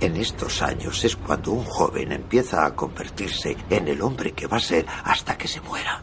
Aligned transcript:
En 0.00 0.16
estos 0.16 0.62
años 0.62 1.04
es 1.04 1.16
cuando 1.16 1.50
un 1.52 1.64
joven 1.64 2.12
empieza 2.12 2.64
a 2.64 2.74
convertirse 2.74 3.56
en 3.68 3.88
el 3.88 4.00
hombre 4.00 4.32
que 4.32 4.46
va 4.46 4.58
a 4.58 4.60
ser 4.60 4.86
hasta 5.04 5.36
que 5.36 5.48
se 5.48 5.60
muera. 5.60 6.00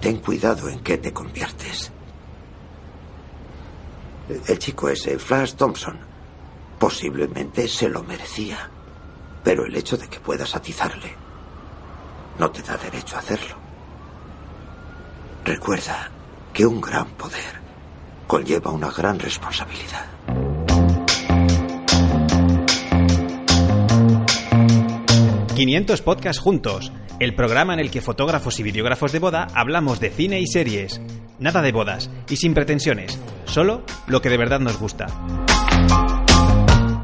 Ten 0.00 0.18
cuidado 0.18 0.68
en 0.68 0.80
qué 0.80 0.98
te 0.98 1.12
conviertes. 1.12 1.92
El 4.46 4.58
chico 4.58 4.88
ese, 4.88 5.18
Flash 5.18 5.54
Thompson, 5.54 5.98
posiblemente 6.78 7.68
se 7.68 7.88
lo 7.88 8.02
merecía. 8.02 8.70
Pero 9.44 9.64
el 9.64 9.76
hecho 9.76 9.96
de 9.96 10.08
que 10.08 10.18
puedas 10.18 10.54
atizarle 10.56 11.14
no 12.38 12.50
te 12.50 12.62
da 12.62 12.76
derecho 12.76 13.16
a 13.16 13.20
hacerlo. 13.20 13.56
Recuerda 15.44 16.10
que 16.52 16.66
un 16.66 16.80
gran 16.80 17.06
poder 17.10 17.60
conlleva 18.26 18.72
una 18.72 18.90
gran 18.90 19.18
responsabilidad. 19.18 20.17
500 25.58 26.02
Podcasts 26.02 26.40
Juntos, 26.40 26.92
el 27.18 27.34
programa 27.34 27.74
en 27.74 27.80
el 27.80 27.90
que 27.90 28.00
fotógrafos 28.00 28.60
y 28.60 28.62
videógrafos 28.62 29.10
de 29.10 29.18
boda 29.18 29.48
hablamos 29.56 29.98
de 29.98 30.10
cine 30.10 30.38
y 30.38 30.46
series. 30.46 31.00
Nada 31.40 31.62
de 31.62 31.72
bodas 31.72 32.12
y 32.30 32.36
sin 32.36 32.54
pretensiones, 32.54 33.18
solo 33.44 33.82
lo 34.06 34.22
que 34.22 34.28
de 34.28 34.36
verdad 34.36 34.60
nos 34.60 34.78
gusta. 34.78 35.06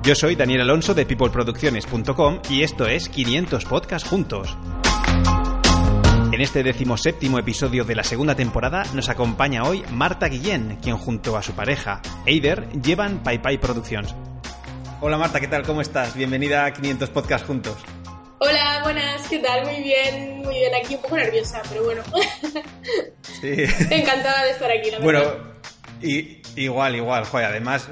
Yo 0.05 0.15
soy 0.15 0.37
Daniel 0.37 0.61
Alonso 0.61 0.95
de 0.95 1.05
peopleproducciones.com 1.05 2.43
y 2.48 2.62
esto 2.62 2.87
es 2.87 3.09
500 3.09 3.65
Podcasts 3.65 4.09
Juntos. 4.09 4.56
En 6.31 6.41
este 6.41 6.62
decimoséptimo 6.62 7.41
episodio 7.41 7.84
de 7.84 7.97
la 7.97 8.05
segunda 8.05 8.37
temporada 8.37 8.84
nos 8.95 9.09
acompaña 9.09 9.65
hoy 9.65 9.83
Marta 9.91 10.28
Guillén, 10.28 10.78
quien 10.81 10.97
junto 10.97 11.37
a 11.37 11.43
su 11.43 11.55
pareja, 11.55 12.03
Eider, 12.25 12.69
llevan 12.81 13.25
Pai 13.25 13.59
Productions. 13.59 14.15
Hola 15.00 15.19
Marta, 15.19 15.41
¿qué 15.41 15.48
tal? 15.48 15.65
¿Cómo 15.65 15.81
estás? 15.81 16.15
Bienvenida 16.15 16.67
a 16.67 16.73
500 16.73 17.11
Podcasts 17.11 17.48
Juntos. 17.48 17.78
Hola, 18.39 18.81
buenas, 18.83 19.29
¿qué 19.29 19.39
tal? 19.39 19.65
Muy 19.65 19.83
bien, 19.83 20.43
muy 20.43 20.55
bien. 20.55 20.75
Aquí 20.75 20.97
un 20.97 21.03
poco 21.03 21.17
nerviosa, 21.17 21.63
pero 21.69 21.85
bueno. 21.85 22.03
Sí. 23.41 23.55
Encantada 23.91 24.45
de 24.45 24.51
estar 24.51 24.71
aquí, 24.71 24.91
la 24.91 24.99
bueno, 24.99 25.21
verdad. 25.21 25.39
Bueno, 26.01 26.43
igual, 26.57 26.97
igual, 26.97 27.25
joder, 27.25 27.47
además 27.47 27.89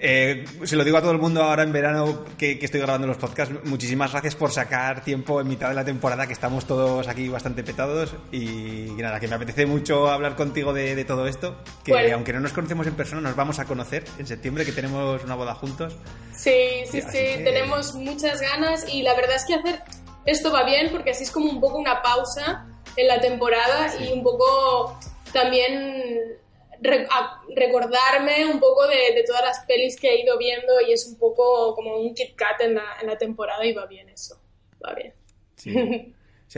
eh, 0.00 0.44
se 0.64 0.76
lo 0.76 0.84
digo 0.84 0.96
a 0.96 1.00
todo 1.00 1.12
el 1.12 1.18
mundo 1.18 1.42
ahora 1.42 1.62
en 1.62 1.72
verano 1.72 2.24
que, 2.38 2.58
estoy 2.60 2.80
grabando 2.80 3.06
los 3.06 3.16
podcasts. 3.16 3.54
Muchísimas 3.64 4.12
gracias 4.12 4.34
por 4.34 4.50
sacar 4.50 5.02
tiempo 5.02 5.40
en 5.40 5.48
mitad 5.48 5.68
de 5.68 5.74
la 5.74 5.84
temporada, 5.84 6.26
que 6.26 6.32
estamos 6.32 6.66
todos 6.66 7.08
aquí 7.08 7.28
bastante 7.28 7.62
petados. 7.62 8.14
Y, 8.32 8.90
nada, 8.98 9.20
que 9.20 9.28
me 9.28 9.36
apetece 9.36 9.66
mucho 9.66 10.08
hablar 10.08 10.36
contigo 10.36 10.72
de, 10.72 11.04
todo 11.04 11.26
esto. 11.26 11.56
Que 11.84 12.12
aunque 12.12 12.32
no 12.32 12.40
nos 12.40 12.52
conocemos 12.52 12.86
en 12.86 12.94
persona, 12.94 13.20
nos 13.20 13.36
vamos 13.36 13.58
a 13.58 13.64
conocer 13.64 14.04
en 14.18 14.26
septiembre, 14.26 14.64
que 14.64 14.72
tenemos 14.72 15.22
una 15.24 15.34
boda 15.34 15.54
juntos. 15.54 15.96
Sí, 16.34 16.84
sí, 16.90 17.00
sí, 17.02 17.42
tenemos 17.44 17.94
muchas 17.94 18.40
ganas. 18.40 18.86
Y 18.92 19.02
la 19.02 19.14
verdad 19.14 19.36
es 19.36 19.44
que 19.44 19.54
hacer 19.54 19.82
esto 20.26 20.52
va 20.52 20.64
bien, 20.64 20.90
porque 20.90 21.10
así 21.10 21.22
es 21.22 21.30
como 21.30 21.50
un 21.50 21.60
poco 21.60 21.78
una 21.78 22.02
pausa 22.02 22.66
en 22.96 23.06
la 23.06 23.20
temporada 23.20 23.92
y 24.00 24.12
un 24.12 24.22
poco 24.22 24.98
también 25.32 26.36
recordarme 26.80 28.46
un 28.46 28.60
poco 28.60 28.86
de, 28.86 29.22
todas 29.26 29.42
las 29.42 29.60
pelis 29.66 29.96
que 29.98 30.10
he 30.10 30.22
ido 30.22 30.38
viendo 30.38 30.80
y 30.86 30.92
es 30.92 31.06
un 31.06 31.18
poco 31.18 31.74
como 31.74 31.96
un 31.96 32.14
Kit 32.14 32.34
Kat 32.34 32.60
en 32.60 32.74
la, 32.74 33.18
temporada 33.18 33.64
y 33.64 33.72
va 33.72 33.86
bien 33.86 34.08
eso, 34.08 34.40
va 34.84 34.94
bien. 34.94 35.14
Sí. 35.56 35.74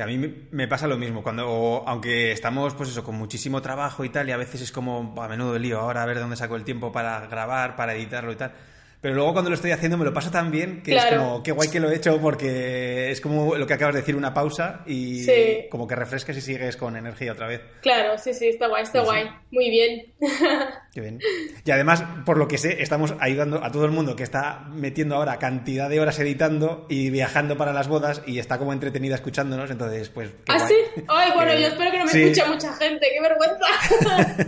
a 0.01 0.07
mí 0.07 0.19
me 0.51 0.69
pasa 0.69 0.87
lo 0.87 0.97
mismo, 0.97 1.23
cuando, 1.23 1.85
aunque 1.87 2.33
estamos, 2.33 2.75
pues 2.75 2.91
eso, 2.91 3.05
con 3.05 3.17
muchísimo 3.17 3.63
trabajo 3.63 4.05
y 4.05 4.11
tal, 4.11 4.29
y 4.29 4.33
a 4.33 4.37
veces 4.37 4.61
es 4.61 4.73
como, 4.73 5.15
a 5.21 5.29
menudo 5.29 5.59
lío, 5.59 5.81
ahora 5.81 6.03
a 6.03 6.07
ver 6.07 6.19
dónde 6.19 6.37
saco 6.37 6.57
el 6.57 6.65
tiempo 6.65 6.93
para 6.93 7.27
grabar, 7.27 7.77
para 7.77 7.95
editarlo 7.95 8.33
y 8.33 8.37
tal. 8.37 8.53
Pero 9.01 9.15
luego 9.15 9.33
cuando 9.33 9.51
lo 9.51 9.55
estoy 9.55 9.71
haciendo 9.71 9.97
me 9.97 10.05
lo 10.05 10.13
paso 10.13 10.31
tan 10.31 10.51
bien 10.51 10.83
que 10.83 10.97
es 10.97 11.05
como, 11.07 11.43
qué 11.43 11.53
guay 11.53 11.69
que 11.69 11.79
lo 11.81 11.91
he 11.91 11.97
hecho 11.97 12.21
porque 12.21 13.11
es 13.11 13.21
como 13.21 13.55
lo 13.55 13.67
que 13.67 13.75
acabas 13.75 13.95
de 13.95 14.01
decir, 14.01 14.17
una 14.17 14.35
pausa 14.35 14.83
y 14.87 15.69
como 15.69 15.87
que 15.87 15.95
refrescas 15.95 16.37
y 16.37 16.41
sigues 16.41 16.77
con 16.77 16.97
energía 16.97 17.33
otra 17.33 17.47
vez. 17.47 17.61
Claro, 17.81 18.19
sí, 18.19 18.35
sí, 18.35 18.49
está 18.49 18.67
guay, 18.67 18.83
está 18.83 19.03
guay. 19.03 19.29
Muy 19.51 19.71
bien. 19.71 20.15
Qué 20.99 21.03
bien. 21.03 21.21
Y 21.65 21.71
además, 21.71 22.03
por 22.27 22.39
lo 22.39 22.49
que 22.49 22.59
sé, 22.59 22.83
estamos 22.83 23.15
ayudando 23.21 23.63
a 23.63 23.71
todo 23.71 23.85
el 23.85 23.93
mundo 23.93 24.17
que 24.17 24.25
está 24.25 24.65
metiendo 24.73 25.15
ahora 25.15 25.39
cantidad 25.39 25.89
de 25.89 26.01
horas 26.01 26.19
editando 26.19 26.87
y 26.89 27.11
viajando 27.11 27.57
para 27.57 27.73
las 27.73 27.87
bodas 27.87 28.21
y 28.27 28.41
está 28.41 28.59
como 28.59 28.73
entretenida 28.73 29.15
escuchándonos, 29.15 29.71
entonces 29.71 30.09
pues... 30.09 30.31
Qué 30.45 30.53
¿Ah, 30.53 30.59
sí? 30.59 30.75
Ay, 31.07 31.31
bueno, 31.37 31.53
yo 31.53 31.69
espero 31.69 31.93
que 31.93 31.99
no 31.99 32.05
me 32.05 32.11
escuche 32.11 32.49
mucha 32.49 32.73
gente, 32.73 33.07
qué 33.15 33.21
vergüenza. 33.21 33.65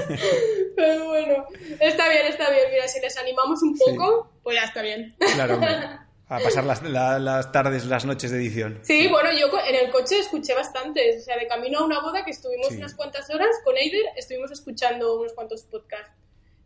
Pero 0.78 1.06
bueno, 1.06 1.48
está 1.82 2.08
bien, 2.08 2.28
está 2.30 2.50
bien. 2.50 2.64
Mira, 2.72 2.88
si 2.88 3.02
les 3.02 3.18
animamos 3.18 3.62
un 3.62 3.78
poco, 3.78 4.32
pues 4.42 4.56
ya 4.56 4.64
está 4.64 4.82
bien. 4.82 5.14
Claro, 5.36 5.60
a 6.30 6.40
pasar 6.40 6.64
las, 6.64 6.82
las, 6.82 7.52
tardes, 7.52 7.86
las 7.86 8.06
noches 8.06 8.32
de 8.32 8.38
edición. 8.38 8.80
Sí, 8.82 9.08
bueno, 9.08 9.30
yo 9.32 9.48
en 9.68 9.76
el 9.76 9.92
coche 9.92 10.20
escuché 10.20 10.54
bastante. 10.54 11.18
O 11.18 11.22
sea, 11.22 11.38
de 11.38 11.48
camino 11.48 11.80
a 11.80 11.86
una 11.86 12.02
boda 12.02 12.24
que 12.24 12.32
estuvimos 12.32 12.72
unas 12.72 12.96
cuantas 12.96 13.30
horas 13.30 13.56
con 13.64 13.78
Eider, 13.78 14.06
estuvimos 14.16 14.52
escuchando 14.52 15.20
unos 15.20 15.34
cuantos 15.34 15.64
podcasts. 15.64 16.16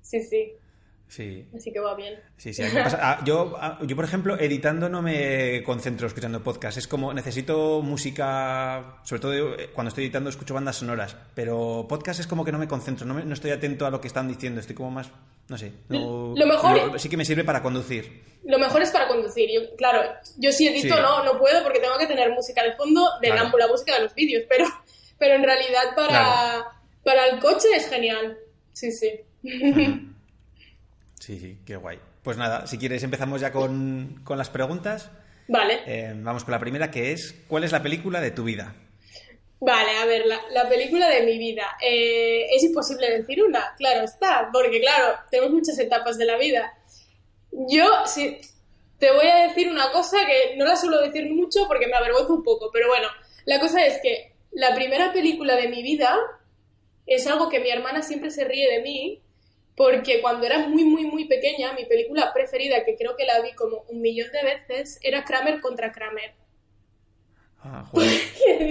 Sí, 0.01 0.21
sí. 0.21 0.53
Sí. 1.07 1.47
Así 1.55 1.71
que 1.71 1.79
va 1.79 1.95
bien. 1.95 2.19
Sí, 2.35 2.53
sí. 2.53 2.63
Ah, 2.99 3.21
yo, 3.23 3.55
yo, 3.83 3.95
por 3.95 4.05
ejemplo, 4.05 4.37
editando 4.37 4.89
no 4.89 5.01
me 5.01 5.63
concentro 5.63 6.07
escuchando 6.07 6.43
podcast. 6.43 6.77
Es 6.77 6.87
como 6.87 7.13
necesito 7.13 7.81
música, 7.81 8.99
sobre 9.03 9.21
todo 9.21 9.33
eh, 9.33 9.69
cuando 9.73 9.89
estoy 9.89 10.05
editando 10.05 10.29
escucho 10.29 10.53
bandas 10.53 10.77
sonoras, 10.77 11.15
pero 11.33 11.85
podcast 11.87 12.19
es 12.19 12.27
como 12.27 12.43
que 12.43 12.51
no 12.51 12.59
me 12.59 12.67
concentro, 12.67 13.05
no, 13.05 13.13
no 13.13 13.33
estoy 13.33 13.51
atento 13.51 13.85
a 13.85 13.89
lo 13.89 14.01
que 14.01 14.07
están 14.07 14.27
diciendo, 14.27 14.59
estoy 14.59 14.75
como 14.75 14.91
más, 14.91 15.09
no 15.47 15.57
sé. 15.57 15.71
lo 15.89 16.35
mejor 16.35 16.99
sí 16.99 17.09
que 17.09 17.17
me 17.17 17.25
sirve 17.25 17.43
para 17.43 17.63
conducir. 17.63 18.37
Lo 18.43 18.59
mejor 18.59 18.81
es 18.81 18.91
para 18.91 19.07
conducir. 19.07 19.49
Yo, 19.53 19.75
claro, 19.75 20.01
yo 20.37 20.51
si 20.51 20.67
edito 20.67 20.99
no, 21.01 21.23
no 21.23 21.37
puedo 21.37 21.63
porque 21.63 21.79
tengo 21.79 21.97
que 21.97 22.07
tener 22.07 22.31
música 22.31 22.63
de 22.63 22.73
fondo 22.73 23.01
de 23.21 23.29
la, 23.29 23.45
música 23.45 23.95
de 23.95 24.03
los 24.03 24.13
vídeos, 24.13 24.43
pero, 24.49 24.65
pero 25.17 25.35
en 25.35 25.43
realidad 25.43 25.95
para, 25.95 26.65
para 27.03 27.27
el 27.27 27.39
coche 27.39 27.67
es 27.75 27.87
genial. 27.89 28.37
Sí, 28.73 28.91
sí. 28.91 29.21
Sí, 31.19 31.39
sí, 31.39 31.59
qué 31.65 31.75
guay. 31.75 31.99
Pues 32.23 32.37
nada, 32.37 32.67
si 32.67 32.77
quieres 32.77 33.03
empezamos 33.03 33.41
ya 33.41 33.51
con, 33.51 34.23
las 34.27 34.49
preguntas. 34.49 35.09
Vale. 35.47 35.79
Eh, 35.85 36.13
vamos 36.15 36.43
con 36.43 36.51
la 36.51 36.59
primera, 36.59 36.91
que 36.91 37.11
es, 37.11 37.35
¿cuál 37.47 37.63
es 37.63 37.71
la 37.71 37.81
película 37.81 38.19
de 38.21 38.31
tu 38.31 38.43
vida? 38.43 38.75
Vale, 39.59 39.97
a 39.97 40.05
ver, 40.05 40.25
la, 40.25 40.69
película 40.69 41.09
de 41.09 41.23
mi 41.23 41.37
vida. 41.37 41.77
Eh, 41.81 42.45
es 42.53 42.63
imposible 42.63 43.09
decir 43.09 43.43
una, 43.43 43.73
claro 43.77 44.03
está, 44.03 44.49
porque 44.51 44.79
claro, 44.79 45.19
tenemos 45.31 45.53
muchas 45.53 45.79
etapas 45.79 46.17
de 46.17 46.25
la 46.25 46.37
vida. 46.37 46.73
Yo, 47.51 48.05
sí, 48.05 48.39
te 48.99 49.11
voy 49.11 49.27
a 49.27 49.47
decir 49.47 49.69
una 49.69 49.91
cosa 49.91 50.17
que 50.25 50.55
no 50.57 50.65
la 50.65 50.75
suelo 50.75 51.01
decir 51.01 51.31
mucho 51.33 51.67
porque 51.67 51.87
me 51.87 51.95
avergüenzo 51.95 52.33
un 52.33 52.43
poco, 52.43 52.69
pero 52.71 52.87
bueno, 52.87 53.07
la 53.45 53.59
cosa 53.59 53.85
es 53.85 53.99
que 54.01 54.33
la 54.51 54.75
primera 54.75 55.11
película 55.11 55.55
de 55.55 55.69
mi 55.69 55.81
vida 55.81 56.15
es 57.05 57.25
algo 57.25 57.49
que 57.49 57.59
mi 57.59 57.69
hermana 57.69 58.03
siempre 58.03 58.29
se 58.31 58.43
ríe 58.43 58.69
de 58.69 58.81
mí, 58.81 59.21
porque 59.77 60.21
cuando 60.21 60.47
era 60.47 60.67
muy, 60.67 60.83
muy, 60.85 61.05
muy 61.05 61.25
pequeña, 61.25 61.71
mi 61.73 61.85
película 61.85 62.33
preferida, 62.33 62.83
que 62.83 62.95
creo 62.95 63.15
que 63.15 63.27
la 63.27 63.39
vi 63.41 63.53
como 63.53 63.85
un 63.89 64.01
millón 64.01 64.27
de 64.31 64.43
veces, 64.43 64.97
era 65.03 65.23
Kramer 65.23 65.61
contra 65.61 65.91
Kramer. 65.91 66.33
Ah, 67.59 67.85
joder. 67.91 68.09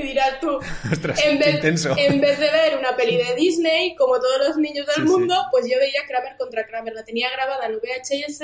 dirás 0.02 0.40
tú, 0.40 0.58
en, 1.24 1.38
vez, 1.38 1.86
en 1.96 2.20
vez 2.20 2.40
de 2.40 2.50
ver 2.50 2.76
una 2.76 2.96
peli 2.96 3.18
de 3.18 3.36
Disney, 3.36 3.94
como 3.94 4.18
todos 4.18 4.48
los 4.48 4.56
niños 4.56 4.84
del 4.96 5.04
mundo, 5.04 5.32
pues 5.52 5.66
yo 5.70 5.78
veía 5.78 6.00
Kramer 6.08 6.36
contra 6.36 6.66
Kramer. 6.66 6.92
La 6.92 7.04
tenía 7.04 7.30
grabada 7.30 7.66
en 7.66 7.76
VHS 7.76 8.40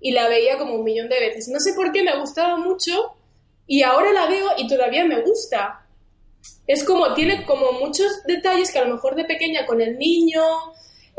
y 0.00 0.12
la 0.12 0.28
veía 0.28 0.56
como 0.56 0.74
un 0.74 0.84
millón 0.84 1.08
de 1.08 1.18
veces. 1.18 1.48
No 1.48 1.58
sé 1.58 1.72
por 1.74 1.90
qué 1.90 2.04
me 2.04 2.16
gustaba 2.16 2.56
mucho 2.58 3.16
y 3.66 3.82
ahora 3.82 4.12
la 4.12 4.26
veo 4.26 4.50
y 4.56 4.68
todavía 4.68 5.04
me 5.04 5.20
gusta. 5.22 5.84
Es 6.68 6.84
como, 6.84 7.12
tiene 7.14 7.44
como 7.44 7.72
muchos 7.72 8.22
detalles 8.24 8.70
que 8.70 8.78
a 8.78 8.84
lo 8.84 8.94
mejor 8.94 9.16
de 9.16 9.24
pequeña 9.24 9.66
con 9.66 9.80
el 9.80 9.98
niño, 9.98 10.42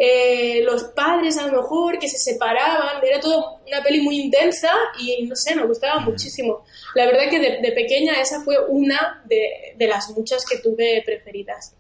eh, 0.01 0.62
los 0.63 0.86
padres 0.86 1.38
a 1.38 1.46
lo 1.48 1.62
mejor 1.62 2.00
que 2.00 2.07
se 2.07 2.18
separaban, 2.18 3.04
era 3.04 3.19
todo 3.19 3.60
una 3.68 3.84
peli 3.84 4.00
muy 4.00 4.18
intensa 4.18 4.72
y 4.98 5.24
no 5.24 5.36
sé, 5.36 5.54
me 5.56 5.66
gustaba 5.66 6.00
muchísimo. 6.00 6.63
La 6.96 7.06
verdad 7.06 7.30
que 7.30 7.38
de, 7.38 7.72
pequeña 7.74 8.13
esa 8.13 8.42
fue 8.42 8.56
una 8.69 9.22
de, 9.25 9.75
las 9.78 10.10
muchas 10.12 10.46
que 10.46 10.60
tuve 10.60 11.04
preferidas. 11.06 11.75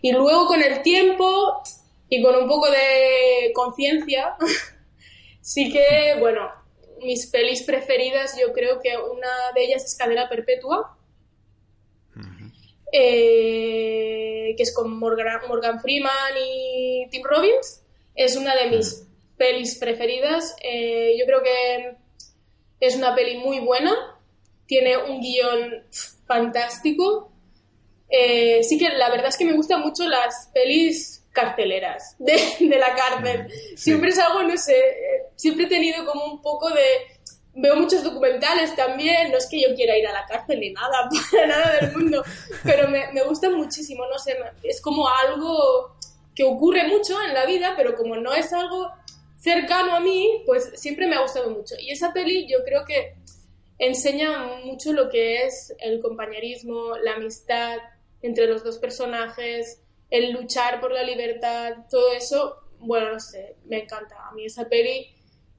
Y 0.00 0.12
luego 0.12 0.46
con 0.46 0.62
el 0.62 0.82
tiempo 0.82 1.62
y 2.08 2.22
con 2.22 2.36
un 2.36 2.46
poco 2.46 2.70
de 2.70 3.52
conciencia, 3.52 4.36
sí 5.40 5.72
que, 5.72 6.14
bueno, 6.20 6.48
mis 7.02 7.26
pelis 7.26 7.64
preferidas, 7.64 8.38
yo 8.38 8.52
creo 8.52 8.78
que 8.80 8.96
una 8.96 9.50
de 9.52 9.64
ellas 9.64 9.84
es 9.84 9.96
Cadena 9.96 10.28
Perpetua, 10.28 10.96
eh, 12.96 14.54
que 14.56 14.62
es 14.62 14.72
con 14.72 14.96
Morgan, 14.96 15.40
Morgan, 15.48 15.80
Freeman 15.80 16.34
y 16.40 17.08
Tim 17.10 17.24
Robbins. 17.24 17.82
Es 18.14 18.36
una 18.36 18.54
de 18.54 18.70
mis 18.70 19.04
pelis 19.36 19.76
preferidas. 19.78 20.54
Eh, 20.62 21.16
yo 21.18 21.26
creo 21.26 21.42
que 21.42 21.96
es 22.78 22.94
una 22.94 23.12
peli 23.16 23.38
muy 23.38 23.58
buena, 23.58 23.92
tiene 24.66 24.96
un 24.96 25.20
guion 25.20 25.82
fantástico. 26.24 27.32
Eh, 28.08 28.62
sí 28.62 28.78
que 28.78 28.88
la 28.90 29.10
verdad 29.10 29.26
es 29.26 29.36
que 29.36 29.44
me 29.44 29.54
gustan 29.54 29.80
mucho 29.80 30.06
las 30.06 30.50
pelis 30.54 31.24
carceleras 31.32 32.14
de, 32.20 32.38
la 32.78 32.94
cárcel. 32.94 33.48
Siempre 33.76 34.10
es 34.10 34.20
algo, 34.20 34.44
no 34.44 34.56
sé, 34.56 34.76
siempre 35.34 35.64
he 35.64 35.68
tenido 35.68 36.06
como 36.06 36.26
un 36.26 36.40
poco 36.40 36.70
de... 36.70 37.13
Veo 37.56 37.76
muchos 37.76 38.02
documentales 38.02 38.74
también, 38.74 39.30
no 39.30 39.38
es 39.38 39.46
que 39.46 39.60
yo 39.60 39.74
quiera 39.74 39.96
ir 39.96 40.06
a 40.06 40.12
la 40.12 40.26
cárcel 40.26 40.60
ni 40.60 40.70
nada, 40.70 41.08
para 41.32 41.46
nada 41.46 41.76
del 41.80 41.92
mundo, 41.92 42.24
pero 42.64 42.88
me, 42.88 43.12
me 43.12 43.22
gusta 43.22 43.48
muchísimo, 43.50 44.04
no 44.06 44.18
sé, 44.18 44.36
es 44.62 44.80
como 44.80 45.08
algo 45.08 45.96
que 46.34 46.44
ocurre 46.44 46.88
mucho 46.88 47.16
en 47.22 47.34
la 47.34 47.46
vida, 47.46 47.74
pero 47.76 47.94
como 47.94 48.16
no 48.16 48.32
es 48.32 48.52
algo 48.52 48.90
cercano 49.38 49.94
a 49.94 50.00
mí, 50.00 50.42
pues 50.46 50.72
siempre 50.74 51.06
me 51.06 51.16
ha 51.16 51.20
gustado 51.20 51.50
mucho. 51.50 51.74
Y 51.78 51.90
esa 51.90 52.12
peli 52.12 52.48
yo 52.48 52.64
creo 52.64 52.84
que 52.84 53.14
enseña 53.78 54.42
mucho 54.64 54.92
lo 54.92 55.08
que 55.08 55.44
es 55.44 55.74
el 55.80 56.00
compañerismo, 56.00 56.96
la 56.96 57.14
amistad 57.14 57.78
entre 58.22 58.46
los 58.46 58.64
dos 58.64 58.78
personajes, 58.78 59.82
el 60.10 60.32
luchar 60.32 60.80
por 60.80 60.92
la 60.92 61.02
libertad, 61.02 61.74
todo 61.90 62.12
eso, 62.12 62.56
bueno, 62.78 63.12
no 63.12 63.20
sé, 63.20 63.56
me 63.66 63.82
encanta. 63.82 64.16
A 64.28 64.32
mí 64.32 64.46
esa 64.46 64.68
peli, 64.68 65.13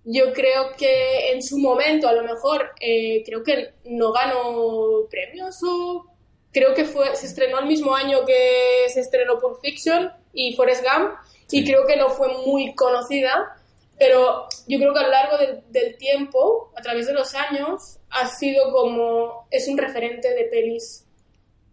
yo 0.05 0.33
creo 0.33 0.71
que 0.77 1.31
en 1.31 1.41
su 1.41 1.57
momento, 1.57 2.07
a 2.07 2.13
lo 2.13 2.23
mejor, 2.23 2.71
eh, 2.79 3.23
creo 3.25 3.43
que 3.43 3.73
no 3.85 4.11
ganó 4.11 5.07
premios 5.09 5.57
o 5.67 6.05
creo 6.51 6.73
que 6.73 6.85
fue, 6.85 7.15
se 7.15 7.25
estrenó 7.25 7.59
el 7.59 7.65
mismo 7.65 7.93
año 7.93 8.23
que 8.23 8.87
se 8.93 9.01
estrenó 9.01 9.39
Pulp 9.39 9.59
Fiction 9.61 10.11
y 10.31 10.55
Forrest 10.55 10.83
Gump, 10.83 11.15
y 11.51 11.65
creo 11.65 11.85
que 11.85 11.97
no 11.97 12.09
fue 12.09 12.27
muy 12.45 12.73
conocida, 12.75 13.57
pero 13.97 14.47
yo 14.67 14.77
creo 14.79 14.93
que 14.93 14.99
a 14.99 15.03
lo 15.03 15.09
largo 15.09 15.37
del, 15.67 15.97
tiempo, 15.97 16.71
a 16.75 16.81
través 16.81 17.07
de 17.07 17.13
los 17.13 17.33
años, 17.33 17.97
ha 18.09 18.27
sido 18.27 18.71
como, 18.71 19.47
es 19.51 19.67
un 19.67 19.77
referente 19.77 20.33
de 20.33 20.45
pelis 20.45 21.05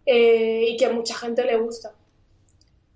eh, 0.05 0.65
y 0.69 0.77
que 0.77 0.85
a 0.85 0.91
mucha 0.91 1.15
gente 1.15 1.43
le 1.43 1.57
gusta. 1.57 1.93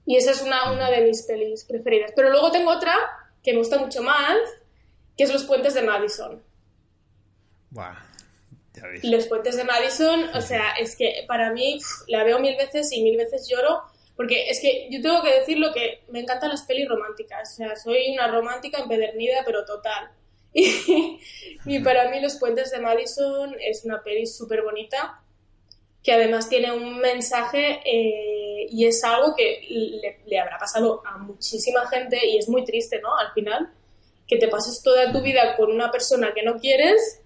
Y 0.06 0.16
esa 0.16 0.32
es 0.32 0.42
una, 0.42 0.72
una 0.72 0.90
de 0.90 1.02
mis 1.02 1.24
pelis 1.24 1.66
preferidas. 1.66 2.14
Pero 2.16 2.30
luego 2.30 2.52
tengo 2.52 2.72
otra 2.72 2.96
que 3.44 3.52
me 3.52 3.60
gusta 3.60 3.78
mucho 3.78 4.02
más, 4.02 4.38
que 5.18 5.24
es 5.24 5.34
Los 5.34 5.44
Puentes 5.44 5.74
de 5.74 5.82
Madison. 5.82 6.42
Ya 7.72 8.84
Los 9.04 9.26
Puentes 9.28 9.58
de 9.58 9.64
Madison, 9.64 10.30
o 10.36 10.42
sea, 10.42 10.74
es 10.74 10.96
que 10.96 11.26
para 11.28 11.52
mí 11.52 11.80
la 12.08 12.24
veo 12.24 12.40
mil 12.40 12.56
veces 12.56 12.92
y 12.92 13.02
mil 13.04 13.18
veces 13.18 13.48
lloro 13.50 13.84
porque 14.18 14.50
es 14.50 14.60
que 14.60 14.88
yo 14.90 15.00
tengo 15.00 15.22
que 15.22 15.40
decir 15.40 15.60
lo 15.60 15.72
que 15.72 16.02
me 16.10 16.20
encantan 16.20 16.50
las 16.50 16.64
pelis 16.64 16.90
románticas. 16.90 17.54
O 17.54 17.56
sea, 17.56 17.76
soy 17.76 18.14
una 18.14 18.28
romántica 18.28 18.80
empedernida, 18.80 19.44
pero 19.46 19.64
total. 19.64 20.10
Y, 21.66 21.80
para 21.80 22.10
mí 22.10 22.20
Los 22.22 22.36
Puentes 22.38 22.72
de 22.72 22.80
Madison 22.80 23.56
es 23.60 23.84
una 23.86 24.02
peli 24.02 24.26
súper 24.26 24.64
bonita, 24.64 25.22
que 26.02 26.14
además 26.14 26.50
tiene 26.50 26.72
un 26.72 26.98
mensaje 27.00 27.82
eh, 27.86 28.68
y 28.70 28.86
es 28.86 29.04
algo 29.04 29.36
que 29.36 29.60
le, 29.70 30.20
le, 30.26 30.40
habrá 30.40 30.58
pasado 30.58 31.04
a 31.06 31.18
muchísima 31.18 31.86
gente 31.88 32.26
y 32.26 32.38
es 32.38 32.48
muy 32.48 32.64
triste, 32.64 33.02
¿no? 33.02 33.18
Al 33.18 33.34
final, 33.34 33.70
que 34.28 34.38
te 34.38 34.48
pases 34.48 34.82
toda 34.84 35.12
tu 35.12 35.22
vida 35.22 35.56
con 35.56 35.72
una 35.72 35.92
persona 35.92 36.34
que 36.34 36.44
no 36.44 36.60
quieres 36.60 37.22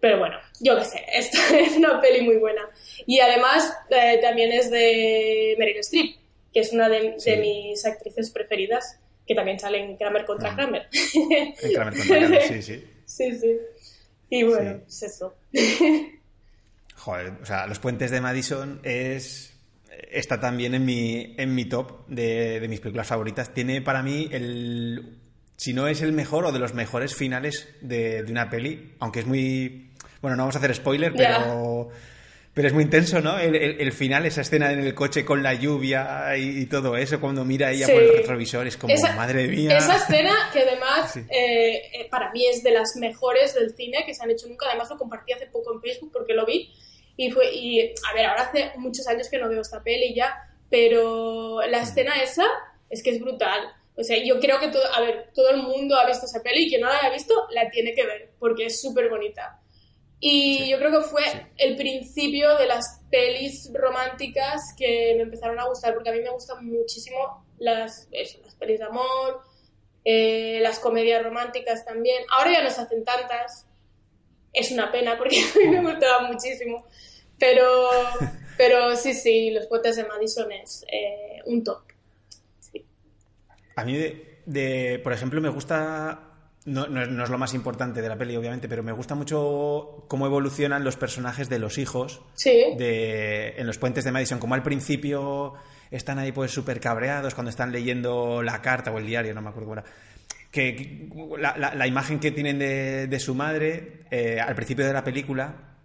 pero 0.00 0.18
bueno, 0.18 0.36
yo 0.60 0.78
qué 0.78 0.84
sé, 0.84 1.04
esta 1.12 1.38
es 1.58 1.76
una 1.76 2.00
peli 2.00 2.24
muy 2.24 2.36
buena. 2.36 2.62
Y 3.06 3.20
además 3.20 3.72
eh, 3.90 4.18
también 4.22 4.52
es 4.52 4.70
de 4.70 5.56
Meryl 5.58 5.78
Streep, 5.78 6.16
que 6.52 6.60
es 6.60 6.72
una 6.72 6.88
de, 6.88 7.16
mis 7.40 7.84
actrices 7.84 8.30
preferidas, 8.30 8.98
que 9.26 9.34
también 9.34 9.58
sale 9.58 9.78
en 9.78 9.96
Kramer 9.96 10.24
contra 10.24 10.54
Kramer. 10.54 10.88
En 11.14 11.72
Kramer 11.72 11.94
contra 11.94 12.16
Kramer, 12.16 12.42
sí, 12.42 12.62
sí. 12.62 12.84
Sí, 13.08 13.38
sí. 13.38 13.56
Y 14.28 14.42
bueno, 14.42 14.82
es 14.86 15.02
eso. 15.02 15.34
Joder, 16.94 17.32
o 17.40 17.46
sea, 17.46 17.66
Los 17.66 17.78
Puentes 17.78 18.10
de 18.10 18.20
Madison 18.20 18.80
es 18.82 19.54
está 20.10 20.38
también 20.38 20.74
en 20.74 20.84
mi, 20.84 21.34
en 21.38 21.54
mi 21.54 21.64
top 21.64 22.06
de, 22.06 22.60
de 22.60 22.68
mis 22.68 22.80
películas 22.80 23.06
favoritas. 23.06 23.54
Tiene 23.54 23.80
para 23.80 24.02
mí 24.02 24.28
el 24.30 25.18
si 25.58 25.74
no 25.74 25.88
es 25.88 26.00
el 26.02 26.12
mejor 26.12 26.46
o 26.46 26.52
de 26.52 26.60
los 26.60 26.72
mejores 26.72 27.16
finales 27.16 27.68
de, 27.80 28.22
de, 28.22 28.32
una 28.32 28.48
peli, 28.48 28.94
aunque 29.00 29.20
es 29.20 29.26
muy 29.26 29.90
bueno, 30.20 30.36
no 30.36 30.42
vamos 30.44 30.54
a 30.54 30.58
hacer 30.58 30.74
spoiler, 30.74 31.12
pero, 31.16 31.90
pero 32.54 32.68
es 32.68 32.74
muy 32.74 32.84
intenso, 32.84 33.20
¿no? 33.20 33.38
El, 33.38 33.92
final, 33.92 34.24
esa 34.24 34.42
escena 34.42 34.72
en 34.72 34.80
el 34.80 34.94
coche 34.94 35.24
con 35.24 35.42
la 35.42 35.54
lluvia 35.54 36.36
y, 36.36 36.66
todo 36.66 36.96
eso, 36.96 37.20
cuando 37.20 37.44
mira 37.44 37.72
ella 37.72 37.86
por 37.86 38.00
el 38.00 38.16
retrovisor, 38.18 38.66
es 38.68 38.76
como, 38.76 38.94
madre 39.16 39.48
mía. 39.48 39.78
Esa 39.78 39.96
escena, 39.96 40.50
que 40.52 40.62
además 40.62 41.16
eh, 41.28 41.82
eh, 41.92 42.08
para 42.08 42.30
mí 42.30 42.46
es 42.46 42.62
de 42.62 42.70
las 42.70 42.94
mejores 42.96 43.54
del 43.54 43.74
cine 43.74 44.04
que 44.06 44.14
se 44.14 44.22
han 44.22 44.30
hecho 44.30 44.46
nunca, 44.48 44.66
además 44.68 44.88
lo 44.90 44.96
compartí 44.96 45.32
hace 45.32 45.46
poco 45.46 45.74
en 45.74 45.80
Facebook 45.80 46.10
porque 46.12 46.34
lo 46.34 46.46
vi. 46.46 46.72
Y 47.16 47.32
fue, 47.32 47.52
y 47.52 47.80
a 47.80 48.14
ver, 48.14 48.26
ahora 48.26 48.42
hace 48.42 48.70
muchos 48.76 49.06
años 49.08 49.28
que 49.28 49.38
no 49.38 49.48
veo 49.48 49.60
esta 49.60 49.82
peli 49.82 50.14
ya, 50.14 50.32
pero 50.70 51.60
la 51.68 51.82
escena 51.82 52.22
esa 52.22 52.44
es 52.90 53.02
que 53.02 53.10
es 53.10 53.20
brutal. 53.20 53.72
O 53.98 54.04
sea, 54.04 54.16
yo 54.24 54.38
creo 54.38 54.60
que 54.60 54.68
todo, 54.68 54.82
a 54.94 55.00
ver, 55.00 55.30
todo 55.34 55.50
el 55.50 55.62
mundo 55.62 55.96
ha 55.96 56.06
visto 56.06 56.26
esa 56.26 56.40
peli 56.40 56.66
y 56.66 56.68
quien 56.68 56.82
no 56.82 56.88
la 56.88 56.98
haya 56.98 57.10
visto 57.10 57.34
la 57.50 57.68
tiene 57.68 57.94
que 57.94 58.06
ver 58.06 58.30
porque 58.38 58.66
es 58.66 58.80
súper 58.80 59.10
bonita. 59.10 59.60
Y 60.20 60.70
yo 60.70 60.78
creo 60.78 60.90
que 60.92 61.08
fue 61.08 61.22
el 61.56 61.76
principio 61.76 62.56
de 62.56 62.66
las 62.66 63.00
pelis 63.10 63.70
románticas 63.74 64.74
que 64.76 65.14
me 65.16 65.22
empezaron 65.22 65.58
a 65.58 65.66
gustar, 65.66 65.94
porque 65.94 66.10
a 66.10 66.12
mí 66.12 66.20
me 66.20 66.30
gustan 66.30 66.64
muchísimo 66.64 67.44
las, 67.58 68.08
las 68.12 68.54
pelis 68.54 68.78
de 68.78 68.84
amor, 68.84 69.42
eh, 70.04 70.60
las 70.60 70.78
comedias 70.78 71.22
románticas 71.22 71.84
también. 71.84 72.24
Ahora 72.36 72.52
ya 72.52 72.62
no 72.62 72.70
se 72.70 72.80
hacen 72.80 73.04
tantas. 73.04 73.66
Es 74.52 74.70
una 74.70 74.92
pena 74.92 75.18
porque 75.18 75.40
a 75.54 75.58
mí 75.58 75.68
me 75.68 75.92
gustaba 75.92 76.28
muchísimo. 76.28 76.86
Pero, 77.38 77.90
pero 78.56 78.94
sí, 78.94 79.12
sí, 79.12 79.50
Los 79.50 79.66
Puentes 79.66 79.96
de 79.96 80.04
Madison 80.04 80.50
es 80.52 80.84
eh, 80.90 81.42
un 81.46 81.64
top. 81.64 81.82
A 83.78 83.84
mí, 83.84 83.96
de, 84.44 85.00
por 85.04 85.12
ejemplo, 85.12 85.40
me 85.40 85.48
gusta 85.48 86.28
no, 86.64 86.88
no, 86.88 87.22
es 87.22 87.30
lo 87.30 87.38
más 87.38 87.54
importante 87.54 88.02
de 88.02 88.08
la 88.08 88.18
peli, 88.18 88.36
obviamente, 88.36 88.68
pero 88.68 88.82
me 88.82 88.90
gusta 88.90 89.14
mucho 89.14 90.04
cómo 90.08 90.26
evolucionan 90.26 90.82
los 90.82 90.96
personajes 90.96 91.48
de 91.48 91.60
los 91.60 91.78
hijos 91.78 92.20
de, 92.44 93.54
en 93.56 93.66
los 93.68 93.78
puentes 93.78 94.04
de 94.04 94.10
Madison. 94.10 94.40
Como 94.40 94.54
al 94.54 94.64
principio 94.64 95.54
están 95.92 96.18
ahí 96.18 96.32
pues 96.32 96.50
súper 96.50 96.80
cabreados 96.80 97.36
cuando 97.36 97.50
están 97.50 97.70
leyendo 97.70 98.42
la 98.42 98.60
carta 98.60 98.90
o 98.90 98.98
el 98.98 99.06
diario, 99.06 99.32
no 99.32 99.42
me 99.42 99.50
acuerdo 99.50 99.74
era. 99.74 99.84
Que, 100.50 101.08
la, 101.38 101.86
imagen 101.86 102.18
que 102.18 102.32
tienen 102.32 102.58
de, 102.58 103.20
su 103.20 103.36
madre 103.36 104.02
eh, 104.10 104.40
al 104.40 104.56
principio 104.56 104.84
de 104.84 104.92
la 104.92 105.04
película, 105.04 105.76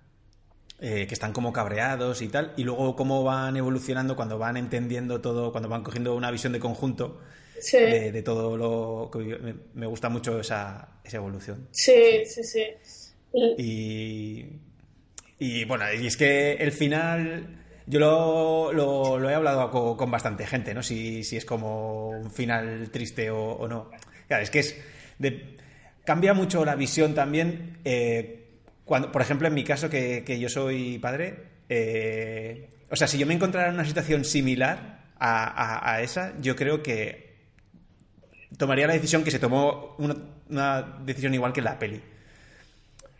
eh, 0.79 1.05
que 1.05 1.13
están 1.13 1.31
como 1.31 1.53
cabreados 1.53 2.23
y 2.23 2.27
tal, 2.27 2.53
y 2.57 2.63
luego 2.63 2.95
cómo 2.95 3.23
van 3.23 3.55
evolucionando 3.55 4.15
cuando 4.15 4.39
van 4.39 4.57
entendiendo 4.57 5.21
todo, 5.21 5.51
cuando 5.51 5.69
van 5.69 5.83
cogiendo 5.83 6.15
una 6.15 6.31
visión 6.31 6.53
de 6.53 6.59
conjunto 6.59 7.21
de, 7.71 8.21
todo 8.23 8.57
lo 8.57 9.09
que 9.11 9.55
me, 9.73 9.85
gusta 9.85 10.09
mucho 10.09 10.39
esa, 10.39 10.99
esa 11.03 11.17
evolución. 11.17 11.67
Sí, 11.71 12.25
sí, 12.25 12.43
sí. 12.43 12.65
Y, 13.57 14.45
y 15.39 15.65
bueno, 15.65 15.85
y 15.93 16.07
es 16.07 16.17
que 16.17 16.53
el 16.53 16.71
final 16.71 17.63
yo 17.85 17.99
lo, 17.99 19.19
lo, 19.19 19.29
he 19.29 19.33
hablado 19.33 19.97
con, 19.97 20.09
bastante 20.09 20.45
gente, 20.47 20.73
¿no? 20.73 20.81
Si, 20.83 21.23
si, 21.23 21.37
es 21.37 21.45
como 21.45 22.09
un 22.09 22.31
final 22.31 22.89
triste 22.91 23.29
o, 23.29 23.67
no. 23.67 23.89
Claro, 24.27 24.43
es 24.43 24.49
que 24.49 24.59
es 24.59 24.77
de, 25.19 25.57
cambia 26.05 26.33
mucho 26.33 26.63
la 26.63 26.75
visión 26.75 27.13
también. 27.13 27.79
Eh, 27.83 28.39
cuando, 28.85 29.11
por 29.11 29.21
ejemplo, 29.21 29.47
en 29.47 29.53
mi 29.53 29.63
caso, 29.63 29.89
que, 29.89 30.23
que 30.25 30.39
yo 30.39 30.49
soy 30.49 30.97
padre, 30.99 31.35
eh, 31.69 32.69
o 32.89 32.95
sea, 32.95 33.07
si 33.07 33.17
yo 33.17 33.25
me 33.25 33.33
encontrara 33.33 33.69
en 33.69 33.75
una 33.75 33.85
situación 33.85 34.23
similar 34.23 35.11
a, 35.17 35.93
a 35.93 36.01
esa, 36.01 36.33
yo 36.41 36.55
creo 36.55 36.83
que 36.83 37.22
tomaría 38.57 38.87
la 38.87 38.93
decisión 38.93 39.23
que 39.23 39.31
se 39.31 39.39
tomó 39.39 39.95
una, 39.97 40.97
decisión 41.03 41.33
igual 41.33 41.53
que 41.53 41.61
la 41.61 41.77
peli. 41.77 42.01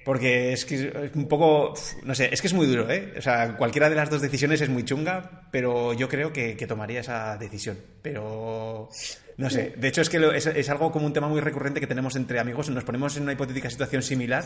Porque 0.05 0.51
es 0.51 0.65
que 0.65 0.75
es 0.75 1.15
un 1.15 1.29
poco. 1.29 1.73
No 2.03 2.13
sé, 2.13 2.29
es 2.31 2.41
que 2.41 2.47
es 2.47 2.53
muy 2.53 2.67
duro, 2.67 2.89
¿eh? 2.89 3.13
O 3.17 3.21
sea, 3.21 3.55
cualquiera 3.55 3.89
de 3.89 3.95
las 3.95 4.09
dos 4.09 4.21
decisiones 4.21 4.59
es 4.59 4.67
muy 4.67 4.83
chunga, 4.83 5.47
pero 5.49 5.93
yo 5.93 6.09
creo 6.09 6.33
que, 6.33 6.55
tomaría 6.67 6.99
esa 6.99 7.37
decisión. 7.37 7.77
Pero. 8.01 8.89
No 9.37 9.49
sé. 9.49 9.73
De 9.77 9.87
hecho, 9.87 10.01
es 10.01 10.09
que 10.09 10.19
es, 10.35 10.69
algo 10.69 10.91
como 10.91 11.05
un 11.05 11.13
tema 11.13 11.29
muy 11.29 11.39
recurrente 11.39 11.79
que 11.79 11.87
tenemos 11.87 12.17
entre 12.17 12.39
amigos. 12.39 12.69
Nos 12.69 12.83
ponemos 12.83 13.15
en 13.15 13.23
una 13.23 13.31
hipotética 13.31 13.69
situación 13.69 14.03
similar 14.03 14.43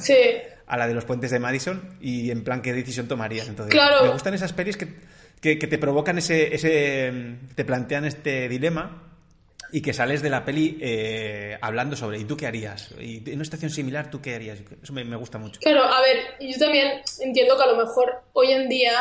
a 0.68 0.78
la 0.78 0.88
de 0.88 0.94
los 0.94 1.06
puentes 1.06 1.32
de 1.32 1.40
Madison 1.40 1.98
y, 2.00 2.30
en 2.30 2.44
plan, 2.44 2.62
¿qué 2.62 2.72
decisión 2.72 3.08
tomarías? 3.08 3.50
Entonces, 3.50 3.76
me 4.04 4.10
gustan 4.10 4.36
esas 4.36 4.54
pelis 4.54 4.78
que, 4.78 4.88
que, 5.42 5.56
te 5.56 5.78
provocan 5.80 6.20
ese, 6.20 6.54
ese. 6.54 7.12
te 7.56 7.66
plantean 7.66 8.06
este 8.06 8.48
dilema 8.48 9.07
y 9.72 9.82
que 9.82 9.94
sales 9.94 10.22
de 10.22 10.30
la 10.30 10.46
peli 10.46 10.78
eh, 10.82 11.58
hablando 11.62 11.96
sobre 11.96 12.20
¿y 12.20 12.24
tú 12.26 12.38
qué 12.38 12.48
harías? 12.48 12.92
Y 13.00 13.18
en 13.30 13.36
una 13.36 13.44
situación 13.44 13.72
similar, 13.72 14.10
¿tú 14.10 14.22
qué 14.22 14.36
harías? 14.36 14.60
Eso 14.82 14.94
me, 14.94 15.04
me 15.04 15.16
gusta 15.16 15.38
mucho. 15.38 15.60
Claro, 15.62 15.84
a 15.84 16.02
ver, 16.02 16.18
yo 16.40 16.58
también 16.58 17.02
entiendo 17.20 17.58
que 17.58 17.64
a 17.64 17.68
lo 17.68 17.76
mejor 17.76 18.22
hoy 18.34 18.52
en 18.52 18.70
día 18.70 18.94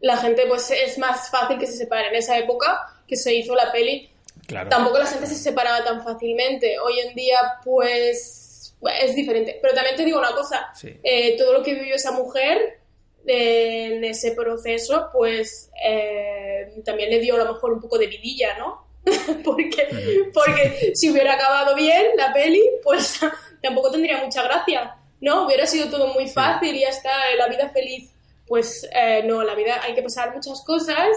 la 0.00 0.16
gente 0.18 0.44
pues 0.46 0.70
es 0.70 0.98
más 0.98 1.30
fácil 1.30 1.58
que 1.58 1.66
se 1.66 1.76
separe. 1.76 2.08
En 2.08 2.14
esa 2.16 2.36
época 2.38 3.02
que 3.08 3.16
se 3.16 3.34
hizo 3.34 3.54
la 3.54 3.72
peli, 3.72 4.10
Claro. 4.46 4.68
tampoco 4.68 4.98
la 4.98 5.06
gente 5.06 5.26
se 5.26 5.34
separaba 5.34 5.82
tan 5.84 6.04
fácilmente. 6.04 6.78
Hoy 6.78 7.00
en 7.00 7.14
día 7.14 7.38
pues 7.64 8.74
es 9.02 9.14
diferente. 9.16 9.58
Pero 9.60 9.74
también 9.74 9.96
te 9.96 10.04
digo 10.04 10.18
una 10.18 10.32
cosa, 10.32 10.68
Sí. 10.74 10.94
eh, 11.02 11.36
todo 11.38 11.54
lo 11.54 11.62
que 11.62 11.74
vivió 11.74 11.94
esa 11.96 12.12
mujer 12.12 12.78
eh, 13.26 13.94
en 13.96 14.04
ese 14.04 14.32
proceso 14.32 15.08
pues 15.12 15.70
eh, 15.84 16.72
también 16.84 17.10
le 17.10 17.18
dio 17.18 17.34
a 17.34 17.38
lo 17.44 17.54
mejor 17.54 17.72
un 17.72 17.80
poco 17.80 17.98
de 17.98 18.06
vidilla, 18.06 18.56
¿no? 18.58 18.85
porque, 19.44 20.30
porque 20.34 20.92
si 20.94 21.10
hubiera 21.10 21.34
acabado 21.34 21.74
bien 21.76 22.06
la 22.16 22.32
peli, 22.32 22.62
pues 22.82 23.20
tampoco 23.62 23.90
tendría 23.90 24.22
mucha 24.22 24.42
gracia, 24.42 24.96
¿no? 25.20 25.46
Hubiera 25.46 25.66
sido 25.66 25.88
todo 25.88 26.12
muy 26.12 26.28
fácil 26.28 26.74
y 26.74 26.80
ya 26.80 26.88
está, 26.88 27.10
eh, 27.32 27.36
la 27.36 27.48
vida 27.48 27.68
feliz. 27.70 28.12
Pues 28.46 28.88
eh, 28.94 29.22
no, 29.24 29.42
la 29.42 29.54
vida 29.54 29.80
hay 29.82 29.94
que 29.94 30.02
pasar 30.02 30.32
muchas 30.34 30.62
cosas 30.64 31.08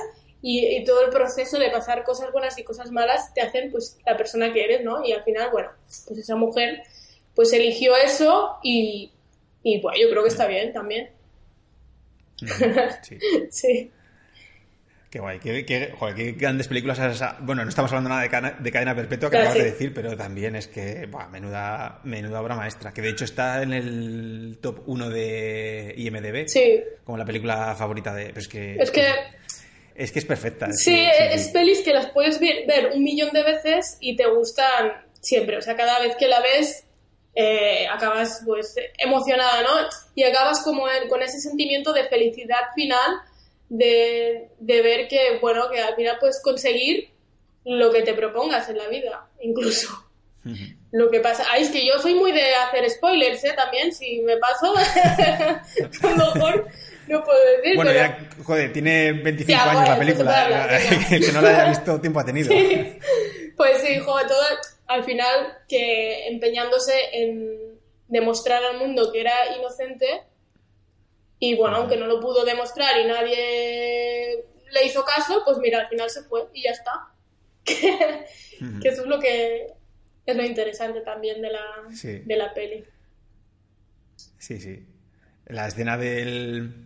y, 0.42 0.66
y 0.66 0.84
todo 0.84 1.06
el 1.06 1.10
proceso 1.12 1.60
de 1.60 1.70
pasar 1.70 2.04
cosas 2.04 2.32
buenas 2.32 2.58
y 2.58 2.64
cosas 2.64 2.92
malas 2.92 3.34
te 3.34 3.42
hacen 3.42 3.72
pues 3.72 4.00
la 4.06 4.18
persona 4.18 4.52
que 4.52 4.64
eres, 4.64 4.84
¿no? 4.84 5.04
Y 5.06 5.12
al 5.12 5.24
final, 5.24 5.50
bueno, 5.52 5.70
pues 6.08 6.20
esa 6.20 6.36
mujer 6.36 6.82
pues 7.36 7.54
eligió 7.54 7.96
eso 7.96 8.58
y, 8.64 9.12
y 9.64 9.80
pues 9.80 9.98
yo 10.02 10.10
creo 10.10 10.24
que 10.24 10.30
está 10.30 10.48
bien 10.48 10.74
también. 10.74 11.10
Sí. 13.02 13.18
Sí. 13.52 13.92
Qué 15.10 15.20
guay, 15.20 15.40
qué, 15.40 15.66
qué- 15.66 15.92
joder, 15.98 16.14
qué 16.16 16.32
grandes 16.34 16.68
películas. 16.68 17.00
has- 17.00 17.40
Bueno, 17.40 17.64
no 17.64 17.70
estamos 17.70 17.92
hablando 17.92 18.10
nada 18.10 18.22
de, 18.22 18.30
cana- 18.30 18.56
de 18.60 18.72
cadena 18.72 18.96
perpetua 18.96 19.30
que 19.30 19.38
Claro, 19.38 19.50
acabas 19.50 19.64
de 19.64 19.70
sí. 19.70 19.72
decir, 19.74 19.94
pero 19.94 20.16
también 20.16 20.56
es 20.56 20.68
que, 20.68 21.08
buah, 21.08 21.28
menuda, 21.30 22.00
menuda 22.04 22.40
obra 22.42 22.54
maestra. 22.56 22.94
Que 22.94 23.02
de 23.02 23.10
hecho 23.10 23.26
está 23.26 23.64
en 23.64 23.74
el 23.74 24.60
top 24.62 24.84
1 24.86 25.10
de 25.10 25.96
IMDb, 25.98 26.48
Sí. 26.48 26.84
como 27.04 27.18
la 27.18 27.26
película 27.26 27.76
favorita 27.76 28.14
de. 28.14 28.34
es 28.36 28.48
que. 28.48 28.76
Es 28.76 28.92
que 28.92 29.08
Es 29.96 30.12
que 30.14 30.20
es 30.20 30.26
perfecta. 30.26 30.72
Sí, 30.72 30.96
es 31.32 31.50
pelis 31.50 31.82
que 31.82 31.92
las 31.92 32.06
puedes 32.12 32.40
ver, 32.40 32.66
ver 32.68 32.92
un 32.94 33.04
millón 33.04 33.32
de 33.34 33.44
veces 33.44 33.98
y 34.00 34.16
te 34.16 34.28
gustan 34.28 34.94
siempre. 35.20 35.58
O 35.58 35.62
sea, 35.62 35.76
cada 35.76 36.00
vez 36.00 36.16
que 36.18 36.28
la 36.30 36.40
ves 36.40 36.86
eh, 37.36 37.86
acabas 37.92 38.42
pues 38.46 38.76
emocionada, 38.98 39.62
¿no? 39.62 39.70
Y 40.16 40.24
acabas 40.24 40.62
como 40.62 40.88
en- 40.90 41.08
con 41.10 41.22
ese 41.22 41.40
sentimiento 41.40 41.92
de 41.94 42.06
felicidad 42.08 42.60
final 42.76 43.20
de, 43.70 44.50
de 44.60 44.82
ver 44.82 45.08
que, 45.08 45.38
bueno, 45.42 45.70
que 45.70 45.80
al 45.80 45.96
final 45.96 46.18
puedes 46.20 46.42
conseguir 46.42 47.10
lo 47.66 47.92
que 47.92 48.02
te 48.02 48.14
propongas 48.14 48.68
en 48.70 48.78
la 48.78 48.88
vida, 48.88 49.28
incluso. 49.42 50.06
Lo 50.92 51.12
que 51.12 51.20
pasa, 51.20 51.46
ay, 51.52 51.64
es 51.64 51.70
que 51.70 51.86
yo 51.86 52.00
soy 52.00 52.16
muy 52.16 52.32
de 52.32 52.56
hacer 52.56 52.90
spoilers, 52.90 53.44
¿eh? 53.44 53.54
También, 53.56 53.94
si 53.94 54.22
me 54.22 54.38
paso, 54.38 54.74
a 54.76 55.62
lo 56.18 56.34
mejor 56.34 56.68
no 57.08 57.24
puedo 57.24 57.40
decir, 57.58 57.76
Bueno, 57.76 57.92
pero... 57.92 57.94
ya, 57.94 58.44
joder, 58.44 58.74
tiene 58.74 59.12
25 59.14 59.48
Ya, 59.52 59.64
años 59.64 59.74
bueno, 59.76 59.90
la 59.94 60.00
película. 60.00 60.44
hablar. 60.46 60.70
El 61.12 61.26
que 61.26 61.32
no 61.32 61.42
la 61.42 61.50
haya 61.50 61.70
visto 61.70 62.02
tiempo 62.02 62.20
ha 62.22 62.26
tenido. 62.26 62.50
Pues 63.56 63.82
sí, 63.82 64.00
joder, 64.00 64.28
todo 64.28 64.42
al 64.88 65.04
final 65.04 65.58
que 65.68 66.28
empeñándose 66.30 66.94
en 67.14 67.78
demostrar 68.08 68.64
al 68.64 68.78
mundo 68.80 69.12
que 69.12 69.22
era 69.22 69.34
inocente 69.60 70.24
y 71.40 71.56
bueno, 71.56 71.78
aunque 71.78 71.96
no 71.98 72.06
lo 72.06 72.20
pudo 72.20 72.44
demostrar 72.46 73.00
y 73.00 73.06
nadie 73.08 74.46
le 74.72 74.86
hizo 74.86 75.04
caso, 75.06 75.42
pues 75.46 75.58
mira, 75.58 75.80
al 75.82 75.88
final 75.90 76.10
se 76.10 76.24
fue 76.24 76.48
y 76.54 76.64
ya 76.64 76.72
está. 76.72 76.92
que, 77.64 78.26
que 78.82 78.90
eso 78.90 79.02
es 79.04 79.08
lo 79.08 79.20
que 79.20 79.68
es 80.26 80.36
lo 80.36 80.44
interesante 80.44 81.02
también 81.02 81.42
de 81.42 81.52
la, 81.52 81.62
Sí. 81.94 82.20
de 82.26 82.36
la 82.38 82.54
peli. 82.54 82.84
Sí, 84.38 84.60
sí. 84.60 84.86
La 85.48 85.68
escena 85.68 85.98
del. 85.98 86.86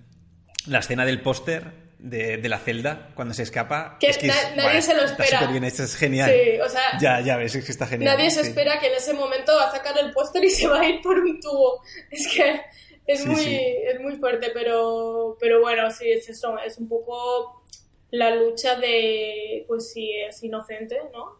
La 0.67 0.79
escena 0.79 1.05
del 1.05 1.21
póster 1.21 1.71
de, 1.99 2.37
de 2.37 2.49
la 2.49 2.59
celda 2.59 3.09
cuando 3.15 3.33
se 3.33 3.43
escapa. 3.43 3.97
Que 3.99 4.07
es 4.07 4.17
que 4.17 4.27
na- 4.27 4.33
es- 4.41 4.55
nadie 4.55 4.81
se 4.81 4.93
lo 4.93 5.01
Está 5.03 5.23
espera. 5.23 5.39
súper 5.39 5.51
bien 5.51 5.63
hecho, 5.65 5.83
es 5.83 5.95
genial. 5.95 6.31
Sí, 6.31 6.59
o 6.61 6.69
sea, 6.69 6.97
Ya, 7.01 7.19
ya 7.21 7.35
ves, 7.37 7.55
es 7.55 7.65
que 7.65 7.71
está 7.71 7.85
genial. 7.85 8.15
Nadie 8.15 8.31
se 8.31 8.43
sí. 8.43 8.49
espera 8.49 8.79
que 8.79 8.87
en 8.87 8.95
ese 8.95 9.13
momento 9.13 9.53
va 9.55 9.67
a 9.67 9.71
sacar 9.71 9.97
el 9.99 10.11
póster 10.13 10.43
y 10.45 10.49
se 10.49 10.67
va 10.67 10.79
a 10.79 10.87
ir 10.87 11.01
por 11.01 11.19
un 11.19 11.39
tubo. 11.41 11.81
Es 12.09 12.27
que 12.29 12.61
es, 13.07 13.21
Sí, 13.21 13.29
muy, 13.29 13.39
sí. 13.39 13.55
es 13.57 13.99
muy 13.99 14.15
fuerte, 14.17 14.51
pero, 14.53 15.37
pero 15.39 15.61
bueno, 15.61 15.89
sí, 15.91 16.09
es 16.09 16.29
eso. 16.29 16.57
Es 16.59 16.77
un 16.77 16.87
poco 16.87 17.63
la 18.11 18.35
lucha 18.35 18.75
de, 18.75 19.65
pues 19.67 19.91
si 19.91 20.11
es 20.11 20.43
inocente, 20.43 20.99
¿no? 21.11 21.39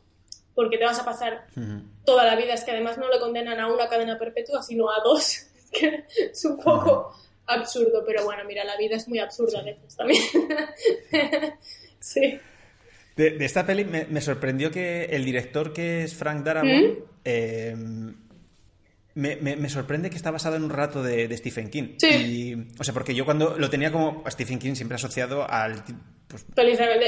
Porque 0.55 0.77
te 0.77 0.86
vas 0.86 1.00
a 1.00 1.05
pasar 1.05 1.48
toda 2.05 2.25
la 2.25 2.36
vida. 2.36 2.53
Es 2.53 2.63
que 2.63 2.72
además 2.72 2.98
no 2.98 3.10
le 3.10 3.20
condenan 3.20 3.60
a 3.60 3.72
una 3.72 3.88
cadena 3.88 4.17
perpetua, 4.17 4.62
sino 4.62 4.89
a 4.91 5.01
dos. 5.03 5.48
Es 5.74 5.79
que 5.79 6.03
es 6.32 6.46
un 6.46 6.58
poco 6.60 7.12
absurdo, 7.48 8.03
pero 8.05 8.24
bueno, 8.25 8.43
mira, 8.46 8.63
la 8.63 8.77
vida 8.77 8.96
es 8.96 9.08
muy 9.08 9.17
absurda 9.17 9.60
a 9.60 9.63
veces 9.63 9.96
también. 9.96 10.22
sí. 12.00 12.39
De, 13.15 13.32
de 13.32 13.46
esta 13.46 13.65
peli 13.65 13.84
me, 13.86 14.05
me 14.05 14.22
sorprendió 14.22 14.70
que 14.72 15.05
el 15.05 15.24
director 15.25 15.74
que 15.74 16.03
es 16.03 16.13
Frank 16.15 16.43
Darabont 16.43 17.00
¿Mm? 17.00 17.03
eh, 17.25 17.75
me, 19.15 19.36
me- 19.38 19.55
me 19.55 19.70
sorprende 19.70 20.10
que 20.10 20.15
está 20.17 20.32
basado 20.32 20.55
en 20.55 20.63
un 20.63 20.70
relato 20.70 21.03
de, 21.03 21.27
de 21.27 21.38
Stephen 21.38 21.70
King. 21.70 21.96
Sí. 22.00 22.08
Y, 22.10 22.67
o 22.79 22.84
sea, 22.84 22.93
porque 22.93 23.13
yo 23.13 23.25
cuando 23.25 23.58
lo 23.58 23.70
tenía 23.70 23.91
como 23.91 24.24
a 24.25 24.32
Stephen 24.32 24.60
King 24.60 24.74
siempre 24.75 24.96
asociado 24.96 25.50
al 25.50 25.84
pues, 26.27 26.46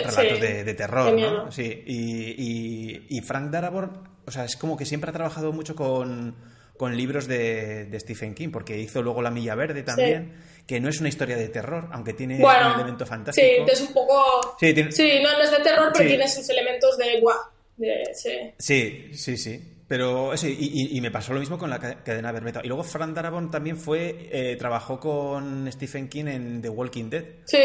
relatos 0.04 0.38
sí. 0.40 0.42
de, 0.42 0.64
de 0.64 0.74
terror, 0.74 1.14
¿no? 1.20 1.52
Sí, 1.52 1.84
y, 1.86 2.36
y- 2.38 3.08
y 3.10 3.22
Frank 3.22 3.50
Darabont, 3.50 3.92
o 4.26 4.32
sea, 4.32 4.46
es 4.46 4.56
como 4.56 4.78
que 4.78 4.86
siempre 4.86 5.10
ha 5.10 5.14
trabajado 5.14 5.52
mucho 5.52 5.76
con, 5.76 6.36
con 6.78 6.96
libros 6.96 7.28
de, 7.28 7.86
de 7.86 8.00
Stephen 8.00 8.36
King, 8.36 8.50
porque 8.52 8.78
hizo 8.80 9.02
luego 9.02 9.22
La 9.22 9.32
Milla 9.32 9.56
Verde 9.56 9.82
también, 9.84 10.34
que 10.68 10.80
no 10.80 10.90
es 10.90 11.00
una 11.00 11.10
historia 11.10 11.38
de 11.38 11.48
terror, 11.50 11.90
aunque 11.92 12.14
tiene 12.14 12.38
Bueno, 12.40 12.68
un 12.70 12.74
elemento 12.76 13.06
fantástico. 13.06 13.48
Sí, 13.66 13.72
es 13.72 13.82
un 13.82 13.94
poco. 13.94 14.56
Sí, 14.60 14.74
tiene- 14.74 14.92
Sí, 14.92 15.20
no, 15.24 15.32
no 15.34 15.42
es 15.44 15.52
de 15.52 15.60
terror, 15.60 15.92
pero 15.94 16.08
tiene 16.08 16.28
sus 16.28 16.48
elementos 16.50 16.98
de 16.98 17.20
guau. 17.22 17.38
De, 17.78 18.04
sí. 18.14 18.30
Sí, 18.58 19.10
sí, 19.14 19.38
sí. 19.38 19.72
Pero 19.88 20.34
eso, 20.34 20.48
y, 20.48 20.54
y- 20.60 20.98
y 20.98 21.02
me 21.02 21.12
pasó 21.12 21.34
lo 21.34 21.40
mismo 21.40 21.58
con 21.60 21.70
la 21.70 21.78
ca- 21.80 22.04
cadena 22.04 22.34
perpetua. 22.34 22.62
Y 22.64 22.68
luego 22.68 22.84
Darabont 23.14 23.52
también 23.52 23.78
fue, 23.78 24.30
eh, 24.32 24.56
trabajó 24.58 25.00
con 25.00 25.72
Stephen 25.72 26.08
King 26.10 26.26
en 26.26 26.62
The 26.62 26.70
Walking 26.70 27.10
Dead. 27.10 27.24
Sí. 27.46 27.60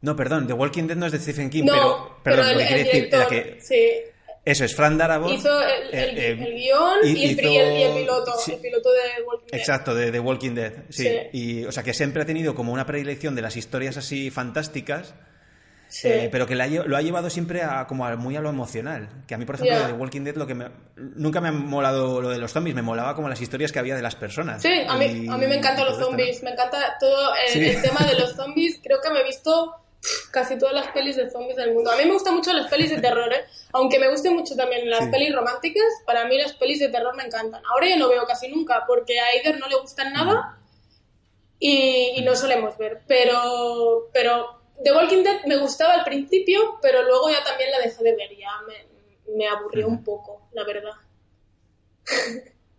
No, 0.00 0.16
perdón, 0.16 0.46
The 0.46 0.54
Walking 0.54 0.84
Dead 0.86 0.96
no 0.96 1.06
es 1.06 1.12
de 1.12 1.18
Stephen 1.18 1.50
King, 1.50 1.64
no, 1.64 2.18
pero, 2.22 2.36
pero 2.40 2.42
el, 2.42 2.52
lo 2.54 2.58
que 2.58 2.66
quería 2.68 2.84
decir 2.84 3.08
era 3.12 3.26
que 3.28 3.58
sí. 3.60 3.88
eso 4.44 4.64
es 4.64 4.74
Frank 4.74 4.96
Darabont. 4.96 5.32
Hizo 5.38 5.62
el, 5.62 5.82
el, 5.92 6.18
eh, 6.18 6.28
eh, 6.30 6.30
el 6.32 6.54
guion 6.54 6.98
y, 7.04 7.08
el, 7.10 7.16
hizo- 7.32 7.42
y 7.42 8.00
piloto. 8.00 8.32
sí. 8.38 8.52
El 8.54 8.60
piloto 8.60 8.90
de 8.90 9.22
Walking 9.26 9.46
Dead. 9.52 9.60
Exacto, 9.60 9.94
de 9.94 10.10
The 10.10 10.20
Walking 10.20 10.54
Dead. 10.54 10.72
Sí. 10.88 11.04
Sí. 11.04 11.16
Y, 11.34 11.64
o 11.66 11.70
sea, 11.72 11.82
que 11.82 11.92
siempre 11.94 12.22
ha 12.22 12.26
tenido 12.26 12.54
como 12.54 12.72
una 12.72 12.86
predilección 12.86 13.34
de 13.34 13.42
las 13.42 13.56
historias 13.56 13.96
así 13.98 14.30
fantásticas, 14.30 15.14
Sí. 15.94 16.08
eh, 16.08 16.28
pero 16.32 16.46
que 16.46 16.54
la 16.54 16.66
lo 16.68 16.96
ha 16.96 17.02
llevado 17.02 17.28
siempre 17.28 17.60
a, 17.62 17.86
como 17.86 18.06
a- 18.06 18.16
muy 18.16 18.34
a 18.34 18.40
lo 18.40 18.48
emocional. 18.48 19.10
Que 19.28 19.34
a 19.34 19.38
mí, 19.38 19.44
por 19.44 19.56
ejemplo, 19.56 19.86
de 19.86 19.92
Walking 19.92 20.22
Dead 20.24 20.36
lo 20.36 20.46
que 20.46 20.54
me, 20.54 20.70
nunca 20.96 21.42
me 21.42 21.48
ha 21.48 21.52
molado 21.52 22.22
lo 22.22 22.30
de 22.30 22.38
los 22.38 22.50
zombies, 22.50 22.74
me 22.74 22.80
molaba 22.80 23.14
como 23.14 23.28
las 23.28 23.42
historias 23.42 23.72
que 23.72 23.78
había 23.78 23.94
de 23.94 24.00
las 24.00 24.16
personas. 24.16 24.62
Sí, 24.62 24.72
a 24.88 24.96
mí, 24.96 25.04
Y- 25.04 25.28
a 25.28 25.36
mí 25.36 25.46
me 25.46 25.56
encantan 25.56 25.84
los 25.84 25.98
todo 25.98 26.00
esto, 26.00 26.00
¿no? 26.00 26.06
zombies, 26.06 26.42
me 26.42 26.50
encanta 26.52 26.96
todo 26.98 27.34
el, 27.46 27.52
Sí. 27.52 27.62
el 27.62 27.82
tema 27.82 28.00
de 28.06 28.18
los 28.18 28.34
zombies. 28.34 28.80
Creo 28.82 29.02
que 29.02 29.10
me 29.10 29.20
he 29.20 29.24
visto 29.24 29.74
casi 30.30 30.56
todas 30.58 30.74
las 30.74 30.88
pelis 30.88 31.14
de 31.16 31.30
zombies 31.30 31.56
del 31.56 31.74
mundo. 31.74 31.90
A 31.90 31.96
mí 31.96 32.06
me 32.06 32.12
gustan 32.14 32.34
mucho 32.36 32.54
las 32.54 32.70
pelis 32.70 32.88
de 32.90 32.98
terror, 33.00 33.30
¿eh? 33.30 33.44
aunque 33.72 33.98
me 33.98 34.08
gusten 34.08 34.34
mucho 34.34 34.56
también 34.56 34.88
las 34.88 35.04
Sí. 35.04 35.10
pelis 35.10 35.34
románticas. 35.34 35.84
Para 36.06 36.24
mí 36.24 36.38
las 36.38 36.54
pelis 36.54 36.80
de 36.80 36.88
terror 36.88 37.14
me 37.14 37.24
encantan. 37.24 37.62
Ahora 37.70 37.86
yo 37.90 37.98
no 37.98 38.08
veo 38.08 38.24
casi 38.24 38.48
nunca 38.48 38.84
porque 38.86 39.20
a 39.20 39.26
Aider 39.26 39.58
no 39.60 39.68
le 39.68 39.76
gustan 39.78 40.12
nada 40.14 40.56
y, 41.58 42.14
y 42.16 42.24
no 42.24 42.34
solemos 42.34 42.76
ver. 42.78 43.02
Pero, 43.06 44.08
pero 44.12 44.61
The 44.82 44.92
Walking 44.92 45.22
Dead 45.22 45.44
me 45.46 45.56
gustaba 45.58 45.94
al 45.94 46.04
principio, 46.04 46.78
pero 46.82 47.02
luego 47.02 47.30
ya 47.30 47.42
también 47.44 47.70
la 47.70 47.78
dejé 47.80 48.02
de 48.02 48.16
ver. 48.16 48.30
Ya 48.36 48.50
me, 48.66 49.36
me 49.36 49.48
aburrió 49.48 49.86
un 49.88 50.02
poco, 50.02 50.48
la 50.52 50.64
verdad. 50.64 50.92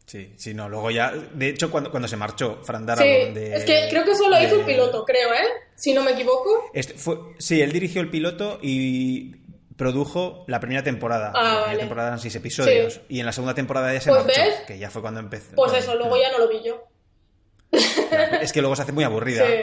Sí, 0.06 0.34
sí, 0.38 0.54
no, 0.54 0.68
luego 0.70 0.92
ya. 0.92 1.12
De 1.12 1.50
hecho, 1.50 1.72
cuando, 1.72 1.90
cuando 1.90 2.08
se 2.08 2.18
marchó 2.18 2.60
Fran 2.64 2.86
Sí, 2.98 3.04
de. 3.04 3.56
es 3.56 3.64
que 3.64 3.88
creo 3.90 4.04
que 4.04 4.16
solo 4.16 4.36
hizo 4.42 4.56
el 4.56 4.66
de- 4.66 4.74
piloto, 4.74 5.06
creo, 5.06 5.34
¿eh? 5.34 5.48
Si 5.76 5.94
no 5.94 6.04
me 6.04 6.12
equivoco. 6.12 6.70
Este 6.74 6.94
fue, 6.96 7.18
sí, 7.40 7.62
él 7.62 7.72
dirigió 7.72 8.02
el 8.02 8.10
piloto 8.10 8.60
y 8.62 9.38
produjo 9.78 10.44
la 10.48 10.60
primera 10.60 10.84
temporada. 10.84 11.32
Ah, 11.34 11.44
la 11.44 11.62
primera 11.64 11.80
temporada 11.80 12.08
eran 12.10 12.20
seis 12.20 12.36
episodios. 12.36 12.96
Sí. 12.96 13.02
Y 13.10 13.20
en 13.22 13.26
la 13.26 13.32
segunda 13.32 13.56
temporada 13.56 13.92
ya 13.94 14.02
se 14.02 14.10
Pues 14.12 14.24
marchó, 14.26 14.42
ves. 14.42 14.56
que 14.68 14.78
ya 14.78 14.92
fue 14.92 15.02
cuando 15.02 15.20
empezó. 15.22 15.56
Pues 15.56 15.74
eso, 15.74 15.96
luego 15.96 16.16
ya 16.18 16.32
no 16.32 16.40
lo 16.40 16.50
vi 16.50 16.62
yo. 16.64 16.84
Es 18.42 18.54
que 18.54 18.62
luego 18.62 18.76
se 18.76 18.84
hace 18.84 18.92
muy 18.92 19.04
aburrida. 19.06 19.46
Sí. 19.48 19.54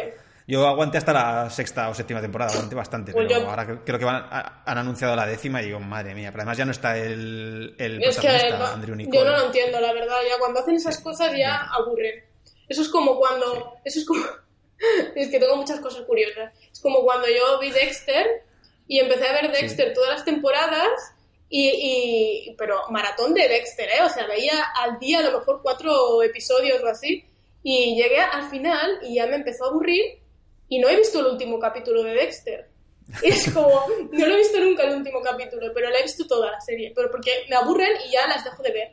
Yo 0.51 0.67
aguanté 0.67 0.99
hasta 0.99 1.13
la 1.13 1.49
sexta 1.51 1.89
o 1.89 1.95
séptima 1.95 2.21
temporada, 2.21 2.53
aguanté 2.53 2.75
bastante. 2.75 3.13
Pues 3.13 3.27
pero 3.29 3.41
yo- 3.41 3.49
ahora 3.49 3.83
creo 3.85 3.99
que 3.99 4.05
van, 4.05 4.17
a- 4.31 4.63
han 4.67 4.79
anunciado 4.79 5.15
la 5.17 5.27
décima 5.27 5.63
y 5.63 5.67
digo, 5.67 5.79
madre 5.81 6.15
mía. 6.15 6.31
Pero 6.33 6.43
además 6.43 6.59
ya 6.59 6.65
no 6.65 6.73
está 6.73 6.97
el, 6.99 7.75
el 7.79 8.03
Es 8.03 8.17
protagonista, 8.17 8.73
Andrew 8.75 8.97
Nicole. 8.97 9.19
yo 9.19 9.25
no 9.25 9.37
lo 9.39 9.47
entiendo, 9.47 9.81
la 9.81 9.93
verdad. 9.93 10.17
Ya 10.29 10.39
cuando 10.39 10.61
hacen 10.61 10.75
esas 10.77 10.99
cosas 10.99 11.33
ya 11.37 11.57
aburren. 11.73 12.25
Eso 12.69 12.83
es 12.83 12.89
como 12.89 13.17
cuando. 13.17 13.75
Eso 13.85 14.01
es 14.01 14.05
como. 14.07 14.21
es 15.15 15.29
que 15.29 15.39
tengo 15.39 15.57
muchas 15.57 15.81
cosas 15.81 16.03
curiosas. 16.03 16.53
Es 16.73 16.81
como 16.81 17.03
cuando 17.03 17.27
yo 17.29 17.59
vi 17.61 17.71
Dexter 17.71 18.27
y 18.87 18.99
empecé 18.99 19.29
a 19.29 19.33
ver 19.33 19.53
Dexter 19.53 19.93
todas 19.95 20.11
las 20.11 20.25
temporadas 20.25 20.89
Y, 21.49 21.69
y, 22.49 22.55
pero 22.57 22.89
maratón 22.91 23.35
de 23.35 23.47
Dexter, 23.49 23.89
¿eh? 23.89 24.03
O 24.05 24.09
sea, 24.09 24.27
veía 24.27 24.53
al 24.83 24.99
día 25.01 25.19
a 25.19 25.23
lo 25.23 25.39
mejor 25.39 25.61
cuatro 25.63 26.23
episodios 26.23 26.81
o 26.83 26.87
así. 26.87 27.25
Y 27.63 27.97
llegué 27.97 28.21
al 28.21 28.49
final 28.51 29.01
y 29.03 29.17
ya 29.17 29.27
me 29.27 29.35
empezó 29.37 29.65
a 29.65 29.69
aburrir 29.69 30.21
y 30.71 30.79
no 30.79 30.89
he 30.89 30.97
visto 30.97 31.21
el 31.21 31.27
último 31.27 31.59
capítulo 31.59 32.03
de 32.03 32.15
Dexter. 32.15 32.71
Es 33.23 33.51
como, 33.55 33.85
no 34.13 34.27
lo 34.27 34.35
he 34.35 34.39
visto 34.39 34.59
nunca 34.61 34.85
el 34.85 34.97
último 34.97 35.21
capítulo, 35.21 35.71
pero 35.75 35.91
la 35.91 35.99
he 35.99 36.03
visto 36.05 36.27
toda 36.27 36.51
la 36.51 36.61
serie. 36.63 36.93
Pero 36.97 37.11
porque 37.11 37.31
me 37.51 37.57
aburren 37.57 37.91
y 38.09 38.13
ya 38.13 38.27
las 38.27 38.43
dejo 38.45 38.63
de 38.63 38.73
ver. 38.73 38.89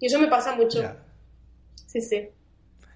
Y 0.00 0.06
eso 0.06 0.18
me 0.18 0.26
pasa 0.26 0.56
mucho. 0.56 0.82
Ya. 0.82 0.96
Sí, 1.86 2.00
sí. 2.00 2.28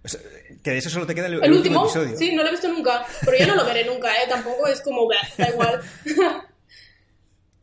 O 0.02 0.08
sea, 0.08 0.20
que 0.62 0.70
de 0.70 0.78
eso 0.78 0.88
solo 0.90 1.06
te 1.06 1.14
queda 1.14 1.26
el, 1.26 1.34
¿El, 1.34 1.44
el 1.44 1.52
último? 1.52 1.84
episodio. 1.84 2.16
Sí, 2.16 2.34
no 2.34 2.42
lo 2.42 2.48
he 2.48 2.52
visto 2.52 2.68
nunca. 2.68 3.04
Pero 3.24 3.36
yo 3.38 3.46
no 3.48 3.54
lo 3.56 3.64
veré 3.64 3.84
nunca, 3.84 4.08
¿eh? 4.22 4.26
Tampoco 4.28 4.66
es 4.66 4.80
como, 4.80 5.06
"Bah, 5.06 5.16
da 5.36 5.48
igual. 5.50 5.80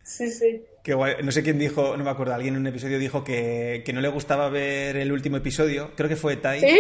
sí, 0.04 0.30
sí. 0.30 0.64
Qué 0.84 0.94
guay. 0.94 1.16
No 1.24 1.32
sé 1.32 1.42
quién 1.44 1.58
dijo, 1.58 1.96
no 1.98 2.04
me 2.04 2.10
acuerdo, 2.10 2.34
alguien 2.34 2.56
en 2.56 2.62
un 2.62 2.68
episodio 2.68 3.00
dijo 3.00 3.24
que, 3.24 3.82
que 3.86 3.94
no 3.94 4.02
le 4.02 4.10
gustaba 4.10 4.50
ver 4.50 4.98
el 4.98 5.12
último 5.12 5.38
episodio. 5.38 5.92
Creo 5.96 6.10
que 6.10 6.16
fue 6.18 6.36
Tai. 6.38 6.60
¿Sí? 6.60 6.80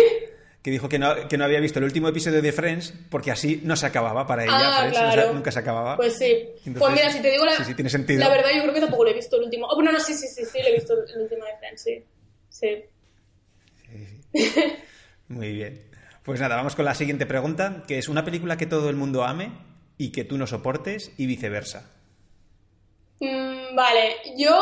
Que 0.63 0.72
dijo 0.72 0.88
que 0.88 0.98
no, 0.98 1.27
que 1.27 1.38
no 1.38 1.43
había 1.43 1.60
visto 1.60 1.79
el 1.79 1.86
último 1.86 2.08
episodio 2.08 2.41
de 2.41 2.51
Friends 2.53 2.93
porque 3.10 3.32
así 3.32 3.62
no 3.65 3.75
se 3.75 3.86
acababa 3.86 4.25
para 4.25 4.46
ella. 4.46 4.53
Ah, 4.55 4.79
Friends, 4.79 4.98
claro. 4.98 5.34
nunca 5.34 5.51
se 5.51 5.60
acababa. 5.60 5.98
Pues 5.98 6.17
sí. 6.17 6.25
Entonces, 6.65 6.79
pues 6.79 6.93
mira, 6.93 7.12
si 7.12 7.22
te 7.22 7.32
digo 7.32 7.43
la, 7.43 7.58
sí, 7.58 7.65
sí, 7.65 7.75
tiene 7.75 7.89
sentido. 7.89 8.20
la 8.22 8.29
verdad, 8.29 8.50
yo 8.55 8.62
creo 8.62 8.74
que 8.74 8.79
tampoco 8.79 9.03
lo 9.03 9.10
he 9.10 9.13
visto 9.13 9.36
el 9.36 9.43
último. 9.43 9.67
Oh, 9.67 9.75
bueno, 9.75 9.91
no, 9.91 10.00
sí, 10.00 10.13
sí, 10.13 10.27
sí, 10.27 10.46
sí, 10.46 10.60
lo 10.62 10.67
he 10.70 10.74
visto 10.74 10.93
el 10.93 11.22
último 11.22 11.43
de 11.43 11.58
Friends, 11.58 11.84
sí. 11.84 12.05
Sí. 12.50 12.86
Muy 15.27 15.51
bien. 15.53 15.82
Pues 16.24 16.39
nada, 16.39 16.55
vamos 16.55 16.75
con 16.75 16.86
la 16.86 16.96
siguiente 16.96 17.25
pregunta, 17.25 17.84
que 17.86 17.98
es 17.98 18.08
una 18.08 18.24
película 18.24 18.55
que 18.55 18.65
todo 18.65 18.89
el 18.89 18.96
mundo 18.96 19.25
ame 19.25 19.51
y 19.98 20.13
que 20.13 20.24
tú 20.24 20.38
no 20.38 20.48
soportes 20.48 21.12
y 21.17 21.25
viceversa. 21.25 21.91
Mm, 23.20 23.75
vale, 23.75 24.15
yo 24.38 24.55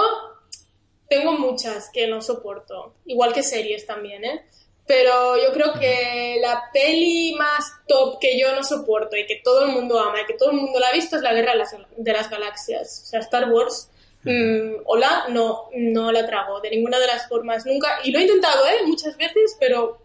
tengo 1.07 1.37
muchas 1.37 1.89
que 1.93 2.07
no 2.07 2.21
soporto, 2.21 2.95
igual 3.05 3.33
que 3.33 3.43
series 3.43 3.85
también, 3.85 4.25
¿eh? 4.25 4.45
Pero 4.91 5.37
yo 5.37 5.53
creo 5.53 5.71
que 5.79 6.37
la 6.41 6.69
peli 6.73 7.33
más 7.39 7.71
top 7.87 8.19
que 8.19 8.37
yo 8.37 8.53
no 8.53 8.61
soporto 8.61 9.15
y 9.15 9.25
que 9.25 9.39
todo 9.41 9.63
el 9.65 9.71
mundo 9.71 9.97
ama 9.97 10.19
y 10.19 10.25
que 10.25 10.33
todo 10.33 10.51
el 10.51 10.57
mundo 10.57 10.81
la 10.81 10.89
ha 10.89 10.91
visto 10.91 11.15
es 11.15 11.21
La 11.21 11.33
Guerra 11.33 11.53
de 11.53 12.11
las, 12.11 12.29
Galaxias. 12.29 13.03
O 13.03 13.05
sea, 13.05 13.21
Star 13.21 13.49
Wars, 13.49 13.89
mm, 14.23 14.81
hola, 14.83 15.27
no, 15.29 15.69
no 15.73 16.11
la 16.11 16.25
trago 16.25 16.59
de 16.59 16.71
ninguna 16.71 16.99
de 16.99 17.07
las 17.07 17.29
formas, 17.29 17.65
nunca. 17.65 17.99
Y 18.03 18.11
lo 18.11 18.19
he 18.19 18.23
intentado, 18.23 18.65
¿eh? 18.67 18.85
Muchas 18.85 19.15
veces, 19.15 19.55
pero 19.61 19.97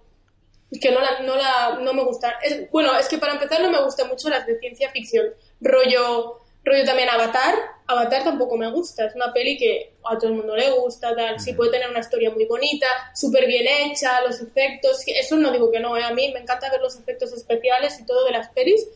que 0.80 0.92
no, 0.92 1.00
la, 1.00 1.18
no, 1.18 1.34
la, 1.34 1.80
no 1.82 1.92
me 1.92 2.04
gusta. 2.04 2.38
Es, 2.40 2.70
bueno, 2.70 2.96
es 2.96 3.08
que 3.08 3.18
para 3.18 3.32
empezar 3.32 3.60
no 3.62 3.72
me 3.72 3.82
gustan 3.82 4.06
mucho 4.06 4.28
las 4.28 4.46
de 4.46 4.56
ciencia 4.60 4.92
ficción. 4.92 5.26
Rollo, 5.60 6.42
rollo 6.66 6.84
también 6.84 7.08
Avatar. 7.08 7.54
Avatar 7.86 8.24
tampoco 8.24 8.56
me 8.56 8.70
gusta. 8.70 9.06
Es 9.06 9.14
una 9.14 9.32
peli 9.32 9.56
que 9.56 9.94
a 10.04 10.18
todo 10.18 10.30
el 10.30 10.36
mundo 10.36 10.56
le 10.56 10.70
gusta, 10.72 11.14
tal. 11.14 11.40
Sí 11.40 11.54
puede 11.54 11.70
tener 11.70 11.88
una 11.88 12.00
historia 12.00 12.30
muy 12.30 12.44
bonita, 12.44 12.86
súper 13.14 13.46
bien 13.46 13.66
hecha, 13.66 14.20
los 14.22 14.40
efectos. 14.40 15.02
Eso 15.06 15.36
no 15.36 15.50
digo 15.52 15.70
que 15.70 15.80
no, 15.80 15.96
¿eh? 15.96 16.02
A 16.02 16.12
mí 16.12 16.30
me 16.32 16.40
encanta 16.40 16.70
ver 16.70 16.80
los 16.80 16.96
efectos 16.96 17.32
especiales 17.32 17.98
y 18.00 18.04
todo 18.04 18.24
de 18.24 18.32
las 18.32 18.50
pelis. 18.50 18.86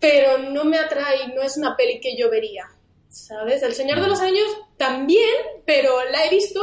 Pero 0.00 0.38
no 0.38 0.64
me 0.64 0.78
atrae, 0.78 1.28
no 1.34 1.42
es 1.42 1.56
una 1.56 1.76
peli 1.76 2.00
que 2.00 2.16
yo 2.16 2.30
vería. 2.30 2.66
¿Sabes? 3.08 3.62
El 3.62 3.74
Señor 3.74 4.00
de 4.00 4.08
los 4.08 4.20
Años 4.20 4.46
también, 4.76 5.34
pero 5.64 6.04
la 6.10 6.24
he 6.24 6.30
visto 6.30 6.60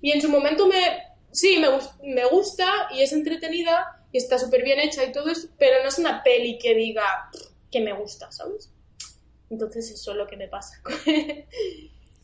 y 0.00 0.12
en 0.12 0.20
su 0.20 0.28
momento 0.28 0.66
me 0.66 1.14
sí, 1.34 1.58
me, 1.58 1.68
me 2.14 2.24
gusta 2.26 2.88
y 2.92 3.02
es 3.02 3.12
entretenida 3.12 4.00
y 4.12 4.18
está 4.18 4.38
súper 4.38 4.62
bien 4.62 4.78
hecha 4.78 5.04
y 5.04 5.12
todo 5.12 5.28
eso, 5.28 5.48
pero 5.58 5.82
no 5.82 5.88
es 5.88 5.98
una 5.98 6.22
peli 6.22 6.58
que 6.58 6.74
diga 6.74 7.28
que 7.70 7.80
me 7.80 7.92
gusta, 7.92 8.30
¿sabes? 8.30 8.70
Entonces 9.54 9.90
eso 9.90 10.10
es 10.12 10.16
lo 10.16 10.26
que 10.26 10.36
me 10.36 10.48
pasa. 10.48 10.80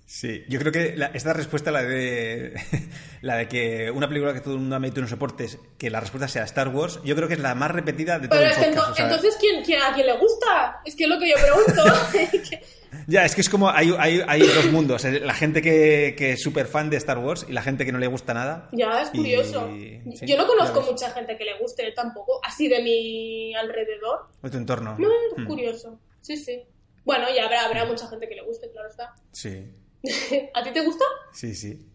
Sí, 0.06 0.42
yo 0.48 0.58
creo 0.58 0.72
que 0.72 0.96
la- 0.96 1.06
esta 1.14 1.32
respuesta, 1.32 1.70
la 1.70 1.84
de 1.84 2.52
la 3.22 3.36
de 3.36 3.46
que 3.48 3.92
una 3.92 4.08
película 4.08 4.34
que 4.34 4.40
todo 4.40 4.54
el 4.54 4.60
mundo 4.60 4.74
ame 4.74 4.88
y 4.88 4.90
tú 4.90 5.00
no 5.00 5.06
soportes, 5.06 5.56
que 5.78 5.88
la 5.88 6.00
respuesta 6.00 6.26
sea 6.26 6.42
Star 6.44 6.66
Wars, 6.68 6.98
yo 7.04 7.14
creo 7.14 7.28
que 7.28 7.34
es 7.34 7.40
la 7.40 7.54
más 7.54 7.70
repetida 7.70 8.18
de 8.18 8.26
todo 8.26 8.40
pero 8.40 8.50
el 8.50 8.56
podcast. 8.56 8.76
ento- 8.76 8.90
o 8.90 8.94
sea, 8.96 9.04
entonces, 9.04 9.36
¿quién, 9.38 9.62
quién, 9.62 9.80
¿a 9.80 9.94
quién 9.94 10.08
le 10.08 10.16
gusta? 10.18 10.80
Es 10.84 10.96
que 10.96 11.04
es 11.04 11.10
lo 11.10 11.18
que 11.20 11.28
yo 11.30 11.36
pregunto. 11.36 11.84
Ya, 13.06 13.24
es 13.24 13.36
que 13.36 13.40
es 13.40 13.48
como 13.48 13.70
hay, 13.70 13.94
hay, 14.00 14.20
hay 14.26 14.40
dos 14.42 14.66
mundos, 14.72 15.04
eh, 15.04 15.20
la 15.20 15.32
gente 15.32 15.62
que, 15.62 16.16
que 16.18 16.32
es 16.32 16.42
súper 16.42 16.66
fan 16.66 16.90
de 16.90 16.96
Star 16.96 17.18
Wars 17.18 17.46
y 17.48 17.52
la 17.52 17.62
gente 17.62 17.84
que 17.86 17.92
no 17.92 17.98
le 18.00 18.08
gusta 18.08 18.34
nada. 18.34 18.68
ya, 18.72 19.02
es 19.02 19.10
Y- 19.12 19.18
curioso. 19.18 19.68
sí, 19.72 20.00
yo 20.26 20.36
no 20.36 20.44
conozco 20.48 20.82
mucha 20.82 21.08
gente 21.12 21.36
que 21.38 21.44
le 21.44 21.56
guste 21.60 21.88
tampoco, 21.92 22.40
así 22.44 22.66
de 22.66 22.82
mi 22.82 23.54
alrededor. 23.54 24.26
De 24.42 24.50
tu 24.50 24.56
entorno. 24.56 24.96
No, 24.98 25.08
es 25.08 25.38
Mm, 25.38 25.46
curioso. 25.46 26.00
Sí, 26.20 26.36
sí. 26.36 26.60
Bueno, 27.04 27.26
y 27.34 27.38
habrá, 27.38 27.64
habrá 27.64 27.84
mucha 27.84 28.06
gente 28.08 28.28
que 28.28 28.34
le 28.34 28.42
guste, 28.42 28.70
claro 28.70 28.88
está. 28.88 29.14
Sí, 29.32 29.64
¿A 30.54 30.62
ti 30.62 30.70
te 30.72 30.80
gusta? 30.84 31.04
sí, 31.32 31.54
sí. 31.54 31.86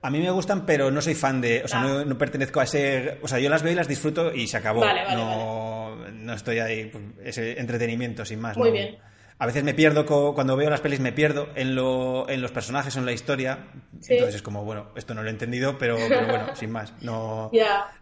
A 0.00 0.10
mí 0.10 0.20
me 0.20 0.30
gustan, 0.30 0.64
pero 0.64 0.92
no 0.92 1.00
soy 1.02 1.16
fan 1.16 1.40
de. 1.40 1.62
O 1.64 1.68
sea, 1.68 1.80
Ah. 1.80 1.82
no, 1.88 2.04
no 2.04 2.16
pertenezco 2.16 2.60
a 2.60 2.64
ese. 2.64 3.18
O 3.20 3.26
sea, 3.26 3.40
yo 3.40 3.50
las 3.50 3.64
veo 3.64 3.72
y 3.72 3.76
las 3.76 3.88
disfruto 3.88 4.32
y 4.32 4.46
se 4.46 4.56
acabó. 4.56 4.80
Vale, 4.80 5.02
vale, 5.02 5.16
no, 5.16 5.96
no 6.12 6.34
estoy 6.34 6.60
ahí. 6.60 6.84
pues, 6.86 7.02
ese 7.24 7.58
entretenimiento 7.58 8.24
sin 8.24 8.38
más. 8.40 8.56
Muy 8.56 8.68
¿no? 8.68 8.74
bien. 8.74 8.98
A 9.40 9.46
veces 9.46 9.62
me 9.62 9.72
pierdo, 9.72 10.04
cuando 10.34 10.56
veo 10.56 10.68
las 10.68 10.80
pelis 10.80 10.98
me 10.98 11.12
pierdo 11.12 11.48
en, 11.54 11.76
lo, 11.76 12.28
en 12.28 12.42
los 12.42 12.50
personajes 12.50 12.96
o 12.96 12.98
en 12.98 13.06
la 13.06 13.12
historia. 13.12 13.66
Sí. 14.00 14.14
Entonces 14.14 14.36
es 14.36 14.42
como, 14.42 14.64
bueno, 14.64 14.88
esto 14.96 15.14
no 15.14 15.22
lo 15.22 15.28
he 15.28 15.30
entendido, 15.30 15.78
pero, 15.78 15.96
pero 16.08 16.26
bueno, 16.26 16.46
sin 16.56 16.72
más. 16.72 16.92
No, 17.00 17.50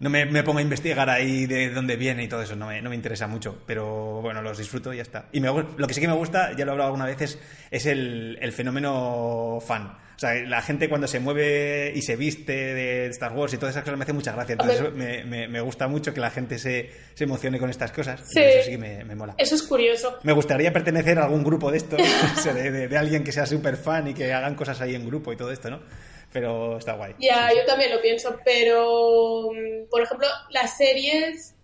me, 0.00 0.24
me 0.24 0.42
pongo 0.42 0.60
a 0.60 0.62
investigar 0.62 1.10
ahí 1.10 1.44
de 1.44 1.70
dónde 1.70 1.96
viene 1.96 2.24
y 2.24 2.28
todo 2.28 2.40
eso, 2.40 2.56
no 2.56 2.68
me, 2.68 2.80
no 2.80 2.88
me 2.88 2.96
interesa 2.96 3.26
mucho. 3.26 3.62
Pero 3.66 4.22
bueno, 4.22 4.40
los 4.40 4.56
disfruto 4.56 4.94
y 4.94 4.96
ya 4.96 5.02
está. 5.02 5.26
Y 5.32 5.40
me, 5.40 5.48
lo 5.48 5.86
que 5.86 5.92
sí 5.92 6.00
que 6.00 6.08
me 6.08 6.14
gusta, 6.14 6.52
ya 6.56 6.64
lo 6.64 6.70
he 6.70 6.72
hablado 6.72 6.88
alguna 6.88 7.04
vez, 7.04 7.20
es, 7.20 7.38
es 7.70 7.84
el, 7.84 8.38
el 8.40 8.52
fenómeno 8.52 9.58
fan. 9.60 10.05
O 10.16 10.18
sea, 10.18 10.32
la 10.34 10.62
gente 10.62 10.88
cuando 10.88 11.06
se 11.06 11.20
mueve 11.20 11.92
y 11.94 12.00
se 12.00 12.16
viste 12.16 12.52
de 12.52 13.06
Star 13.08 13.32
Wars 13.32 13.52
y 13.52 13.58
todas 13.58 13.74
esas 13.74 13.84
cosas 13.84 13.98
me 13.98 14.04
hace 14.04 14.14
mucha 14.14 14.32
gracia. 14.32 14.54
Entonces 14.54 14.90
me, 14.94 15.24
me- 15.24 15.46
me 15.46 15.60
gusta 15.60 15.88
mucho 15.88 16.14
que 16.14 16.20
la 16.20 16.30
gente 16.30 16.58
se, 16.58 16.90
se 17.14 17.24
emocione 17.24 17.58
con 17.58 17.68
estas 17.68 17.92
cosas. 17.92 18.20
Sí. 18.26 18.40
Eso 18.40 18.64
sí 18.64 18.70
que 18.70 18.78
me, 18.78 19.04
me 19.04 19.14
mola. 19.14 19.34
Eso 19.36 19.54
es 19.54 19.62
curioso. 19.62 20.16
Me 20.22 20.32
gustaría 20.32 20.72
pertenecer 20.72 21.18
a 21.18 21.24
algún 21.24 21.44
grupo 21.44 21.70
de 21.70 21.76
estos, 21.76 22.00
de, 22.44 22.70
de- 22.70 22.88
de 22.88 22.96
alguien 22.96 23.24
que 23.24 23.32
sea 23.32 23.44
súper 23.44 23.76
fan 23.76 24.08
y 24.08 24.14
que 24.14 24.32
hagan 24.32 24.54
cosas 24.54 24.80
ahí 24.80 24.94
en 24.94 25.06
grupo 25.06 25.32
y 25.32 25.36
todo 25.36 25.52
esto, 25.52 25.68
¿no? 25.68 25.80
Pero 26.32 26.78
está 26.78 26.94
guay. 26.94 27.14
Ya, 27.18 27.50
sí. 27.50 27.56
yo 27.58 27.64
también 27.66 27.90
lo 27.94 28.00
pienso, 28.00 28.38
pero 28.44 29.50
mm, 29.52 29.90
por 29.90 30.00
ejemplo, 30.02 30.26
las 30.50 30.76
series 30.78 31.54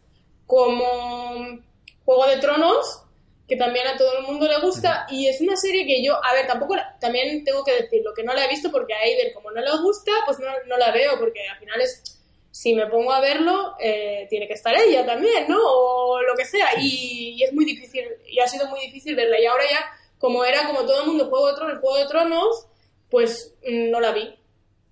como 0.47 1.59
Juego 2.05 2.27
de 2.27 2.37
Tronos, 2.39 3.05
que 3.49 3.57
también 3.57 3.87
a 3.87 3.97
todo 3.97 4.19
el 4.19 4.25
mundo 4.25 4.47
le 4.49 4.61
gusta, 4.61 5.07
y 5.11 5.27
es 5.29 5.41
una 5.41 5.57
serie 5.57 5.85
que 5.87 6.03
yo, 6.03 6.15
a 6.25 6.33
ver, 6.35 6.47
tampoco, 6.47 6.77
la- 6.77 6.97
también 7.01 7.45
tengo 7.45 7.65
que 7.65 7.73
decirlo, 7.83 8.15
que 8.15 8.23
no 8.23 8.33
la 8.35 8.45
he 8.45 8.49
visto 8.49 8.71
porque 8.71 8.95
a 8.95 8.99
Aiden, 9.01 9.33
como 9.35 9.51
no 9.51 9.61
le 9.61 9.77
gusta, 9.83 10.13
pues 10.27 10.39
no, 10.39 10.47
no 10.67 10.77
la 10.79 10.91
veo, 10.93 11.19
porque 11.19 11.41
al 11.49 11.59
final 11.59 11.81
es, 11.81 12.03
si 12.51 12.75
me 12.75 12.87
pongo 12.87 13.13
a 13.13 13.21
verlo, 13.21 13.75
eh, 13.81 14.27
tiene 14.31 14.47
que 14.47 14.55
estar 14.55 14.75
ella 14.75 15.05
también, 15.05 15.47
¿no? 15.49 15.59
O 15.61 16.23
lo 16.23 16.35
que 16.35 16.45
sea, 16.45 16.69
y, 16.81 17.35
y 17.39 17.43
es 17.43 17.53
muy 17.53 17.65
difícil, 17.65 18.05
y 18.27 18.39
ha 18.41 18.47
sido 18.49 18.69
muy 18.69 18.81
difícil 18.81 19.15
verla, 19.17 19.41
y 19.41 19.47
ahora 19.47 19.65
ya, 19.71 19.85
como 20.19 20.45
era 20.45 20.67
como 20.67 20.87
todo 20.87 21.01
el 21.01 21.07
mundo 21.09 21.27
Juego 21.29 21.49
de 21.49 21.55
Tronos, 21.57 21.81
Juego 21.81 21.97
de 21.99 22.07
Tronos, 22.07 22.67
pues 23.11 23.55
mm, 23.67 23.91
no 23.91 24.01
la 24.01 24.13
vi. 24.13 24.35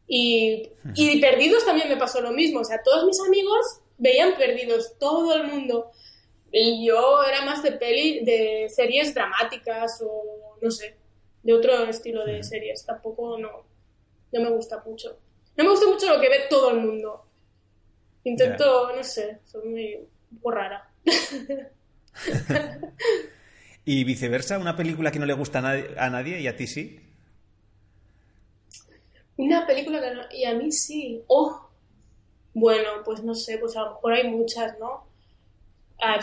Y, 0.08 0.70
y 0.96 1.20
Perdidos 1.20 1.64
también 1.64 1.88
me 1.88 1.96
pasó 1.96 2.20
lo 2.20 2.32
mismo. 2.32 2.60
O 2.60 2.64
sea, 2.64 2.82
todos 2.82 3.04
mis 3.04 3.20
amigos 3.20 3.78
veían 3.96 4.34
Perdidos, 4.36 4.98
todo 4.98 5.32
el 5.34 5.44
mundo. 5.44 5.92
Y 6.52 6.86
yo 6.86 7.22
era 7.22 7.44
más 7.44 7.62
de 7.62 7.72
peli, 7.72 8.24
de 8.24 8.68
series 8.68 9.14
dramáticas 9.14 10.02
o 10.02 10.56
no 10.60 10.70
sé, 10.70 10.96
de 11.42 11.52
otro 11.52 11.84
estilo 11.86 12.24
de 12.24 12.42
series. 12.42 12.84
Tampoco 12.84 13.38
no, 13.38 13.64
no 14.32 14.40
me 14.40 14.50
gusta 14.50 14.82
mucho. 14.84 15.18
No 15.56 15.64
me 15.64 15.70
gusta 15.70 15.86
mucho 15.86 16.14
lo 16.14 16.20
que 16.20 16.28
ve 16.28 16.40
todo 16.48 16.70
el 16.70 16.78
mundo. 16.78 17.24
Intento, 18.24 18.94
no 18.94 19.02
sé, 19.02 19.38
soy 19.44 19.68
muy 19.68 19.94
un 19.94 20.38
poco 20.38 20.50
rara. 20.52 20.90
Y 23.84 24.04
viceversa, 24.04 24.58
una 24.58 24.76
película 24.76 25.10
que 25.10 25.18
no 25.18 25.26
le 25.26 25.32
gusta 25.32 25.58
a 25.58 25.62
nadie, 25.62 25.94
a 25.96 26.10
nadie 26.10 26.40
y 26.40 26.46
a 26.46 26.56
ti 26.56 26.66
sí. 26.66 27.00
Una 29.36 29.66
película 29.66 30.00
que 30.00 30.14
no... 30.14 30.22
Y 30.30 30.44
a 30.44 30.54
mí 30.54 30.70
sí. 30.70 31.24
Oh. 31.26 31.68
Bueno, 32.52 32.88
pues 33.04 33.24
no 33.24 33.34
sé, 33.34 33.58
pues 33.58 33.76
a 33.76 33.82
lo 33.82 33.94
mejor 33.94 34.12
hay 34.12 34.28
muchas, 34.28 34.78
¿no? 34.78 35.06
Ah, 36.02 36.18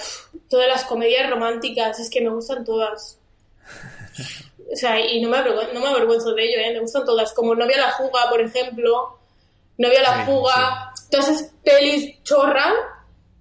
todas 0.50 0.68
las 0.68 0.84
comedias 0.86 1.30
románticas, 1.30 2.00
es 2.00 2.10
que 2.10 2.22
me 2.22 2.30
gustan 2.30 2.66
todas. 2.66 3.20
O 4.72 4.76
sea, 4.76 5.00
y 5.00 5.22
no 5.22 5.30
me, 5.30 5.38
no 5.74 5.80
me 5.80 5.88
avergüenzo 5.88 6.34
de 6.34 6.44
ello, 6.44 6.60
¿eh? 6.60 6.74
Me 6.74 6.80
gustan 6.80 7.06
todas. 7.06 7.32
Como 7.34 7.56
Novia 7.56 7.78
la 7.78 7.92
fuga, 7.92 8.30
por 8.30 8.42
ejemplo. 8.42 9.18
Novia 9.78 10.02
la 10.02 10.26
Sí, 10.26 10.32
fuga. 10.32 10.94
Todas 11.12 11.30
esas 11.30 11.52
pelis 11.64 12.22
chorra, 12.24 12.74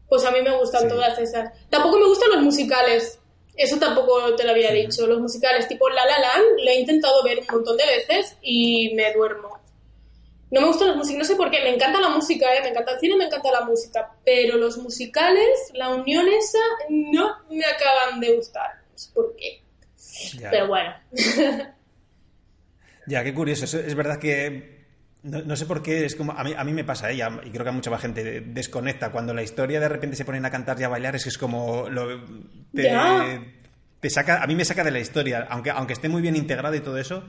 pues 0.08 0.24
a 0.24 0.30
mí 0.30 0.40
me 0.42 0.56
gustan 0.56 0.82
Sí. 0.82 0.88
todas 0.88 1.18
esas. 1.18 1.50
Tampoco 1.70 1.98
me 1.98 2.06
gustan 2.06 2.30
los 2.30 2.42
musicales. 2.42 3.18
Eso 3.56 3.78
tampoco 3.78 4.34
te 4.36 4.44
lo 4.44 4.50
había 4.50 4.70
dicho. 4.70 5.06
Los 5.06 5.18
musicales 5.18 5.66
tipo 5.66 5.88
La 5.88 6.04
La 6.04 6.18
Land, 6.18 6.44
lo 6.62 6.70
he 6.70 6.78
intentado 6.80 7.22
ver 7.24 7.38
un 7.40 7.46
montón 7.50 7.76
de 7.78 7.86
veces 7.86 8.36
y 8.42 8.92
me 8.94 9.12
duermo. 9.14 9.45
No 10.50 10.60
me 10.60 10.66
gustan 10.68 10.88
los 10.88 10.96
musicales, 10.96 11.28
no 11.28 11.34
sé 11.34 11.36
por 11.36 11.50
qué, 11.50 11.60
me 11.62 11.74
encanta 11.74 12.00
la 12.00 12.10
música, 12.10 12.46
¿eh? 12.54 12.60
me 12.62 12.68
encanta 12.68 12.92
el 12.92 13.00
cine, 13.00 13.16
me 13.16 13.24
encanta 13.24 13.50
la 13.50 13.64
música, 13.64 14.12
pero 14.24 14.56
los 14.56 14.78
musicales, 14.78 15.72
la 15.74 15.88
unión 15.88 16.26
esa, 16.28 16.58
no 16.88 17.36
me 17.50 17.64
acaban 17.64 18.20
de 18.20 18.36
gustar. 18.36 18.70
No 18.92 18.98
sé 18.98 19.10
por 19.12 19.34
qué. 19.34 19.62
Ya. 20.38 20.50
Pero 20.50 20.68
bueno. 20.68 20.94
Ya, 23.06 23.22
qué 23.22 23.32
curioso. 23.32 23.64
Es, 23.64 23.94
verdad 23.94 24.18
que 24.18 24.84
no, 25.22 25.56
sé 25.56 25.66
por 25.66 25.82
qué, 25.82 26.04
es 26.04 26.16
como 26.16 26.32
a 26.32 26.44
mí, 26.44 26.54
a 26.56 26.64
mí 26.64 26.72
me 26.72 26.84
pasa, 26.84 27.10
¿eh? 27.10 27.18
y 27.44 27.50
creo 27.50 27.64
que 27.64 27.68
a 27.68 27.72
mucha 27.72 27.90
más 27.90 28.00
gente 28.00 28.40
desconecta. 28.40 29.10
Cuando 29.10 29.32
la 29.32 29.42
historia 29.42 29.80
de 29.80 29.88
repente 29.88 30.16
se 30.16 30.24
ponen 30.24 30.44
a 30.44 30.50
cantar 30.50 30.78
y 30.80 30.84
a 30.84 30.88
bailar, 30.88 31.16
es 31.16 31.22
que 31.22 31.28
es 31.30 31.38
como... 31.38 31.88
Lo, 31.88 32.24
te, 32.72 34.10
saca, 34.10 34.42
a 34.42 34.46
mí 34.46 34.54
me 34.54 34.64
saca 34.64 34.84
de 34.84 34.90
la 34.90 35.00
historia, 35.00 35.46
aunque, 35.48 35.70
aunque 35.70 35.94
esté 35.94 36.08
muy 36.08 36.20
bien 36.20 36.36
integrado 36.36 36.74
y 36.74 36.80
todo 36.80 36.98
eso, 36.98 37.24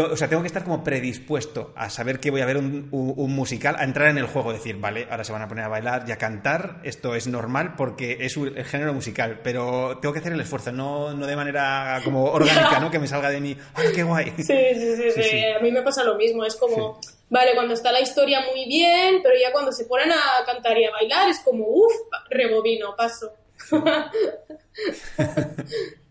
o 0.00 0.16
sea, 0.16 0.28
tengo 0.28 0.42
que 0.42 0.48
estar 0.48 0.64
como 0.64 0.84
predispuesto 0.84 1.72
a 1.76 1.90
saber 1.90 2.20
que 2.20 2.30
voy 2.30 2.40
a 2.40 2.46
ver 2.46 2.56
un, 2.56 2.88
musical, 3.34 3.76
a 3.78 3.84
entrar 3.84 4.08
en 4.08 4.18
el 4.18 4.26
juego, 4.26 4.52
decir, 4.52 4.76
vale, 4.76 5.06
ahora 5.10 5.24
se 5.24 5.32
van 5.32 5.42
a 5.42 5.48
poner 5.48 5.64
a 5.64 5.68
bailar 5.68 6.04
y 6.06 6.12
a 6.12 6.18
cantar, 6.18 6.80
esto 6.84 7.14
es 7.14 7.26
normal 7.26 7.74
porque 7.76 8.18
es 8.20 8.36
el 8.36 8.64
género 8.64 8.94
musical, 8.94 9.40
pero 9.42 9.98
tengo 10.00 10.12
que 10.12 10.20
hacer 10.20 10.32
el 10.32 10.40
esfuerzo, 10.40 10.72
no, 10.72 11.14
no 11.14 11.26
de 11.26 11.36
manera 11.36 12.00
como 12.04 12.24
orgánica, 12.32 12.80
¿no? 12.80 12.90
Que 12.90 12.98
me 12.98 13.08
salga 13.08 13.30
de 13.30 13.40
mí, 13.40 13.56
¡ay, 13.74 13.88
qué 13.94 14.02
guay! 14.02 14.32
Sí, 14.36 14.44
sí, 14.44 15.22
sí, 15.22 15.44
a 15.44 15.60
mí 15.60 15.70
me 15.70 15.82
pasa 15.82 16.04
lo 16.04 16.16
mismo, 16.16 16.44
es 16.44 16.56
como, 16.56 17.00
vale, 17.30 17.54
cuando 17.54 17.74
está 17.74 17.92
la 17.92 18.00
historia 18.00 18.40
muy 18.52 18.66
bien, 18.66 19.20
pero 19.22 19.34
ya 19.40 19.52
cuando 19.52 19.72
se 19.72 19.84
ponen 19.84 20.12
a 20.12 20.44
cantar 20.44 20.76
y 20.78 20.84
a 20.84 20.90
bailar 20.90 21.28
es 21.28 21.40
como, 21.40 21.66
uff, 21.66 21.92
rebobino, 22.30 22.94
paso. 22.96 23.32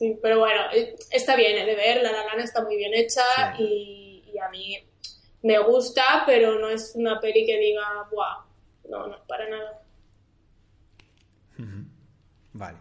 Sí, 0.00 0.18
pero 0.22 0.38
bueno, 0.38 0.62
eh, 0.72 0.96
está 1.10 1.36
bien 1.36 1.58
¿eh? 1.58 1.66
de 1.66 1.74
ver, 1.74 2.02
La 2.02 2.10
La 2.10 2.42
está 2.42 2.62
muy 2.64 2.74
bien 2.78 2.94
hecha 2.94 3.20
y, 3.58 4.32
a 4.42 4.48
mí 4.48 4.78
me 5.42 5.58
gusta, 5.58 6.22
pero 6.24 6.58
no 6.58 6.70
es 6.70 6.92
una 6.94 7.20
peli 7.20 7.44
que 7.44 7.58
diga, 7.58 7.82
¡buah! 8.10 8.46
No, 8.88 9.08
no, 9.08 9.22
para 9.26 9.46
nada. 9.50 9.82
Vale. 12.54 12.78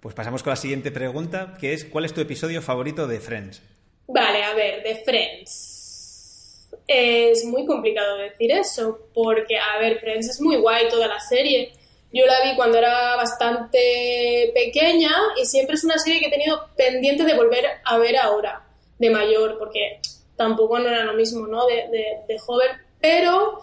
Pues 0.00 0.14
pasamos 0.14 0.42
con 0.42 0.50
la 0.50 0.56
siguiente 0.56 0.90
pregunta, 0.90 1.56
que 1.58 1.72
es 1.72 1.86
¿cuál 1.86 2.04
es 2.04 2.12
tu 2.12 2.20
episodio 2.20 2.60
favorito 2.60 3.06
de 3.06 3.20
Friends? 3.20 3.62
Vale, 4.06 4.44
a 4.44 4.52
ver, 4.52 4.82
de 4.82 4.96
Friends. 4.96 6.68
Es 6.86 7.42
muy 7.46 7.64
complicado 7.64 8.18
decir 8.18 8.52
eso, 8.52 9.08
porque, 9.14 9.56
a 9.58 9.78
ver, 9.78 9.98
Friends 9.98 10.28
es 10.28 10.42
muy 10.42 10.56
guay 10.56 10.90
toda 10.90 11.06
la 11.06 11.20
serie, 11.20 11.72
yo 12.12 12.26
la 12.26 12.42
vi 12.42 12.56
cuando 12.56 12.78
era 12.78 13.16
bastante 13.16 14.50
pequeña 14.54 15.10
y 15.40 15.46
siempre 15.46 15.76
es 15.76 15.84
una 15.84 15.98
serie 15.98 16.20
que 16.20 16.26
he 16.26 16.30
tenido 16.30 16.68
pendiente 16.76 17.24
de 17.24 17.34
volver 17.34 17.64
a 17.84 17.98
ver 17.98 18.16
ahora, 18.16 18.66
de 18.98 19.10
mayor, 19.10 19.58
porque 19.58 20.00
tampoco 20.36 20.78
no 20.78 20.88
era 20.88 21.04
lo 21.04 21.14
mismo, 21.14 21.46
¿no? 21.46 21.66
De, 21.66 21.88
de, 22.26 22.38
joven, 22.38 22.70
pero 23.00 23.60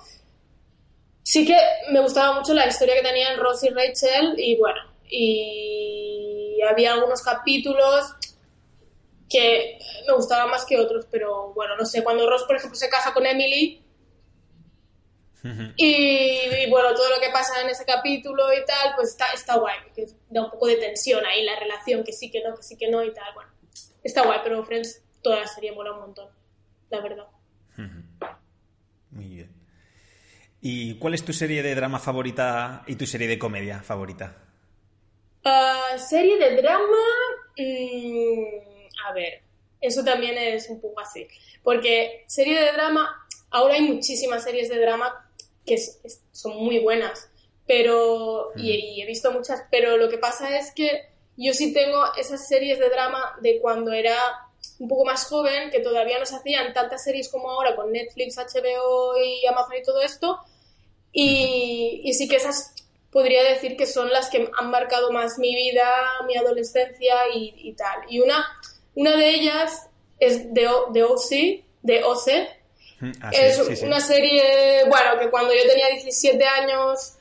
sí 1.23 1.45
que 1.45 1.57
me 1.89 1.99
gustaba 1.99 2.39
mucho 2.39 2.53
la 2.53 2.67
historia 2.67 2.95
que 2.95 3.07
tenían 3.07 3.37
Ross 3.37 3.63
y 3.63 3.69
Rachel 3.69 4.35
y 4.37 4.55
bueno, 4.57 4.79
y 5.09 6.59
había 6.61 6.93
algunos 6.93 7.21
capítulos 7.21 8.13
que 9.29 9.77
me 10.07 10.13
gustaban 10.13 10.49
más 10.49 10.65
que 10.65 10.79
otros, 10.79 11.05
pero 11.11 11.51
bueno, 11.53 11.75
no 11.75 11.85
sé, 11.85 12.03
cuando 12.03 12.29
Ross, 12.29 12.43
por 12.43 12.55
ejemplo, 12.55 12.77
se 12.77 12.89
casa 12.89 13.13
con 13.13 13.25
Emily, 13.25 13.83
y, 15.75 16.69
bueno, 16.69 16.93
todo 16.93 17.09
lo 17.09 17.21
que 17.21 17.29
pasa 17.31 17.61
en 17.61 17.69
ese 17.69 17.85
capítulo 17.85 18.51
y 18.53 18.65
tal, 18.65 18.93
pues 18.95 19.09
está, 19.09 19.27
está 19.33 19.57
guay, 19.57 19.77
da 20.29 20.43
un 20.43 20.51
poco 20.51 20.67
de 20.67 20.77
tensión 20.77 21.25
ahí 21.25 21.43
la 21.43 21.59
relación, 21.59 22.03
que 22.03 22.11
sí, 22.11 22.31
que 22.31 22.41
no, 22.43 22.55
que 22.55 22.63
sí, 22.63 22.77
que 22.77 22.89
no 22.89 23.03
y 23.03 23.13
tal. 23.13 23.33
Bueno, 23.33 23.51
está 24.03 24.23
guay, 24.23 24.39
pero 24.43 24.63
Friends 24.63 25.03
toda 25.21 25.41
la 25.41 25.47
serie 25.47 25.71
mola 25.71 25.93
un 25.93 25.99
montón, 25.99 26.29
la 26.89 27.01
verdad. 27.01 27.27
Muy 29.11 29.25
bien. 29.25 29.51
¿Y 30.61 30.95
cuál 30.95 31.13
es 31.13 31.23
tu 31.23 31.33
serie 31.33 31.63
de 31.63 31.75
drama 31.75 31.99
favorita 31.99 32.83
y 32.87 32.95
tu 32.95 33.05
serie 33.05 33.27
de 33.27 33.39
comedia 33.39 33.81
favorita? 33.81 34.35
Ah, 35.43 35.97
serie 35.97 36.37
de 36.37 36.61
drama. 36.61 36.97
Mm, 37.57 39.07
a 39.07 39.13
ver, 39.13 39.43
eso 39.79 40.03
también 40.03 40.37
es 40.37 40.69
un 40.69 40.81
poco 40.81 40.99
así. 40.99 41.27
Porque 41.63 42.25
serie 42.27 42.59
de 42.59 42.71
drama, 42.73 43.27
ahora 43.51 43.75
hay 43.75 43.81
muchísimas 43.81 44.43
series 44.43 44.69
de 44.69 44.79
drama 44.79 45.26
que 45.67 45.77
son 46.31 46.57
muy 46.57 46.79
buenas, 46.79 47.29
pero, 47.67 48.51
y, 48.55 49.01
he 49.01 49.05
visto 49.05 49.31
muchas, 49.31 49.63
pero 49.69 49.97
lo 49.97 50.09
que 50.09 50.17
pasa 50.17 50.57
es 50.57 50.71
que 50.71 51.09
yo 51.35 51.53
sí 51.53 51.73
tengo 51.73 52.03
esas 52.17 52.47
series 52.47 52.79
de 52.79 52.89
drama 52.89 53.37
de 53.41 53.59
cuando 53.59 53.91
era 53.91 54.17
un 54.79 54.87
poco 54.87 55.05
más 55.05 55.25
joven, 55.25 55.69
que 55.69 55.81
todavía 55.81 56.17
no 56.17 56.25
se 56.25 56.35
hacían 56.35 56.73
tantas 56.73 57.03
series 57.03 57.29
como 57.29 57.51
ahora 57.51 57.75
con 57.75 57.91
Netflix, 57.91 58.37
HBO 58.37 59.17
y 59.17 59.45
Amazon 59.45 59.75
y 59.77 59.83
todo 59.83 60.01
esto, 60.01 60.39
y, 61.11 62.01
y 62.03 62.13
sí 62.13 62.27
que 62.27 62.37
esas 62.37 62.73
podría 63.11 63.43
decir 63.43 63.77
que 63.77 63.85
son 63.85 64.09
las 64.09 64.29
que 64.29 64.49
han 64.57 64.69
marcado 64.69 65.11
más 65.11 65.39
mi 65.39 65.55
vida, 65.55 65.89
mi 66.27 66.37
adolescencia 66.37 67.15
y, 67.33 67.73
tal. 67.73 68.01
Y 68.09 68.19
una, 68.19 68.45
una 68.95 69.15
de 69.15 69.29
ellas 69.29 69.89
es 70.19 70.53
de, 70.53 70.69
de 70.91 71.03
OC, 71.03 71.63
de 71.81 72.03
OC, 72.03 72.27
Ah, 73.21 73.29
es 73.31 73.83
una 73.83 73.99
serie, 73.99 74.83
bueno, 74.87 75.19
que 75.19 75.29
cuando 75.29 75.53
yo 75.53 75.67
tenía 75.67 75.89
17 75.89 76.43
años, 76.45 77.13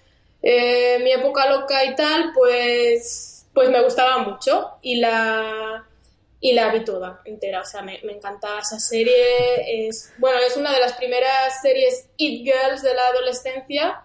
eh, 0.43 0.99
mi 1.03 1.13
época 1.13 1.49
loca 1.51 1.85
y 1.85 1.95
tal, 1.95 2.33
pues, 2.33 3.47
pues 3.53 3.69
me 3.69 3.83
gustaba 3.83 4.19
mucho 4.19 4.79
y 4.81 4.97
la, 4.97 5.87
y 6.41 6.53
la 6.53 6.73
vi 6.73 6.85
toda 6.85 7.21
entera. 7.25 7.61
O 7.61 7.65
sea, 7.65 7.83
me, 7.83 8.01
me 8.05 8.13
encantaba 8.13 8.61
esa 8.61 8.81
serie. 8.81 9.89
Es, 9.89 10.13
bueno, 10.19 10.39
es 10.39 10.57
una 10.57 10.73
de 10.73 10.81
las 10.81 10.95
primeras 10.95 11.61
series 11.61 12.09
It 12.17 12.45
Girls 12.45 12.83
de 12.83 12.95
la 12.95 13.07
adolescencia. 13.09 14.03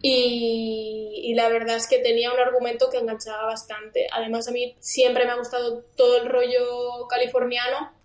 y, 0.00 1.22
y, 1.24 1.34
la 1.34 1.48
verdad 1.48 1.74
es 1.74 1.88
que 1.88 1.98
tenía 1.98 2.32
un 2.32 2.38
argumento 2.38 2.88
que 2.88 2.98
enganchaba 2.98 3.46
bastante. 3.46 4.06
Además, 4.12 4.46
a 4.46 4.52
mí 4.52 4.76
siempre 4.78 5.24
me 5.24 5.32
ha 5.32 5.36
gustado 5.36 5.82
todo 5.96 6.18
el 6.18 6.28
rollo 6.28 7.08
californiano 7.08 7.95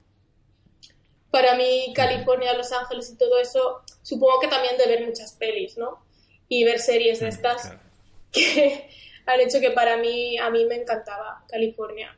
para 1.32 1.56
mí 1.56 1.94
California, 1.96 2.54
Los 2.54 2.72
Ángeles 2.72 3.10
y 3.10 3.18
todo 3.18 3.40
eso, 3.40 3.82
supongo 4.02 4.42
que 4.42 4.48
también 4.48 4.78
de 4.78 4.86
ver 4.86 5.06
muchas 5.06 5.34
pelis, 5.34 5.78
¿no? 5.78 6.06
Y 6.50 6.66
ver 6.66 6.80
series 6.80 7.22
de 7.22 7.30
estas 7.30 7.72
que 8.32 8.90
han 9.26 9.40
hecho 9.40 9.60
que 9.60 9.72
para 9.72 9.98
mí, 9.98 10.38
a 10.38 10.50
mí 10.50 10.66
me 10.66 10.76
encantaba 10.76 11.44
California. 11.50 12.18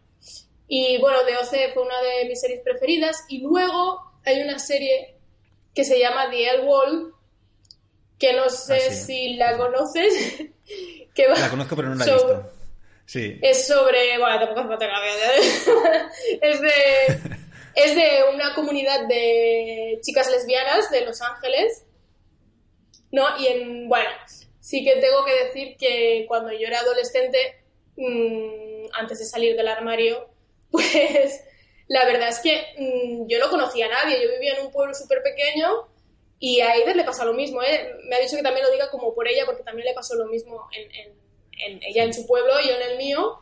Y 0.67 0.97
bueno, 0.99 1.19
The 1.27 1.37
OC 1.37 1.73
fue 1.73 1.83
una 1.83 2.01
de 2.01 2.25
mis 2.27 2.41
series 2.41 2.61
preferidas. 2.61 3.25
Y 3.29 3.41
luego 3.41 4.13
hay 4.25 4.41
una 4.41 4.57
serie 4.57 5.15
que 5.75 5.83
se 5.83 5.99
llama 5.99 6.29
The 6.31 6.49
L 6.49 6.63
Wall, 6.63 7.13
que 8.17 8.33
no 8.33 8.49
sé 8.49 8.79
ah, 8.87 8.93
si 8.93 9.35
la 9.35 9.57
conoces. 9.57 10.37
que 11.13 11.27
la 11.27 11.49
conozco, 11.49 11.75
pero 11.75 11.89
no 11.89 11.95
la 11.95 12.05
he 12.05 12.13
visto. 12.13 12.51
Sí. 13.05 13.37
Es 13.41 13.67
sobre. 13.67 14.17
Bueno, 14.17 14.39
tampoco 14.39 14.85
la 14.85 14.99
veas. 14.99 15.67
es 16.41 16.61
de. 16.61 17.42
Es 17.75 17.95
de 17.95 18.23
una 18.33 18.53
comunidad 18.55 19.07
de 19.07 19.99
chicas 20.01 20.29
lesbianas 20.29 20.91
de 20.91 21.01
Los 21.01 21.21
Ángeles, 21.21 21.85
¿no? 23.11 23.25
Y 23.39 23.47
en, 23.47 23.89
bueno, 23.89 24.09
sí 24.59 24.83
que 24.83 24.95
tengo 24.97 25.25
que 25.25 25.45
decir 25.45 25.77
que 25.77 26.25
cuando 26.27 26.51
yo 26.51 26.67
era 26.67 26.79
adolescente, 26.79 27.63
mm, 27.95 28.85
antes 28.93 29.19
de 29.19 29.25
salir 29.25 29.55
del 29.55 29.67
armario, 29.67 30.29
pues 30.71 31.43
la 31.87 32.05
verdad 32.05 32.29
es 32.29 32.39
que 32.39 32.63
mm, 32.77 33.27
yo 33.27 33.39
no 33.39 33.49
conocía 33.49 33.87
a 33.87 33.89
nadie, 33.89 34.21
yo 34.23 34.31
vivía 34.31 34.55
en 34.55 34.65
un 34.65 34.71
pueblo 34.71 34.93
súper 34.93 35.21
pequeño 35.21 35.93
y 36.39 36.59
a 36.59 36.71
Aider 36.71 36.95
le 36.97 37.05
pasa 37.05 37.23
lo 37.23 37.33
mismo, 37.33 37.63
¿eh? 37.63 37.89
Me 38.03 38.17
ha 38.17 38.19
dicho 38.19 38.35
que 38.35 38.43
también 38.43 38.65
lo 38.65 38.71
diga 38.73 38.89
como 38.89 39.13
por 39.13 39.27
ella, 39.29 39.45
porque 39.45 39.63
también 39.63 39.87
le 39.87 39.93
pasó 39.93 40.15
lo 40.15 40.25
mismo 40.25 40.67
en, 40.73 41.81
ella 41.81 42.03
en 42.03 42.13
su 42.13 42.27
pueblo 42.27 42.59
y 42.59 42.67
yo 42.67 42.75
en 42.75 42.91
el 42.91 42.97
mío. 42.97 43.39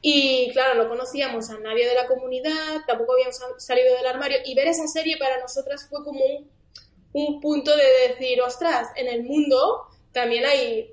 Y 0.00 0.50
claro, 0.52 0.82
no 0.82 0.88
conocíamos 0.88 1.50
a 1.50 1.58
nadie 1.58 1.86
de 1.88 1.94
la 1.94 2.06
comunidad, 2.06 2.82
tampoco 2.86 3.14
habíamos 3.14 3.38
salido 3.58 3.96
del 3.96 4.06
armario. 4.06 4.38
Y 4.44 4.54
ver 4.54 4.68
esa 4.68 4.86
serie 4.86 5.16
para 5.16 5.40
nosotras 5.40 5.86
fue 5.88 6.04
como 6.04 6.20
un, 7.12 7.40
punto 7.40 7.74
de 7.74 8.08
decir, 8.08 8.40
ostras, 8.42 8.88
en 8.96 9.08
el 9.08 9.24
mundo 9.24 9.86
también 10.12 10.44
hay, 10.44 10.92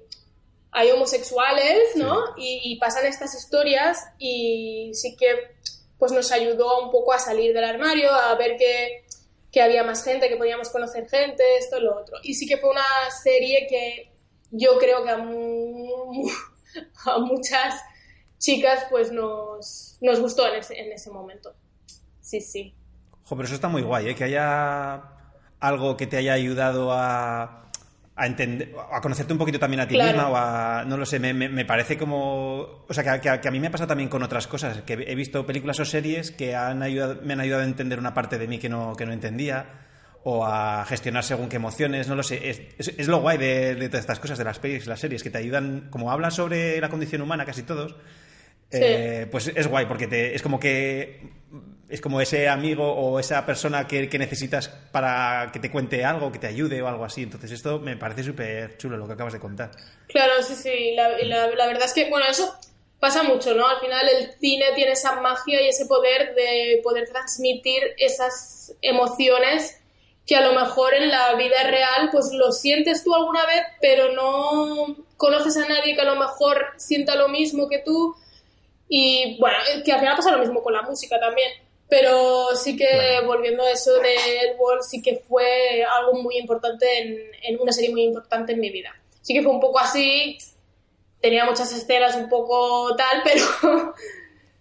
hay 0.72 0.92
homosexuales, 0.92 1.96
¿no? 1.96 2.18
Y, 2.38 2.78
pasan 2.80 3.06
estas 3.06 3.36
historias 3.36 4.00
y 4.18 4.92
sí 4.94 5.16
que 5.16 5.54
pues 6.00 6.12
nos 6.12 6.32
ayudó 6.32 6.82
un 6.84 6.92
poco 6.92 7.14
a 7.14 7.20
salir 7.20 7.54
del 7.54 7.64
armario, 7.64 8.12
a 8.12 8.36
ver 8.36 8.58
que, 8.58 9.06
que 9.52 9.62
había 9.62 9.84
más 9.84 10.04
gente, 10.04 10.28
que 10.28 10.38
podíamos 10.38 10.70
conocer 10.70 11.08
gente, 11.08 11.44
esto, 11.58 11.80
lo 11.80 11.98
otro. 11.98 12.18
Y 12.24 12.34
sí 12.34 12.48
que 12.48 12.58
fue 12.58 12.72
una 12.72 12.84
serie 13.24 13.68
que 13.70 14.12
yo 14.52 14.78
creo 14.78 15.04
que 15.04 15.10
a, 15.12 15.16
a 17.14 17.20
muchas 17.20 17.76
chicas, 18.44 18.86
pues 18.90 19.12
nos, 19.12 19.98
nos 20.02 20.20
gustó 20.20 20.48
en 20.48 20.60
ese, 20.60 20.78
en 20.78 20.92
ese 20.92 21.10
momento. 21.10 21.56
Sí, 22.20 22.42
sí. 22.42 22.76
Pero 23.28 23.44
eso 23.44 23.56
está 23.56 23.70
muy 23.70 23.82
guay, 23.82 24.10
¿eh? 24.10 24.16
Que 24.16 24.26
haya 24.26 25.02
algo 25.62 25.96
que 25.96 26.08
te 26.08 26.18
haya 26.18 26.34
ayudado 26.34 26.92
a, 26.92 27.72
a 28.16 28.28
entender, 28.28 28.76
a 28.92 29.00
conocerte 29.00 29.32
un 29.32 29.40
poquito 29.40 29.60
también 29.60 29.80
a 29.80 29.88
ti 29.88 29.98
misma 29.98 30.28
o 30.28 30.36
a, 30.36 30.84
no 30.86 30.98
lo 30.98 31.06
sé, 31.06 31.20
me, 31.20 31.34
me, 31.34 31.66
parece 31.66 31.98
como, 31.98 32.86
o 32.88 32.94
sea, 32.94 33.22
que, 33.22 33.30
a 33.30 33.52
mí 33.52 33.60
me 33.62 33.68
ha 33.68 33.72
pasado 33.72 33.88
también 33.88 34.10
con 34.10 34.22
otras 34.24 34.46
cosas, 34.48 34.82
que 34.82 34.94
he 34.94 35.16
visto 35.16 35.46
películas 35.46 35.80
o 35.80 35.86
series 35.86 36.32
que 36.32 36.54
han 36.54 36.84
ayudado, 36.84 37.22
me 37.24 37.34
han 37.34 37.40
ayudado 37.40 37.64
a 37.64 37.66
entender 37.66 37.98
una 37.98 38.14
parte 38.14 38.38
de 38.38 38.48
mí 38.48 38.60
que 38.60 38.68
no, 38.68 38.94
que 38.96 39.06
no 39.06 39.14
entendía 39.14 39.88
o 40.26 40.46
a 40.46 40.86
gestionar 40.86 41.24
según 41.24 41.48
qué 41.48 41.56
emociones, 41.56 42.10
no 42.10 42.16
lo 42.16 42.24
sé, 42.24 42.50
es, 42.50 42.62
es, 42.78 43.08
lo 43.08 43.22
guay 43.22 43.38
de, 43.38 43.76
de, 43.76 43.88
todas 43.88 44.02
estas 44.02 44.20
cosas, 44.20 44.38
de 44.38 44.44
las 44.44 44.60
películas 44.60 44.86
y 44.86 44.90
las 44.90 45.00
series, 45.00 45.24
que 45.24 45.30
te 45.30 45.38
ayudan, 45.38 45.88
como 45.90 46.12
hablan 46.12 46.32
sobre 46.32 46.80
la 46.80 46.90
condición 46.90 47.22
humana 47.22 47.46
casi 47.46 47.64
todos, 47.64 47.96
eh, 48.74 49.28
pues 49.32 49.52
es 49.56 49.68
guay, 49.68 49.86
porque 49.86 50.08
te, 50.08 50.36
es 50.36 50.42
como 50.42 50.60
que 50.60 51.22
es 51.94 52.02
como 52.02 52.20
ese 52.20 52.50
amigo 52.50 52.92
o 52.92 53.20
esa 53.20 53.46
persona 53.46 53.88
que, 53.88 54.10
necesitas 54.18 54.68
para 54.68 55.52
que 55.54 55.60
te 55.60 55.70
cuente 55.70 56.04
algo, 56.04 56.32
que 56.32 56.40
te 56.40 56.48
ayude 56.48 56.82
o 56.82 56.88
algo 56.88 57.06
así. 57.06 57.22
Entonces 57.22 57.52
esto 57.52 57.80
me 57.80 57.96
parece 57.98 58.24
súper 58.24 58.78
chulo 58.78 58.98
lo 58.98 59.06
que 59.06 59.14
acabas 59.14 59.34
de 59.34 59.40
contar. 59.40 59.70
Claro, 60.08 60.42
sí, 60.42 60.56
sí. 60.56 60.96
La, 60.96 61.10
la, 61.20 61.68
verdad 61.68 61.84
es 61.84 61.94
que, 61.94 62.10
bueno, 62.10 62.26
eso 62.28 62.52
pasa 63.00 63.22
mucho, 63.22 63.54
¿no? 63.54 63.68
Al 63.68 63.80
final 63.80 64.10
el 64.10 64.32
cine 64.40 64.66
tiene 64.74 64.94
esa 64.94 65.22
magia 65.22 65.62
y 65.62 65.68
ese 65.68 65.86
poder 65.86 66.34
de 66.34 66.80
poder 66.84 67.08
transmitir 67.08 67.84
esas 68.00 68.74
emociones 68.82 69.80
que 70.26 70.36
a 70.36 70.42
lo 70.42 70.60
mejor 70.60 70.96
en 70.96 71.10
la 71.10 71.36
vida 71.36 71.64
real 71.70 72.10
pues 72.12 72.32
lo 72.32 72.52
sientes 72.54 73.04
tú 73.04 73.14
alguna 73.14 73.46
vez, 73.46 73.62
pero 73.82 74.14
no 74.14 74.96
conoces 75.18 75.58
a 75.58 75.68
nadie 75.68 75.94
que 75.94 76.02
a 76.02 76.06
lo 76.06 76.16
mejor 76.16 76.74
sienta 76.78 77.16
lo 77.16 77.28
mismo 77.28 77.70
que 77.70 77.80
tú. 77.80 78.16
Y 78.96 79.38
bueno, 79.40 79.58
que 79.84 79.92
al 79.92 80.00
final 80.00 80.16
pasa 80.16 80.30
lo 80.30 80.38
mismo 80.38 80.62
con 80.62 80.72
la 80.72 80.84
música 80.84 81.20
también. 81.20 81.50
Pero 81.90 82.56
sí 82.56 82.78
que 82.78 83.22
volviendo 83.26 83.64
a 83.64 83.72
eso 83.72 83.92
de 83.98 84.14
Edward, 84.44 84.84
sí 84.84 85.02
que 85.02 85.18
fue 85.18 85.84
algo 85.84 86.22
muy 86.22 86.38
importante 86.38 86.86
en, 87.42 87.60
una 87.60 87.72
serie 87.72 87.90
muy 87.90 88.04
importante 88.04 88.54
en 88.54 88.60
mi 88.60 88.70
vida. 88.70 88.96
Sí 89.20 89.34
que 89.34 89.42
fue 89.42 89.52
un 89.52 89.60
poco 89.60 89.80
así, 89.80 90.38
tenía 91.20 91.44
muchas 91.44 91.74
escenas 91.74 92.16
un 92.16 92.30
poco 92.30 92.96
tal, 92.96 93.24
pero, 93.24 93.96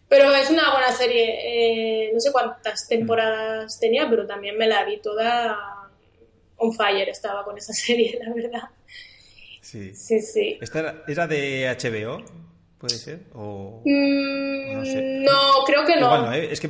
pero 0.09 0.35
es 0.35 0.49
una 0.49 0.73
buena 0.73 0.93
serie. 0.93 2.07
Eh, 2.07 2.11
no 2.15 2.19
sé 2.19 2.33
cuántas 2.33 2.89
temporadas 2.89 3.79
tenía, 3.79 4.09
pero 4.09 4.27
también 4.27 4.57
me 4.57 4.67
la 4.67 4.83
vi 4.87 4.97
toda 4.97 5.91
on 6.57 6.73
fire, 6.73 7.11
estaba 7.11 7.45
con 7.45 7.59
esa 7.59 7.73
serie, 7.75 8.19
la 8.19 8.33
verdad. 8.33 8.71
Sí. 9.61 9.93
Sí, 9.95 10.23
sí. 10.23 10.59
¿Esta 10.59 11.03
era 11.07 11.27
de 11.27 11.69
HBO? 11.79 12.42
¿Puede 12.83 12.99
ser? 12.99 13.21
¿O, 13.35 13.81
mm, 13.85 15.23
no, 15.23 15.65
creo 15.65 15.87
que 15.87 15.97
no. 16.01 16.33
¿eh? 16.33 16.49
Es 16.51 16.59
que 16.59 16.69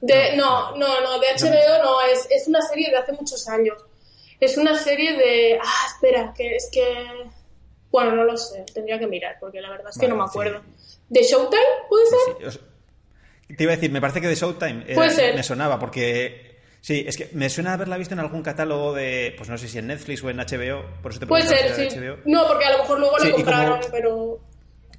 de, 0.00 0.34
no, 0.34 0.74
no, 0.74 1.02
no, 1.02 1.18
de 1.18 1.26
HBO 1.38 1.84
no, 1.84 2.00
es, 2.10 2.26
es 2.30 2.48
una 2.48 2.62
serie 2.62 2.88
de 2.90 2.96
hace 2.96 3.12
muchos 3.12 3.46
años. 3.46 3.76
Es 4.40 4.56
una 4.56 4.74
serie 4.74 5.18
de... 5.18 5.58
Ah, 5.62 5.86
espera, 5.86 6.32
que 6.34 6.56
es 6.56 6.70
que... 6.72 6.82
Bueno, 7.90 8.16
no 8.16 8.24
lo 8.24 8.38
sé, 8.38 8.64
tendría 8.72 8.98
que 8.98 9.06
mirar, 9.06 9.36
porque 9.38 9.60
la 9.60 9.68
verdad 9.68 9.88
es 9.90 9.98
que 9.98 10.08
no 10.08 10.16
me 10.16 10.24
acuerdo. 10.24 10.62
¿De 11.10 11.22
Showtime? 11.22 11.60
¿Puede 11.90 12.06
ser? 12.06 12.60
te 13.54 13.62
iba 13.62 13.72
a 13.74 13.76
decir, 13.76 13.90
me 13.90 14.00
parece 14.00 14.22
que 14.22 14.28
de 14.28 14.36
Showtime 14.36 14.84
eh, 14.88 15.32
me 15.36 15.42
sonaba, 15.42 15.78
porque... 15.78 16.48
Sí, 16.80 17.04
es 17.06 17.18
que 17.18 17.28
me 17.32 17.50
suena 17.50 17.74
haberla 17.74 17.98
visto 17.98 18.14
en 18.14 18.20
algún 18.20 18.42
catálogo 18.42 18.94
de, 18.94 19.34
pues 19.36 19.50
no 19.50 19.58
sé 19.58 19.68
si 19.68 19.76
en 19.76 19.88
Netflix 19.88 20.24
o 20.24 20.30
en 20.30 20.38
HBO, 20.38 20.82
por 21.02 21.10
eso 21.10 21.20
te 21.20 21.26
Puede 21.26 21.46
ser, 21.46 21.90
sí. 21.90 21.98
No, 22.24 22.46
porque 22.46 22.64
a 22.64 22.72
lo 22.72 22.78
mejor 22.78 23.00
luego 23.00 23.18
lo 23.18 23.32
compraron, 23.32 23.80
pero... 23.90 24.40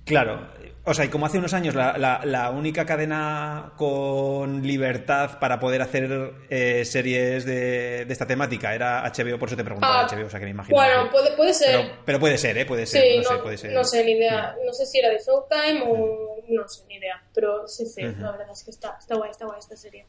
Claro, 0.06 0.48
o 0.84 0.96
sea, 0.96 1.06
y 1.06 1.10
como 1.10 1.28
hace 1.28 1.38
unos 1.38 1.54
años 1.54 1.76
la, 1.76 2.22
la, 2.26 2.50
única 2.50 2.88
cadena 2.88 3.74
con 3.78 4.66
libertad 4.66 5.38
para 5.38 5.60
poder 5.60 5.80
hacer 5.80 6.34
eh, 6.50 6.84
series 6.86 7.46
de, 7.46 8.06
de, 8.06 8.12
esta 8.12 8.26
temática 8.26 8.74
era 8.74 9.04
HBO, 9.04 9.38
por 9.38 9.48
eso 9.48 9.56
te 9.56 9.64
preguntaba 9.64 10.08
HBO, 10.08 10.24
ah, 10.24 10.26
o 10.26 10.30
sea 10.30 10.40
que 10.40 10.46
me 10.46 10.52
imagino. 10.52 10.76
Bueno, 10.76 11.08
puede, 11.12 11.36
puede 11.36 11.54
ser. 11.54 11.92
Pero, 12.04 12.20
puede 12.20 12.40
ser, 12.40 12.58
¿eh? 12.58 12.66
Puede 12.66 12.88
ser, 12.88 13.04
sí, 13.04 13.18
no, 13.18 13.24
no, 13.24 13.30
sé, 13.30 13.44
puede 13.44 13.58
ser. 13.60 13.74
No 13.74 13.84
sé, 13.84 14.04
ni 14.04 14.14
idea. 14.14 14.56
No 14.66 14.74
sé 14.74 14.88
si 14.88 14.98
era 14.98 15.10
de 15.10 15.20
Showtime 15.20 15.84
o. 15.86 16.38
No 16.50 16.68
sé, 16.68 16.84
ni 16.88 16.96
idea. 16.96 17.22
Pero 17.32 17.68
sí, 17.68 17.86
sí, 17.86 18.02
la 18.02 18.32
verdad 18.32 18.50
es 18.52 18.64
que 18.64 18.72
está, 18.72 18.98
está 19.00 19.16
guay, 19.16 19.30
está 19.30 19.46
guay 19.46 19.60
esta 19.60 19.78
serie. 19.78 20.08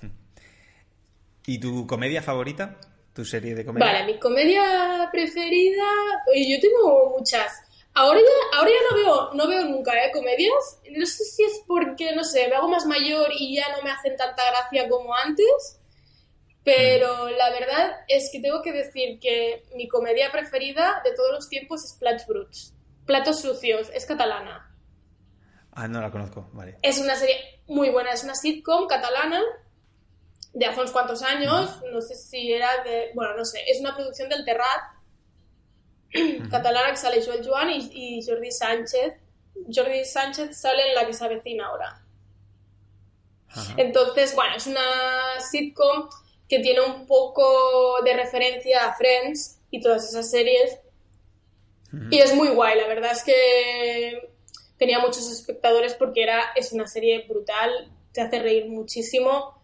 ¿Y 1.46 1.58
tu 1.58 1.86
comedia 1.86 2.22
favorita? 2.22 2.78
¿Tu 3.12 3.26
serie 3.26 3.54
de 3.54 3.66
comedia? 3.66 3.86
Vale, 3.86 4.06
mi 4.06 4.18
comedia 4.18 5.06
preferida. 5.12 5.84
Oye, 6.32 6.52
yo 6.52 6.60
tengo 6.60 7.14
muchas. 7.18 7.69
Ahora 7.94 8.20
ya, 8.20 8.58
ahora 8.58 8.70
ya 8.70 8.90
no 8.90 8.96
veo, 8.96 9.34
no 9.34 9.48
veo 9.48 9.64
nunca 9.64 9.92
¿eh? 10.04 10.10
comedias. 10.12 10.80
No 10.90 11.06
sé 11.06 11.24
si 11.24 11.42
es 11.42 11.62
porque, 11.66 12.14
no 12.14 12.24
sé, 12.24 12.48
me 12.48 12.56
hago 12.56 12.68
más 12.68 12.86
mayor 12.86 13.28
y 13.38 13.56
ya 13.56 13.76
no 13.76 13.82
me 13.82 13.90
hacen 13.90 14.16
tanta 14.16 14.42
gracia 14.50 14.88
como 14.88 15.14
antes. 15.14 15.80
Pero 16.62 17.26
mm. 17.26 17.30
la 17.36 17.50
verdad 17.50 17.96
es 18.06 18.30
que 18.30 18.40
tengo 18.40 18.62
que 18.62 18.72
decir 18.72 19.18
que 19.18 19.64
mi 19.74 19.88
comedia 19.88 20.30
preferida 20.30 21.00
de 21.04 21.14
todos 21.14 21.32
los 21.32 21.48
tiempos 21.48 21.84
es 21.84 21.94
Plats 21.94 22.26
Bruts. 22.26 22.74
Platos 23.06 23.40
sucios, 23.40 23.90
es 23.92 24.06
catalana. 24.06 24.66
Ah, 25.72 25.88
no 25.88 26.00
la 26.00 26.10
conozco, 26.10 26.48
vale. 26.52 26.78
Es 26.82 26.98
una 26.98 27.16
serie 27.16 27.62
muy 27.66 27.90
buena, 27.90 28.12
es 28.12 28.22
una 28.22 28.34
sitcom 28.34 28.86
catalana 28.86 29.40
de 30.52 30.66
hace 30.66 30.80
unos 30.80 30.90
cuantos 30.90 31.22
años, 31.22 31.80
no 31.92 32.00
sé 32.00 32.16
si 32.16 32.52
era 32.52 32.82
de, 32.82 33.10
bueno, 33.14 33.36
no 33.36 33.44
sé, 33.44 33.62
es 33.68 33.80
una 33.80 33.94
producción 33.94 34.28
del 34.28 34.44
Terrat 34.44 34.99
catalana 36.50 36.90
que 36.90 36.96
sale 36.96 37.24
Joel 37.24 37.46
Joan 37.46 37.70
y, 37.70 38.24
Jordi 38.26 38.50
Sánchez. 38.50 39.14
Jordi 39.72 40.04
Sánchez 40.04 40.56
sale 40.56 40.88
en 40.88 40.94
la 40.94 41.06
que 41.06 41.12
se 41.12 41.24
avecina 41.24 41.66
ahora. 41.66 42.02
Entonces, 43.76 44.34
bueno, 44.34 44.56
es 44.56 44.66
una 44.66 45.40
sitcom 45.40 46.08
que 46.48 46.60
tiene 46.60 46.80
un 46.80 47.06
poco 47.06 48.00
de 48.04 48.14
referencia 48.14 48.86
a 48.86 48.94
Friends 48.94 49.60
y 49.70 49.80
todas 49.80 50.08
esas 50.08 50.30
series. 50.30 50.78
Y 52.10 52.18
es 52.18 52.34
muy 52.34 52.48
guay, 52.48 52.78
la 52.78 52.86
verdad 52.86 53.12
es 53.12 53.24
que 53.24 54.30
tenía 54.78 55.00
muchos 55.00 55.30
espectadores 55.30 55.94
porque 55.94 56.22
era, 56.22 56.52
es 56.54 56.72
una 56.72 56.86
serie 56.86 57.26
brutal, 57.28 57.92
te 58.12 58.20
hace 58.20 58.38
reír 58.38 58.66
muchísimo 58.68 59.60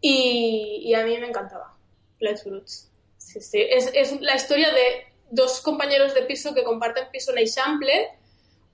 y, 0.00 0.92
a 0.94 1.04
mí 1.04 1.16
me 1.18 1.26
encantaba. 1.26 1.76
Let's 2.20 2.44
Roots. 2.44 2.90
Es, 3.34 3.90
es 3.94 4.20
la 4.20 4.36
historia 4.36 4.70
de 4.72 5.07
dos 5.30 5.60
compañeros 5.60 6.14
de 6.14 6.22
piso 6.22 6.54
que 6.54 6.64
comparten 6.64 7.10
piso 7.10 7.32
en 7.32 7.38
Eixample. 7.38 8.08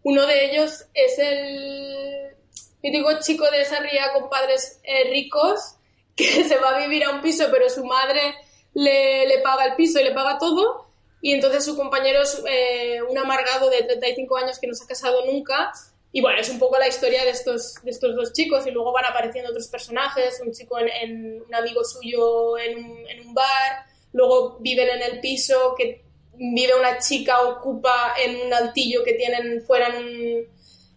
Uno 0.03 0.27
de 0.27 0.47
ellos 0.47 0.85
es 0.95 1.19
el 1.19 2.35
mítico 2.83 3.11
chico 3.21 3.51
de 3.51 3.63
esa 3.63 3.81
ría 3.81 4.13
con 4.13 4.29
padres 4.29 4.81
eh, 4.83 5.11
ricos 5.11 5.77
que 6.17 6.45
se 6.45 6.57
va 6.59 6.77
a 6.77 6.79
vivir 6.81 7.05
a 7.05 7.11
un 7.11 7.23
piso, 7.23 7.47
pero 7.51 7.69
su 7.69 7.85
madre 7.85 8.35
le, 8.75 9.27
le, 9.27 9.39
paga 9.39 9.65
el 9.65 9.75
piso 9.75 9.99
y 9.99 10.05
le 10.05 10.13
paga 10.13 10.39
todo. 10.39 10.89
Y 11.21 11.33
entonces 11.33 11.65
su 11.65 11.77
compañero 11.77 12.23
es 12.23 12.43
eh, 12.47 13.01
un 13.03 13.17
amargado 13.17 13.71
de 13.71 13.83
35 13.83 14.37
años 14.37 14.59
que 14.59 14.67
no 14.67 14.75
se 14.75 14.85
ha 14.85 14.87
casado 14.87 15.25
nunca. 15.25 15.73
Y 16.13 16.21
bueno, 16.21 16.39
es 16.39 16.49
un 16.51 16.59
poco 16.61 16.79
la 16.79 16.87
historia 16.87 17.25
de 17.25 17.31
estos, 17.31 17.75
de 17.83 17.91
estos 17.91 18.15
dos 18.15 18.33
chicos 18.33 18.65
y 18.67 18.71
luego 18.71 18.93
van 18.93 19.07
apareciendo 19.07 19.51
otros 19.51 19.67
personajes, 19.67 20.41
un 20.45 20.53
chico 20.53 20.79
en, 20.79 21.43
un 21.43 21.55
amigo 21.55 21.83
suyo 21.83 22.57
en 22.59 22.79
un, 22.79 23.09
en 23.09 23.27
un 23.27 23.35
bar, 23.35 23.87
luego 24.13 24.59
viven 24.61 24.89
en 24.91 25.03
el 25.03 25.21
piso 25.21 25.75
que 25.77 26.04
vive 26.37 26.75
una 26.79 26.99
chica 26.99 27.43
ocupa 27.43 28.15
en 28.23 28.47
un 28.47 28.53
altillo 28.53 29.03
que 29.05 29.15
tienen 29.15 29.63
fuera 29.63 29.89
en, 29.89 30.49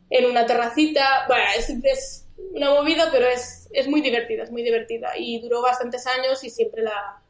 en 0.10 0.26
una 0.26 0.46
terracita. 0.46 1.26
Bueno, 1.28 1.44
es, 1.58 1.70
es, 1.70 2.24
una 2.54 2.70
movida, 2.72 3.10
pero 3.12 3.28
es, 3.28 3.68
es 3.72 3.88
muy 3.88 4.02
divertida, 4.02 4.44
es 4.44 4.52
muy 4.52 4.64
divertida. 4.64 5.12
Y 5.18 5.40
duró 5.40 5.62
bastantes 5.62 6.06
años 6.08 6.44
y 6.44 6.50
siempre 6.50 6.82
la, 6.84 7.22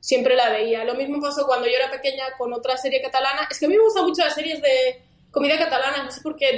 siempre 0.00 0.36
la 0.36 0.50
veía. 0.50 0.84
Lo 0.84 0.94
mismo 0.94 1.20
pasó 1.20 1.46
cuando 1.46 1.66
yo 1.66 1.74
era 1.74 1.90
pequeña 1.90 2.24
con 2.36 2.52
otra 2.52 2.76
serie 2.76 3.00
catalana. 3.00 3.48
Es 3.50 3.58
que 3.58 3.66
a 3.66 3.68
mí 3.68 3.76
me 3.76 3.84
gustan 3.84 4.04
mucho 4.04 4.22
las 4.22 4.34
series 4.34 4.60
de 4.60 5.02
comida 5.30 5.58
catalana, 5.58 6.04
no 6.04 6.10
sé 6.10 6.20
por 6.20 6.36
qué, 6.36 6.52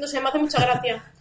no 0.00 0.06
sé, 0.06 0.20
me 0.20 0.28
hace 0.28 0.38
mucha 0.38 0.60
gracia. 0.60 1.12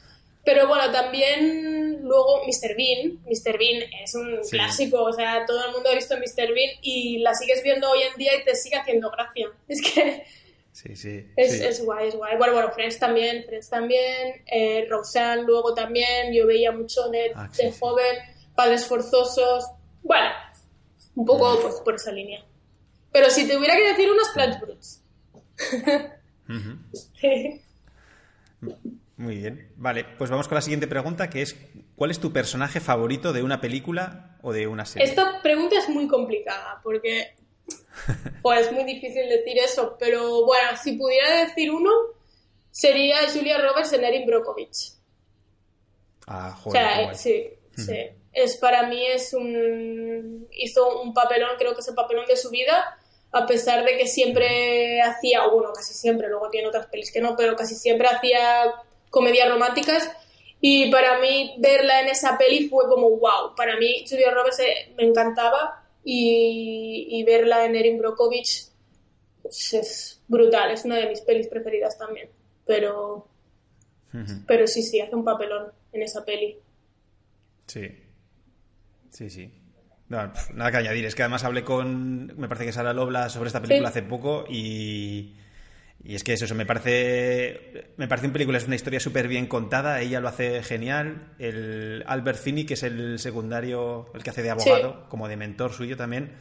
Pero 0.43 0.67
bueno, 0.67 0.91
también 0.91 2.01
luego 2.03 2.43
Mr. 2.45 2.75
Bean. 2.75 3.19
Mr. 3.25 3.57
Bean 3.57 3.83
es 4.03 4.13
un 4.13 4.39
clásico, 4.49 5.03
o 5.03 5.13
sea, 5.13 5.45
todo 5.45 5.65
el 5.65 5.71
mundo 5.71 5.89
ha 5.89 5.95
visto 5.95 6.15
Mr. 6.17 6.53
Bean 6.53 6.71
y 6.81 7.19
la 7.19 7.33
sigues 7.33 7.63
viendo 7.63 7.89
hoy 7.89 8.01
en 8.01 8.17
día 8.17 8.31
y 8.35 8.43
te 8.43 8.55
sigue 8.55 8.75
haciendo 8.75 9.09
gracia. 9.09 9.47
Es 9.67 9.81
que. 9.81 10.25
Sí, 10.73 10.95
sí. 10.95 11.27
Es, 11.35 11.53
es 11.53 11.85
guay, 11.85 12.07
es 12.07 12.15
guay. 12.15 12.35
Bueno, 12.35 12.53
bueno, 12.53 12.71
Friends 12.71 12.97
también, 12.97 13.43
Friends 13.45 13.69
también. 13.69 14.43
Eh, 14.47 14.87
Roseanne 14.89 15.43
luego 15.43 15.75
también. 15.75 16.33
Yo 16.33 16.47
veía 16.47 16.71
mucho 16.71 17.09
de, 17.09 17.31
ah, 17.35 17.47
de 17.55 17.71
joven. 17.71 18.17
Padres 18.55 18.87
forzosos. 18.87 19.65
Bueno, 20.01 20.31
un 21.15 21.25
poco 21.25 21.59
pues, 21.61 21.75
por 21.75 21.93
esa 21.95 22.11
línea. 22.11 22.43
Pero 23.11 23.29
si 23.29 23.47
te 23.47 23.55
hubiera 23.55 23.75
que 23.75 23.83
decir 23.83 24.11
unos 24.11 24.29
Plant 24.29 24.59
Brutes. 24.59 25.03
Muy 29.23 29.37
bien. 29.37 29.71
Vale, 29.77 30.03
pues 30.17 30.29
vamos 30.29 30.49
con 30.49 30.55
la 30.55 30.61
siguiente 30.61 30.85
pregunta, 30.85 31.29
que 31.29 31.41
es 31.41 31.55
¿cuál 31.95 32.11
es 32.11 32.19
tu 32.19 32.33
personaje 32.33 32.81
favorito 32.81 33.31
de 33.31 33.41
una 33.41 33.61
película 33.61 34.37
o 34.41 34.51
de 34.51 34.67
una 34.67 34.85
serie? 34.85 35.07
Esta 35.07 35.41
pregunta 35.41 35.77
es 35.77 35.87
muy 35.87 36.09
complicada 36.09 36.81
porque 36.83 37.33
pues 38.41 38.67
es 38.67 38.73
muy 38.73 38.83
difícil 38.83 39.29
decir 39.29 39.57
eso, 39.59 39.95
pero 39.97 40.45
bueno, 40.45 40.71
si 40.81 40.97
pudiera 40.97 41.45
decir 41.45 41.71
uno 41.71 41.89
sería 42.69 43.17
Julia 43.33 43.59
Roberts 43.59 43.93
en 43.93 44.03
Erin 44.03 44.27
Brockovich. 44.27 44.91
Ah, 46.27 46.51
joder. 46.61 46.81
O 46.83 47.13
sea, 47.13 47.13
sí, 47.13 47.47
sí. 47.77 47.97
Es 48.33 48.57
para 48.57 48.87
mí 48.87 49.05
es 49.05 49.33
un 49.33 50.49
hizo 50.51 51.01
un 51.01 51.13
papelón, 51.13 51.51
creo 51.57 51.73
que 51.73 51.79
es 51.79 51.87
el 51.87 51.95
papelón 51.95 52.25
de 52.25 52.35
su 52.35 52.49
vida 52.49 52.99
a 53.31 53.47
pesar 53.47 53.83
de 53.83 53.97
que 53.97 54.05
siempre 54.05 55.01
hacía, 55.01 55.47
bueno, 55.47 55.73
casi 55.73 55.93
siempre, 55.93 56.29
luego 56.29 56.49
tiene 56.49 56.67
otras 56.67 56.85
pelis 56.85 57.11
que 57.11 57.19
no, 57.19 57.35
pero 57.35 57.55
casi 57.55 57.73
siempre 57.73 58.07
hacía 58.07 58.71
comedias 59.13 59.47
románticas 59.47 60.11
y 60.59 60.89
para 60.89 61.19
mí 61.19 61.53
verla 61.59 62.01
en 62.01 62.09
esa 62.09 62.35
peli 62.35 62.67
fue 62.67 62.85
como 62.87 63.11
wow. 63.11 63.55
Para 63.55 63.77
mí 63.77 64.03
Julia 64.09 64.31
Roberts 64.31 64.59
eh, 64.59 64.91
me 64.97 65.03
encantaba 65.03 65.85
y, 66.03 67.23
verla 67.23 67.63
en 67.65 67.75
Erin 67.75 67.99
Brockovich 67.99 68.65
pues, 69.43 69.73
es 69.73 70.21
brutal, 70.27 70.71
es 70.71 70.83
una 70.83 70.95
de 70.95 71.07
mis 71.07 71.21
pelis 71.21 71.47
preferidas 71.47 71.95
también. 71.95 72.29
Pero, 72.65 73.27
pero 74.47 74.65
sí, 74.65 74.81
sí, 74.81 74.99
hace 74.99 75.15
un 75.15 75.23
papelón 75.23 75.71
en 75.91 76.01
esa 76.01 76.25
peli. 76.25 76.57
Sí. 77.67 77.87
Sí, 79.11 79.29
sí. 79.29 79.53
nada 80.07 80.71
que 80.71 80.77
añadir. 80.77 81.05
Es 81.05 81.13
que 81.13 81.21
además 81.21 81.43
hablé 81.43 81.63
con. 81.63 82.35
Me 82.35 82.47
parece 82.47 82.65
que 82.65 82.71
Sara 82.71 82.93
Lobla 82.93 83.29
sobre 83.29 83.47
esta 83.47 83.61
película 83.61 83.89
hace 83.89 84.01
poco 84.01 84.45
y. 84.49 85.35
Y 86.05 86.15
es 86.15 86.23
que 86.23 86.33
eso, 86.33 86.45
eso 86.45 86.55
me 86.55 86.65
parece. 86.65 87.91
Me 87.97 88.07
parece 88.07 88.27
una 88.27 88.33
película, 88.33 88.57
es 88.57 88.65
una 88.65 88.75
historia 88.75 88.99
súper 88.99 89.27
bien 89.27 89.47
contada. 89.47 90.01
Ella 90.01 90.19
lo 90.19 90.27
hace 90.27 90.61
genial. 90.63 91.33
El 91.39 92.03
Albert 92.07 92.39
Finney, 92.39 92.65
que 92.65 92.73
es 92.73 92.83
el 92.83 93.19
secundario, 93.19 94.11
el 94.13 94.23
que 94.23 94.29
hace 94.29 94.43
de 94.43 94.49
abogado, 94.49 95.07
como 95.09 95.27
de 95.27 95.37
mentor 95.37 95.71
suyo 95.71 95.95
también, 95.95 96.33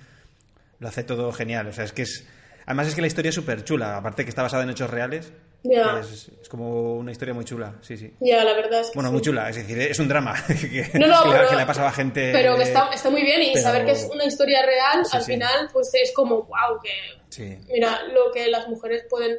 lo 0.81 0.89
hace 0.89 1.05
todo 1.05 1.33
genial. 1.33 1.69
O 1.69 1.73
sea, 1.73 1.85
es 1.85 1.93
que 1.93 2.03
es. 2.03 2.27
Además 2.67 2.89
es 2.89 2.95
que 2.95 3.01
la 3.01 3.07
historia 3.07 3.29
es 3.29 3.35
súper 3.35 3.65
chula, 3.65 3.97
aparte 3.97 4.25
que 4.25 4.31
está 4.31 4.43
basada 4.43 4.65
en 4.65 4.71
hechos 4.71 4.91
reales. 4.91 5.33
Es, 5.65 6.49
como 6.49 6.97
una 6.97 7.13
historia 7.13 7.35
muy 7.35 7.45
chula, 7.45 7.77
sí, 7.83 7.97
sí. 7.97 8.13
Ya, 8.21 8.45
la 8.45 8.53
verdad 8.55 8.81
es 8.81 8.89
que 8.89 8.95
Bueno, 8.95 9.13
muy 9.13 9.21
chula, 9.21 9.49
es 9.49 9.57
decir, 9.57 9.79
es 9.79 9.99
un 10.01 10.09
drama 10.09 10.35
que, 10.47 10.99
no, 10.99 11.07
no, 11.07 11.23
que, 11.25 11.49
que 11.49 11.57
le 11.57 11.63
ha 11.63 11.67
pasado 11.67 11.87
a 11.87 11.93
gente... 11.93 12.33
Pero 12.33 12.57
que 12.57 12.65
está, 12.65 12.91
está 12.93 13.11
muy 13.11 13.23
bien 13.23 13.43
y 13.43 13.57
saber 13.57 13.85
que 13.85 13.93
es 13.93 14.09
una 14.13 14.25
historia 14.25 14.65
real, 14.67 15.05
al 15.11 15.23
final, 15.23 15.69
pues 15.73 15.91
es 15.95 16.13
como, 16.13 16.43
wow, 16.43 16.81
que... 16.83 17.22
Mira, 17.69 18.05
lo 18.05 18.31
que 18.33 18.49
las 18.49 18.69
mujeres 18.69 19.05
pueden 19.09 19.39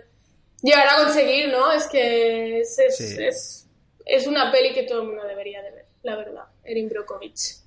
llegar 0.62 0.88
a 0.88 1.04
conseguir, 1.04 1.50
¿no? 1.50 1.72
Es 1.72 1.86
que 1.88 2.62
es, 2.62 2.80
es, 2.80 3.68
es, 4.06 4.28
una 4.28 4.52
peli 4.52 4.74
que 4.74 4.84
todo 4.84 5.02
el 5.02 5.08
mundo 5.10 5.24
debería 5.26 5.62
de 5.62 5.72
ver, 5.72 5.86
la 6.02 6.16
verdad, 6.16 6.46
Erin 6.64 6.90
Brockovich. 6.90 7.64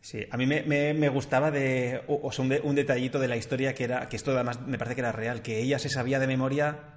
Sí, 0.00 0.26
a 0.30 0.36
mí 0.36 0.44
me, 0.44 0.62
me, 0.62 1.08
gustaba 1.08 1.50
de, 1.50 2.02
o, 2.08 2.30
sea, 2.30 2.44
un, 2.62 2.74
detallito 2.74 3.18
de 3.18 3.26
la 3.26 3.38
historia 3.38 3.74
que 3.74 3.84
era, 3.84 4.06
que 4.10 4.16
esto 4.16 4.32
además 4.32 4.60
me 4.60 4.76
parece 4.76 4.94
que 4.96 5.00
era 5.00 5.12
real, 5.12 5.40
que 5.40 5.62
ella 5.62 5.78
se 5.78 5.88
sabía 5.88 6.18
de 6.18 6.26
memoria 6.26 6.94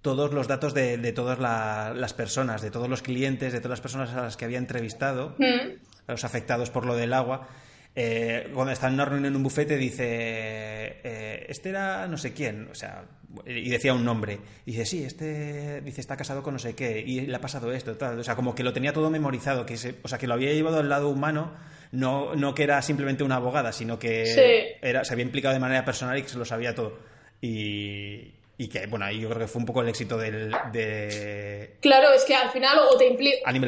todos 0.00 0.32
los 0.32 0.48
datos 0.48 0.72
de, 0.72 0.96
de 0.96 1.12
todas 1.12 1.38
las 1.38 2.14
personas, 2.14 2.62
de 2.62 2.70
todos 2.70 2.88
los 2.88 3.02
clientes, 3.02 3.52
de 3.52 3.58
todas 3.58 3.72
las 3.72 3.80
personas 3.82 4.14
a 4.14 4.22
las 4.22 4.38
que 4.38 4.46
había 4.46 4.56
entrevistado, 4.56 5.34
mm. 5.36 6.06
a 6.06 6.12
los 6.12 6.24
afectados 6.24 6.70
por 6.70 6.86
lo 6.86 6.96
del 6.96 7.12
agua. 7.12 7.48
Eh, 7.94 8.50
cuando 8.54 8.72
está 8.72 8.86
en 8.88 8.94
una 8.94 9.04
reunión 9.04 9.26
en 9.26 9.36
un 9.36 9.42
bufete 9.42 9.76
dice, 9.76 10.04
eh, 10.04 11.46
este 11.48 11.70
era 11.70 12.06
no 12.06 12.16
sé 12.16 12.32
quién, 12.32 12.68
o 12.70 12.74
sea, 12.74 13.04
y 13.44 13.68
decía 13.68 13.92
un 13.92 14.04
nombre. 14.04 14.38
Y 14.66 14.72
dice, 14.72 14.86
sí, 14.86 15.04
este 15.04 15.80
dice, 15.80 16.00
está 16.00 16.16
casado 16.16 16.42
con 16.42 16.54
no 16.54 16.58
sé 16.58 16.74
qué, 16.74 17.00
y 17.04 17.22
le 17.22 17.34
ha 17.34 17.40
pasado 17.40 17.72
esto, 17.72 17.96
tal. 17.96 18.18
O 18.18 18.24
sea, 18.24 18.36
como 18.36 18.54
que 18.54 18.62
lo 18.62 18.72
tenía 18.72 18.92
todo 18.92 19.10
memorizado, 19.10 19.66
que 19.66 19.74
o 20.02 20.08
sea, 20.08 20.18
que 20.18 20.26
lo 20.26 20.34
había 20.34 20.52
llevado 20.52 20.78
al 20.78 20.88
lado 20.88 21.08
humano 21.08 21.52
no, 21.92 22.34
no 22.34 22.54
que 22.54 22.62
era 22.62 22.82
simplemente 22.82 23.24
una 23.24 23.36
abogada, 23.36 23.72
sino 23.72 23.98
que 23.98 24.78
era, 24.82 25.04
se 25.04 25.12
había 25.12 25.24
implicado 25.24 25.54
de 25.54 25.60
manera 25.60 25.84
personal 25.84 26.18
y 26.18 26.22
que 26.22 26.28
se 26.28 26.38
lo 26.38 26.44
sabía 26.44 26.74
todo. 26.74 26.98
Y, 27.40 28.34
y 28.58 28.68
que, 28.68 28.86
bueno, 28.86 29.06
ahí 29.06 29.20
yo 29.20 29.28
creo 29.28 29.40
que 29.40 29.46
fue 29.46 29.60
un 29.60 29.66
poco 29.66 29.82
el 29.82 29.88
éxito 29.88 30.18
del... 30.18 30.50
De... 30.72 31.76
Claro, 31.80 32.12
es 32.12 32.24
que 32.24 32.34
al 32.34 32.50
final 32.50 32.78
o 32.78 32.96
te, 32.98 33.06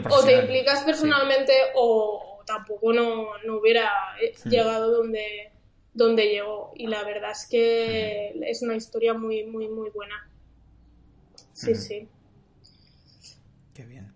o 0.09 0.25
te 0.25 0.37
implicas 0.37 0.81
personalmente 0.83 1.53
o 1.77 2.30
tampoco 2.51 2.93
no, 2.93 3.39
no 3.45 3.59
hubiera 3.59 3.91
eh, 4.21 4.35
llegado 4.45 4.91
donde, 4.91 5.53
donde 5.95 6.27
llegó. 6.27 6.73
Y 6.75 6.87
la 6.87 7.05
verdad 7.05 7.31
es 7.31 7.47
que 7.49 8.35
es 8.47 8.63
una 8.63 8.77
historia 8.77 9.15
muy, 9.15 9.45
muy, 9.45 9.69
muy 9.69 9.91
buena. 9.91 10.29
Sí, 11.53 11.75
sí. 11.75 12.09
Qué 13.75 13.85
bien. 13.85 14.13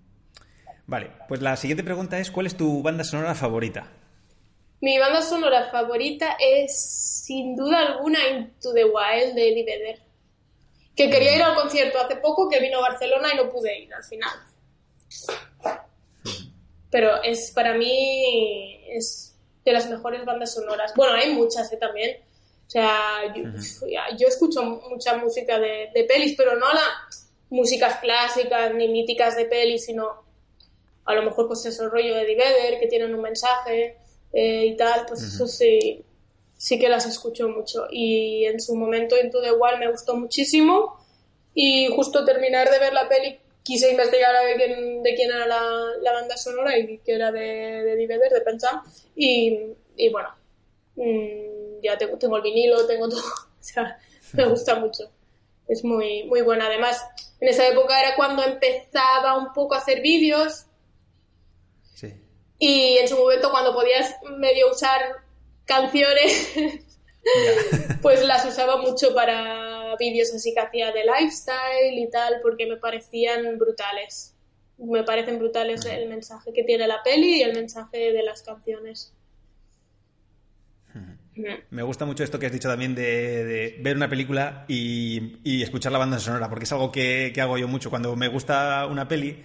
Vale, 0.87 1.11
pues 1.29 1.41
la 1.41 1.57
siguiente 1.57 1.85
pregunta 1.85 2.19
es, 2.19 2.31
¿cuál 2.31 2.47
es 2.47 2.57
tu 2.57 2.83
banda 2.83 3.05
sonora 3.05 3.35
favorita? 3.35 3.91
Mi 4.81 4.99
banda 4.99 5.23
sonora 5.23 5.71
favorita 5.71 6.37
es, 6.39 7.23
sin 7.25 7.57
duda 7.57 7.87
alguna, 7.87 8.19
Into 8.29 8.75
the 8.75 8.85
Wild 8.85 9.35
de 9.35 9.49
Eddie. 9.49 9.99
Que 10.95 11.11
quería 11.11 11.37
ir 11.37 11.43
al 11.43 11.55
concierto 11.55 11.99
hace 12.01 12.17
poco, 12.17 12.49
que 12.49 12.61
vino 12.61 12.79
a 12.79 12.91
Barcelona 12.91 13.29
y 13.33 13.37
no 13.37 13.51
pude 13.51 13.79
ir 13.79 13.95
al 13.95 14.05
final. 14.05 14.33
Pero 16.95 17.21
es, 17.25 17.51
para 17.51 17.75
mí, 17.75 18.79
es 18.89 19.35
de 19.65 19.73
las 19.73 19.91
mejores 19.91 20.25
bandas 20.25 20.55
sonoras. 20.55 20.93
Bueno, 20.95 21.15
hay 21.15 21.35
muchas 21.35 21.73
¿eh? 21.73 21.77
también. 21.77 22.19
O 22.69 22.71
sea, 22.71 23.35
yo, 24.17 24.29
escucho 24.29 24.63
mucha 24.63 25.17
música 25.17 25.59
de, 25.59 25.91
de 25.93 26.05
pelis, 26.05 26.37
pero 26.37 26.55
no 26.55 26.73
las 26.73 27.29
músicas 27.51 27.99
clásicas 27.99 28.73
ni 28.75 28.87
míticas 28.87 29.37
de 29.37 29.47
pelis, 29.47 29.87
sino 29.87 30.23
a 31.05 31.15
lo 31.15 31.25
mejor 31.25 31.49
pues 31.49 31.65
el 31.67 31.91
rollo 31.91 32.15
de 32.15 32.23
Eddie 32.23 32.37
Vedder, 32.37 32.79
que 32.79 32.87
tienen 32.87 33.13
un 33.13 33.23
mensaje 33.23 33.97
eh, 34.33 34.67
y 34.67 34.77
tal, 34.77 35.05
pues 35.09 35.21
eso 35.21 35.49
sí, 35.49 36.05
sí 36.57 36.79
que 36.79 36.89
las 36.89 37.07
escucho 37.07 37.49
mucho. 37.49 37.89
Y 37.91 38.45
en 38.45 38.61
su 38.61 38.77
momento 38.77 39.17
Into 39.21 39.43
the 39.43 39.51
Wild 39.51 39.81
me 39.81 39.91
gustó 39.91 40.15
muchísimo 40.15 41.05
y 41.55 41.89
justo 41.89 42.25
terminar 42.25 42.71
de 42.71 42.79
ver 42.79 42.93
la 42.93 43.09
peli 43.09 43.41
quise 43.65 43.91
investigar 43.91 44.37
a 44.37 44.45
ver 44.45 44.57
quién, 44.57 45.03
de 45.03 45.15
quién 45.17 45.33
era 45.33 45.47
la, 45.47 46.13
banda 46.13 46.37
sonora 46.37 46.79
y 46.79 46.99
que 46.99 47.15
era 47.15 47.33
de, 47.33 47.41
de 47.41 47.97
de 47.97 48.41
Pensar 48.45 48.83
y, 49.17 49.59
y 49.97 50.09
bueno, 50.11 50.29
mm, 50.95 51.83
ya 51.83 51.99
tengo, 51.99 52.17
tengo 52.17 52.37
el 52.37 52.43
vinilo, 52.43 52.87
tengo 52.87 53.09
todo, 53.09 53.21
o 53.61 53.63
sea, 53.63 53.99
me 54.35 54.45
gusta 54.45 54.77
mucho. 54.77 55.11
Es 55.67 55.83
muy, 55.83 56.25
muy 56.25 56.43
buena. 56.43 56.67
Además, 56.67 57.03
en 57.41 57.49
esa 57.49 57.67
época 57.67 57.99
era 57.99 58.15
cuando 58.17 58.45
empezaba 58.45 59.37
un 59.39 59.53
poco 59.53 59.75
a 59.75 59.79
hacer 59.79 60.03
vídeos 60.03 60.67
y 62.59 62.99
en 62.99 63.09
su 63.09 63.17
momento, 63.17 63.51
cuando 63.51 63.75
podías 63.75 64.17
medio 64.39 64.71
usar 64.71 65.01
canciones, 65.65 66.53
pues 68.03 68.25
las 68.25 68.45
usaba 68.45 68.77
mucho 68.79 69.15
para 69.15 69.74
vídeos 69.97 70.33
así 70.35 70.53
que 70.53 70.61
hacía 70.61 70.93
de 70.93 71.05
lifestyle 71.05 71.99
y 71.99 72.11
tal, 72.11 72.41
porque 72.43 72.67
me 72.67 72.77
parecían 72.77 73.59
brutales. 73.59 74.35
Me 74.79 75.05
parecen 75.05 75.39
brutales 75.39 75.85
el 75.87 76.09
mensaje 76.09 76.53
que 76.53 76.65
tiene 76.65 76.87
la 76.89 77.03
peli 77.03 77.39
y 77.39 77.43
el 77.43 77.55
mensaje 77.55 78.13
de 78.13 78.23
las 78.23 78.43
canciones. 78.43 79.13
Me 81.71 81.83
gusta 81.83 82.05
mucho 82.05 82.23
esto 82.23 82.39
que 82.39 82.47
has 82.47 82.53
dicho 82.53 82.69
también 82.69 82.95
de, 82.95 83.79
ver 83.81 83.97
una 83.97 84.09
película 84.09 84.65
y, 84.69 85.63
escuchar 85.63 85.91
la 85.91 85.99
banda 85.99 86.19
sonora, 86.19 86.49
porque 86.49 86.65
es 86.65 86.73
algo 86.73 86.93
que, 86.93 87.33
que, 87.35 87.41
hago 87.41 87.59
yo 87.59 87.67
mucho. 87.67 87.91
Cuando 87.91 88.15
me 88.15 88.29
gusta 88.29 88.87
una 88.87 89.09
peli, 89.09 89.43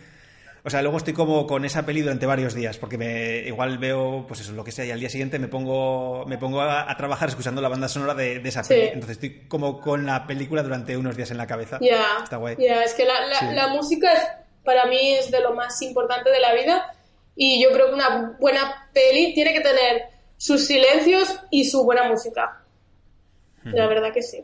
o 0.63 0.69
sea, 0.69 0.82
luego 0.82 0.98
estoy 0.98 1.13
como 1.13 1.48
con 1.48 1.63
esa 1.63 1.86
peli 1.86 2.02
durante 2.02 2.26
varios 2.26 2.54
días, 2.54 2.78
porque 2.78 2.98
me 2.98 3.39
igual 3.48 3.78
veo, 3.78 4.26
pues 4.28 4.41
eso, 4.41 4.52
lo 4.52 4.63
que 4.63 4.72
sea, 4.72 4.86
y 4.86 4.91
al 4.91 5.00
día 5.00 5.10
siguiente 5.10 5.39
me 5.39 5.48
pongo, 5.48 6.26
me 6.26 6.38
pongo 6.38 6.62
a, 6.62 6.95
trabajar 6.98 7.30
escuchando 7.30 7.62
la 7.62 7.69
banda 7.69 7.88
sonora 7.88 8.13
de, 8.13 8.41
esa 8.43 8.63
peli. 8.63 8.88
Entonces 8.88 9.12
estoy 9.12 9.48
como 9.48 9.80
con 9.80 10.06
la 10.06 10.28
película 10.28 10.62
durante 10.62 10.98
unos 10.98 11.15
días 11.15 11.32
en 11.32 11.38
la 11.38 11.48
cabeza. 11.48 11.80
Ya. 11.82 12.19
Está 12.24 12.38
guay. 12.38 12.58
Ya, 12.60 12.84
es 12.84 12.93
que 12.93 13.06
la, 13.06 13.54
la, 13.54 13.67
música 13.67 14.12
es, 14.12 14.28
para 14.65 14.86
mí 14.88 15.13
es 15.15 15.32
de 15.32 15.39
lo 15.39 15.54
más 15.54 15.82
importante 15.82 16.30
de 16.30 16.39
la 16.39 16.54
vida. 16.54 16.93
Y 17.36 17.63
yo 17.63 17.72
creo 17.72 17.88
que 17.88 17.93
una 17.93 18.36
buena 18.39 18.89
peli 18.93 19.34
tiene 19.34 19.54
que 19.54 19.62
tener 19.62 20.10
sus 20.36 20.65
silencios 20.65 21.39
y 21.52 21.65
su 21.65 21.86
buena 21.86 22.04
música. 22.10 22.63
La 23.63 23.88
verdad 23.88 24.12
que 24.13 24.22
sí. 24.22 24.43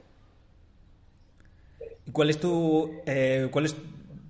¿Cuál 2.11 2.29
es 2.29 2.39
tu, 2.39 3.01
eh, 3.05 3.49
cuál 3.51 3.65
es 3.65 3.75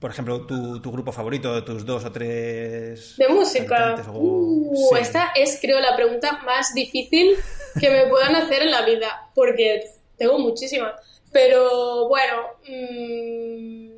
por 0.05 0.11
ejemplo, 0.11 0.45
tu, 0.45 0.79
tu, 0.81 0.91
grupo 0.91 1.11
favorito, 1.11 1.63
tus 1.63 1.83
dos 1.83 2.05
o 2.05 2.11
tres. 2.11 3.17
De 3.17 3.27
música. 3.27 4.05
Uh, 4.13 4.95
Esta 4.97 5.31
es, 5.35 5.57
creo, 5.59 5.79
la 5.79 5.95
pregunta 5.95 6.43
más 6.45 6.75
difícil 6.75 7.35
que 7.79 7.89
me 7.89 8.05
puedan 8.05 8.35
hacer 8.35 8.61
en 8.61 8.69
la 8.69 8.85
vida, 8.85 9.31
porque 9.33 9.83
tengo 10.15 10.37
muchísimas. 10.37 10.93
Pero 11.31 12.07
bueno, 12.07 12.35
mmm, 12.69 13.89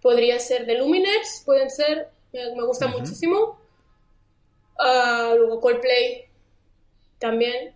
podría 0.00 0.38
ser 0.38 0.64
The 0.64 0.78
Luminers, 0.78 1.42
pueden 1.44 1.68
ser, 1.68 2.08
me, 2.32 2.64
gusta 2.64 2.86
muchísimo. 2.86 3.60
Uh, 4.78 5.36
luego 5.36 5.60
Coldplay, 5.60 6.24
también. 7.18 7.74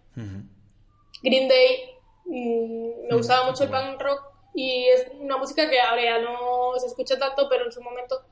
Green 1.22 1.48
Day, 1.48 1.96
mm, 2.24 3.08
me 3.10 3.16
gustaba 3.18 3.50
mucho 3.50 3.64
el 3.64 3.68
punk 3.68 4.00
rock 4.00 4.35
y 4.56 4.88
es 4.88 5.06
una 5.20 5.36
música 5.36 5.68
que 5.68 5.78
ahora 5.78 6.02
ya 6.02 6.18
no 6.18 6.72
se 6.78 6.86
escucha 6.86 7.18
tanto, 7.18 7.46
pero 7.48 7.66
en 7.66 7.72
su 7.72 7.82
momento 7.82 8.22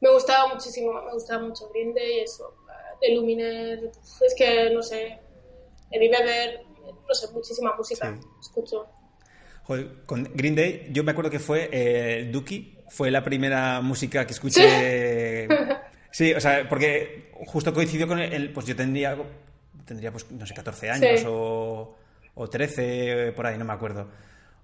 me 0.00 0.10
gustaba 0.12 0.52
muchísimo, 0.52 1.00
me 1.00 1.12
gustaba 1.12 1.44
mucho 1.44 1.70
Green 1.72 1.94
Day, 1.94 2.20
eso, 2.20 2.56
The 3.00 3.14
Luminer, 3.14 3.92
es 4.20 4.34
que 4.36 4.70
no 4.70 4.82
sé, 4.82 5.16
Eddie 5.92 6.10
Vedder, 6.10 6.60
no 7.08 7.14
sé, 7.14 7.32
muchísima 7.32 7.72
música 7.76 8.18
escucho. 8.40 8.84
Joder, 9.62 10.04
con 10.06 10.24
Green 10.34 10.56
Day, 10.56 10.88
yo 10.90 11.04
me 11.04 11.12
acuerdo 11.12 11.30
que 11.30 11.38
fue 11.38 11.70
eh, 11.70 12.28
Dookie, 12.32 12.78
fue 12.88 13.12
la 13.12 13.22
primera 13.22 13.80
música 13.80 14.26
que 14.26 14.32
escuché. 14.32 15.46
¿Sí? 16.10 16.34
o 16.36 16.40
sea, 16.40 16.68
porque 16.68 17.30
justo 17.46 17.72
coincidió 17.72 18.08
con 18.08 18.18
él, 18.18 18.52
pues 18.52 18.66
yo 18.66 18.74
tendría, 18.74 19.16
tendría 19.86 20.10
pues, 20.10 20.28
no 20.32 20.44
sé, 20.46 20.52
14 20.52 20.90
años 20.90 21.24
o, 21.28 21.94
o 22.34 22.50
13, 22.50 23.32
por 23.36 23.46
ahí, 23.46 23.56
no 23.56 23.64
me 23.64 23.72
acuerdo. 23.72 24.08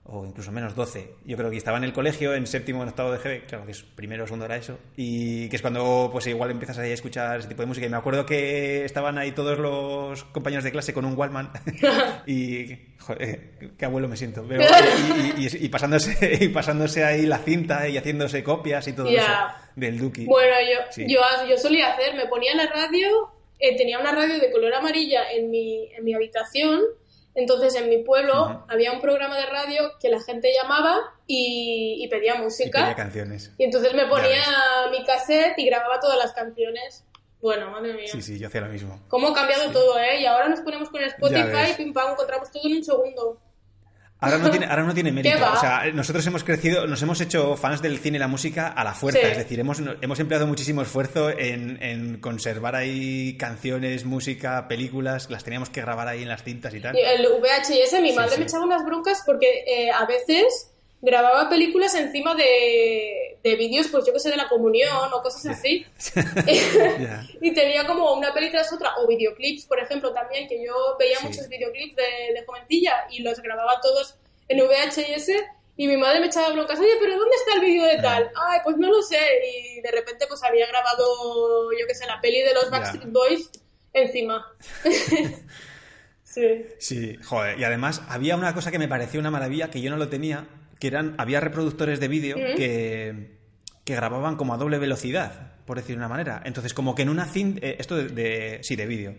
O 0.05 0.25
incluso 0.25 0.51
menos 0.51 0.75
12. 0.75 1.15
Yo 1.25 1.37
creo 1.37 1.51
que 1.51 1.57
estaba 1.57 1.79
en 1.79 1.85
el 1.85 1.93
colegio, 1.93 2.35
en 2.35 2.47
séptimo, 2.47 2.83
en 2.83 2.89
octavo 2.89 3.13
de 3.13 3.19
GB, 3.19 3.47
claro 3.47 3.65
que 3.65 3.73
es 3.73 3.83
primero 3.83 4.25
o 4.25 4.27
segundo 4.27 4.47
era 4.47 4.57
eso, 4.57 4.79
y 4.97 5.49
que 5.49 5.57
es 5.57 5.63
cuando 5.63 6.09
pues 6.11 6.27
igual 6.27 6.51
empiezas 6.51 6.79
a 6.79 6.87
escuchar 6.87 7.39
ese 7.39 7.49
tipo 7.49 7.63
de 7.63 7.67
música. 7.67 7.87
Y 7.87 7.91
me 7.91 7.97
acuerdo 7.97 8.27
que 8.27 8.85
estaban 8.85 9.19
ahí 9.19 9.33
todos 9.33 9.59
los 9.59 10.25
compañeros 10.25 10.65
de 10.65 10.73
clase 10.73 10.93
con 10.93 11.05
un 11.05 11.17
Wallman 11.17 11.53
y, 12.27 12.77
joder, 12.99 13.51
qué 13.79 13.85
abuelo 13.85 14.09
me 14.09 14.17
siento. 14.17 14.45
y, 15.37 15.69
pasándose, 15.69 16.39
y 16.41 16.49
pasándose 16.49 17.05
ahí 17.05 17.27
la 17.27 17.39
cinta 17.39 17.89
y 17.89 17.97
haciéndose 17.97 18.43
copias 18.43 18.89
y 18.89 18.93
todo 18.95 19.09
eso 19.09 19.27
del 19.77 19.99
Duki. 19.99 20.25
Bueno, 20.25 20.55
yo, 20.97 21.07
yo, 21.07 21.21
yo 21.49 21.57
solía 21.57 21.93
hacer, 21.93 22.15
me 22.15 22.27
ponía 22.27 22.55
la 22.55 22.67
radio, 22.67 23.31
eh, 23.59 23.77
tenía 23.77 23.99
una 23.99 24.13
radio 24.13 24.41
de 24.41 24.51
color 24.51 24.75
amarilla 24.75 25.31
en 25.31 25.51
mi, 25.51 25.89
en 25.95 26.05
mi 26.05 26.15
habitación 26.15 26.81
entonces 27.35 27.75
en 27.77 27.89
mi 27.89 27.99
pueblo 27.99 28.65
había 28.69 28.93
un 28.93 29.01
programa 29.01 29.37
de 29.37 29.47
radio 29.47 29.93
que 30.01 30.09
la 30.09 30.21
gente 30.21 30.53
llamaba 30.53 30.99
y, 31.27 32.07
pedía 32.11 32.35
música. 32.37 32.81
Y 32.81 32.83
pedía 32.83 32.97
canciones. 32.97 33.53
Y 33.59 33.65
entonces 33.65 33.95
me 33.95 34.07
ponía 34.07 34.45
mi 34.91 35.05
cassette 35.05 35.59
y 35.59 35.67
grababa 35.67 36.01
todas 36.01 36.19
las 36.19 36.33
canciones. 36.33 37.05
Bueno, 37.41 37.71
madre 37.71 37.95
mía. 37.95 38.09
Sí, 38.09 38.21
sí, 38.21 38.39
yo 38.39 38.49
hacía 38.49 38.61
lo 38.61 38.69
mismo. 38.69 39.01
Cómo 39.09 39.29
ha 39.29 39.35
cambiado 39.35 39.71
todo, 39.71 39.99
¿eh? 39.99 40.21
Y 40.21 40.27
ahora 40.27 40.49
nos 40.49 40.61
ponemos 40.61 40.91
con 40.91 41.03
Spotify, 41.03 41.73
pim 41.77 41.93
pam, 41.93 42.13
encontramos 42.13 42.51
todo 42.51 42.67
en 42.67 42.77
un 42.77 42.85
segundo. 42.85 43.41
Ahora 44.21 44.39
no 44.39 44.51
tiene, 44.51 44.67
ahora 44.67 44.83
no 44.83 44.95
tiene 44.95 45.13
mérito. 45.13 45.37
O 45.53 45.61
sea, 45.61 45.85
nosotros 45.93 46.27
hemos 46.27 46.45
crecido, 46.45 46.87
nos 46.87 47.03
hemos 47.03 47.21
hecho 47.21 47.57
fans 47.57 47.83
del 47.83 47.99
cine 47.99 48.17
y 48.17 48.21
la 48.21 48.29
música 48.29 48.69
a 48.69 48.85
la 48.85 48.95
fuerza. 48.95 49.21
Es 49.21 49.39
decir, 49.39 49.59
hemos, 49.61 49.81
hemos 50.01 50.21
empleado 50.21 50.47
muchísimo 50.47 50.83
esfuerzo 50.83 51.31
en, 51.31 51.83
en, 51.83 52.21
conservar 52.21 52.77
ahí 52.77 53.37
canciones, 53.37 54.05
música, 54.05 54.69
películas. 54.69 55.31
Las 55.31 55.45
teníamos 55.45 55.71
que 55.71 55.81
grabar 55.81 56.09
ahí 56.09 56.23
en 56.23 56.29
las 56.29 56.43
cintas 56.43 56.75
y 56.75 56.81
tal. 56.81 56.97
el 56.97 57.27
VHS, 57.27 58.01
mi 58.03 58.13
madre 58.13 58.37
me 58.39 58.45
echaba 58.45 58.65
unas 58.65 58.85
broncas 58.85 59.23
porque 59.25 59.65
eh, 59.67 59.91
a 59.91 60.07
veces 60.07 60.70
grababa 61.03 61.49
películas 61.49 61.95
encima 61.95 62.35
de, 62.35 63.39
de 63.43 63.57
vídeos, 63.57 63.89
pues 63.89 64.07
yo 64.07 64.13
que 64.13 64.21
sé, 64.21 64.31
de 64.31 64.37
la 64.37 64.49
comunión 64.49 65.13
o 65.13 65.23
cosas 65.23 65.47
así. 65.47 65.87
y 67.41 67.55
tenía 67.55 67.87
como 67.87 68.15
una 68.15 68.33
peli 68.35 68.51
tras 68.51 68.73
otra, 68.73 68.97
o 68.99 69.07
videoclips, 69.07 69.65
por 69.67 69.81
ejemplo, 69.81 70.13
también, 70.13 70.49
que 70.49 70.65
yo 70.65 70.97
veía 70.99 71.19
muchos 71.23 71.49
videoclips 71.49 71.97
de, 71.97 72.35
de 72.35 72.45
jovencilla 72.47 73.07
y 73.11 73.23
los 73.23 73.41
grababa 73.41 73.81
todos 73.81 74.17
en 74.49 74.59
VHS. 74.59 75.31
Y 75.77 75.87
mi 75.87 75.97
madre 75.97 76.21
me 76.21 76.27
echaba 76.27 76.53
broncas, 76.53 76.79
oye, 76.79 76.93
pero 77.01 77.17
¿dónde 77.17 77.35
está 77.37 77.55
el 77.55 77.61
vídeo 77.63 77.85
de 77.85 77.97
tal? 78.03 78.31
Ay, 78.49 78.61
pues 78.63 78.77
no 78.77 78.89
lo 78.89 79.01
sé. 79.01 79.19
Y 79.47 79.81
de 79.81 79.91
repente 79.91 80.27
pues 80.29 80.43
había 80.43 80.67
grabado, 80.67 81.73
yo 81.73 81.87
que 81.87 81.95
sé, 81.95 82.07
la 82.07 82.21
peli 82.21 82.43
de 82.43 82.53
los 82.53 82.69
Backstreet 82.69 83.11
Boys 83.11 83.51
encima. 83.95 84.47
sí. 86.23 86.67
Sí, 86.79 87.17
joder. 87.25 87.59
Y 87.59 87.65
además 87.65 88.03
había 88.09 88.37
una 88.37 88.53
cosa 88.53 88.71
que 88.71 88.79
me 88.79 88.89
pareció 88.89 89.21
una 89.21 89.31
maravilla, 89.31 89.71
que 89.71 89.81
yo 89.81 89.91
no 89.91 89.97
lo 89.97 90.11
tenía, 90.11 90.47
que 90.81 90.89
eran, 90.89 91.15
había 91.19 91.39
reproductores 91.41 92.01
de 92.01 92.09
vídeo 92.09 92.37
que, 92.37 93.39
que, 93.85 93.95
grababan 93.95 94.37
como 94.37 94.55
a 94.55 94.57
doble 94.57 94.79
velocidad, 94.79 95.53
por 95.67 95.77
decir 95.77 95.97
una 95.97 96.09
manera. 96.09 96.43
Entonces, 96.45 96.75
como 96.75 96.95
que 96.95 97.03
en 97.03 97.11
una 97.11 97.27
cinta, 97.27 97.65
eh, 97.65 97.77
esto 97.79 97.97
de, 97.97 98.59
sí, 98.63 98.75
de 98.75 98.87
vídeo. 98.87 99.15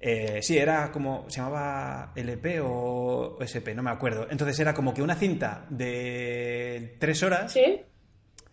Eh, 0.00 0.40
sí, 0.42 0.56
era 0.56 0.92
como, 0.92 1.28
se 1.28 1.40
llamaba 1.40 2.12
LP 2.14 2.60
o 2.62 3.38
SP, 3.42 3.74
no 3.74 3.82
me 3.82 3.90
acuerdo. 3.90 4.28
Entonces 4.30 4.58
era 4.60 4.72
como 4.72 4.94
que 4.94 5.02
una 5.02 5.16
cinta 5.16 5.66
de 5.68 6.96
tres 7.00 7.22
horas 7.24 7.52
¿Sí? 7.52 7.80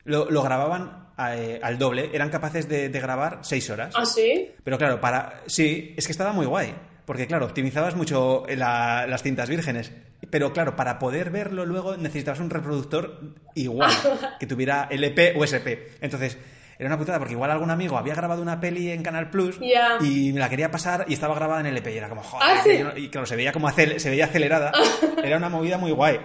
lo, 0.05 0.29
lo 0.31 0.41
grababan 0.41 1.09
eh, 1.17 1.59
al 1.61 1.77
doble, 1.77 2.09
eran 2.13 2.29
capaces 2.29 2.67
de, 2.67 2.89
de, 2.89 2.99
grabar 2.99 3.39
seis 3.43 3.69
horas. 3.69 3.93
¿Ah, 3.95 4.05
sí? 4.05 4.51
Pero 4.63 4.79
claro, 4.79 4.99
para, 4.99 5.43
sí, 5.45 5.93
es 5.95 6.07
que 6.07 6.11
estaba 6.11 6.33
muy 6.33 6.47
guay. 6.47 6.73
Porque 7.05 7.27
claro, 7.27 7.45
optimizabas 7.45 7.95
mucho 7.95 8.43
las 8.47 9.23
cintas 9.23 9.49
vírgenes. 9.49 9.91
Pero 10.29 10.51
claro, 10.53 10.75
para 10.75 10.97
poder 10.97 11.29
verlo 11.29 11.65
luego 11.65 11.97
necesitabas 11.97 12.39
un 12.39 12.49
reproductor 12.49 13.19
igual, 13.53 13.91
que 14.39 14.47
tuviera 14.47 14.87
LP 14.89 15.35
o 15.37 15.43
SP. 15.45 15.93
Entonces, 16.01 16.37
era 16.77 16.87
una 16.87 16.97
putada 16.97 17.19
porque 17.19 17.33
igual 17.33 17.51
algún 17.51 17.71
amigo 17.71 17.97
había 17.97 18.15
grabado 18.15 18.41
una 18.41 18.59
peli 18.59 18.89
en 18.89 19.03
Canal 19.03 19.29
Plus 19.29 19.59
y 20.01 20.33
me 20.33 20.39
la 20.39 20.49
quería 20.49 20.71
pasar 20.71 21.05
y 21.07 21.13
estaba 21.13 21.35
grabada 21.35 21.61
en 21.61 21.67
LP 21.67 21.93
y 21.93 21.97
era 21.97 22.09
como, 22.09 22.21
joder, 22.23 22.87
¿Ah, 22.87 22.97
y 22.97 23.09
claro, 23.09 23.25
se 23.25 23.35
veía 23.35 23.51
como 23.51 23.69
se 23.71 24.09
veía 24.09 24.25
acelerada. 24.25 24.71
era 25.23 25.37
una 25.37 25.49
movida 25.49 25.77
muy 25.77 25.91
guay. 25.91 26.19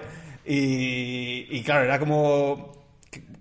Y, 0.44 1.46
y 1.50 1.62
claro, 1.62 1.84
era 1.84 1.98
como 1.98 2.79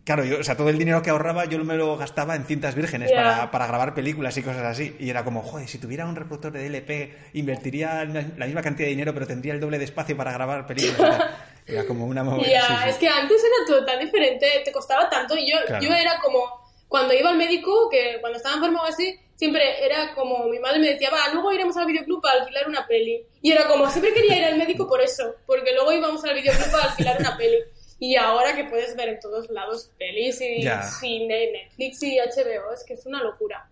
Claro, 0.10 0.26
yo, 0.26 0.39
o 0.39 0.43
sea, 0.43 0.57
todo 0.57 0.70
el 0.70 0.80
dinero 0.80 1.03
que 1.03 1.12
ahorraba 1.12 1.45
yo 1.45 1.64
me 1.64 1.76
lo 1.76 1.95
gastaba 1.95 2.36
en 2.36 2.43
cintas 2.43 2.74
vírgenes 2.74 3.12
para, 3.12 3.51
para, 3.51 3.68
grabar 3.68 3.93
películas 3.93 4.36
y 4.38 4.41
cosas 4.41 4.64
así. 4.64 4.95
Y 4.97 5.07
era 5.12 5.24
como, 5.24 5.43
joder, 5.43 5.68
si 5.68 5.78
tuviera 5.78 6.07
un 6.07 6.16
reproductor 6.16 6.51
de 6.51 6.68
DLP, 6.68 7.36
invertiría 7.36 8.05
la 8.05 8.45
misma 8.47 8.64
cantidad 8.64 8.88
de 8.88 8.89
dinero, 8.89 9.14
pero 9.14 9.28
tendría 9.28 9.53
el 9.53 9.60
doble 9.60 9.78
de 9.78 9.86
espacio 9.86 10.18
para 10.18 10.32
grabar 10.32 10.66
películas. 10.66 11.30
era 11.68 11.86
como 11.86 12.07
una 12.07 12.24
movida. 12.24 12.89
es 12.89 12.97
que 12.97 13.07
antes 13.07 13.38
era 13.38 13.68
todo 13.68 13.86
tan 13.86 13.99
diferente, 13.99 14.47
te 14.66 14.72
costaba 14.72 15.07
tanto. 15.12 15.38
Y 15.38 15.47
yo, 15.47 15.57
yo 15.80 15.93
era 15.93 16.20
como, 16.24 16.43
cuando 16.88 17.14
iba 17.14 17.30
al 17.30 17.38
médico, 17.38 17.88
que 17.91 18.18
cuando 18.20 18.38
estaba 18.38 18.55
enfermo 18.55 18.84
así, 18.84 19.16
siempre 19.36 19.86
era 19.86 20.16
como, 20.16 20.47
mi 20.47 20.57
madre 20.57 20.80
me 20.80 20.88
decía, 20.88 21.12
va, 21.12 21.32
luego 21.32 21.53
iremos 21.53 21.78
al 21.78 21.86
videoclub 21.86 22.26
a 22.26 22.32
alquilar 22.32 22.68
una 22.68 22.88
peli. 22.88 23.28
Y 23.43 23.51
era 23.51 23.68
como, 23.68 23.88
siempre 23.91 24.12
quería 24.16 24.39
ir 24.39 24.45
al 24.45 24.57
médico 24.57 24.88
por 24.88 25.01
eso, 25.01 25.36
porque 25.45 25.72
luego 25.76 25.93
íbamos 25.93 26.24
al 26.24 26.34
videoclub 26.34 26.76
a 26.78 26.89
alquilar 26.89 27.18
una 27.20 27.38
peli. 27.38 27.57
Y 28.00 28.16
ahora 28.16 28.56
que 28.56 28.64
puedes 28.64 28.95
ver 28.95 29.10
en 29.10 29.20
todos 29.20 29.50
lados 29.50 29.91
pelis 29.97 30.39
y 30.41 30.66
cine, 31.00 31.52
Netflix 31.52 32.02
y 32.04 32.18
HBO, 32.18 32.74
es 32.74 32.84
que 32.86 32.93
es 32.93 33.06
una 33.06 33.22
locura. 33.22 33.70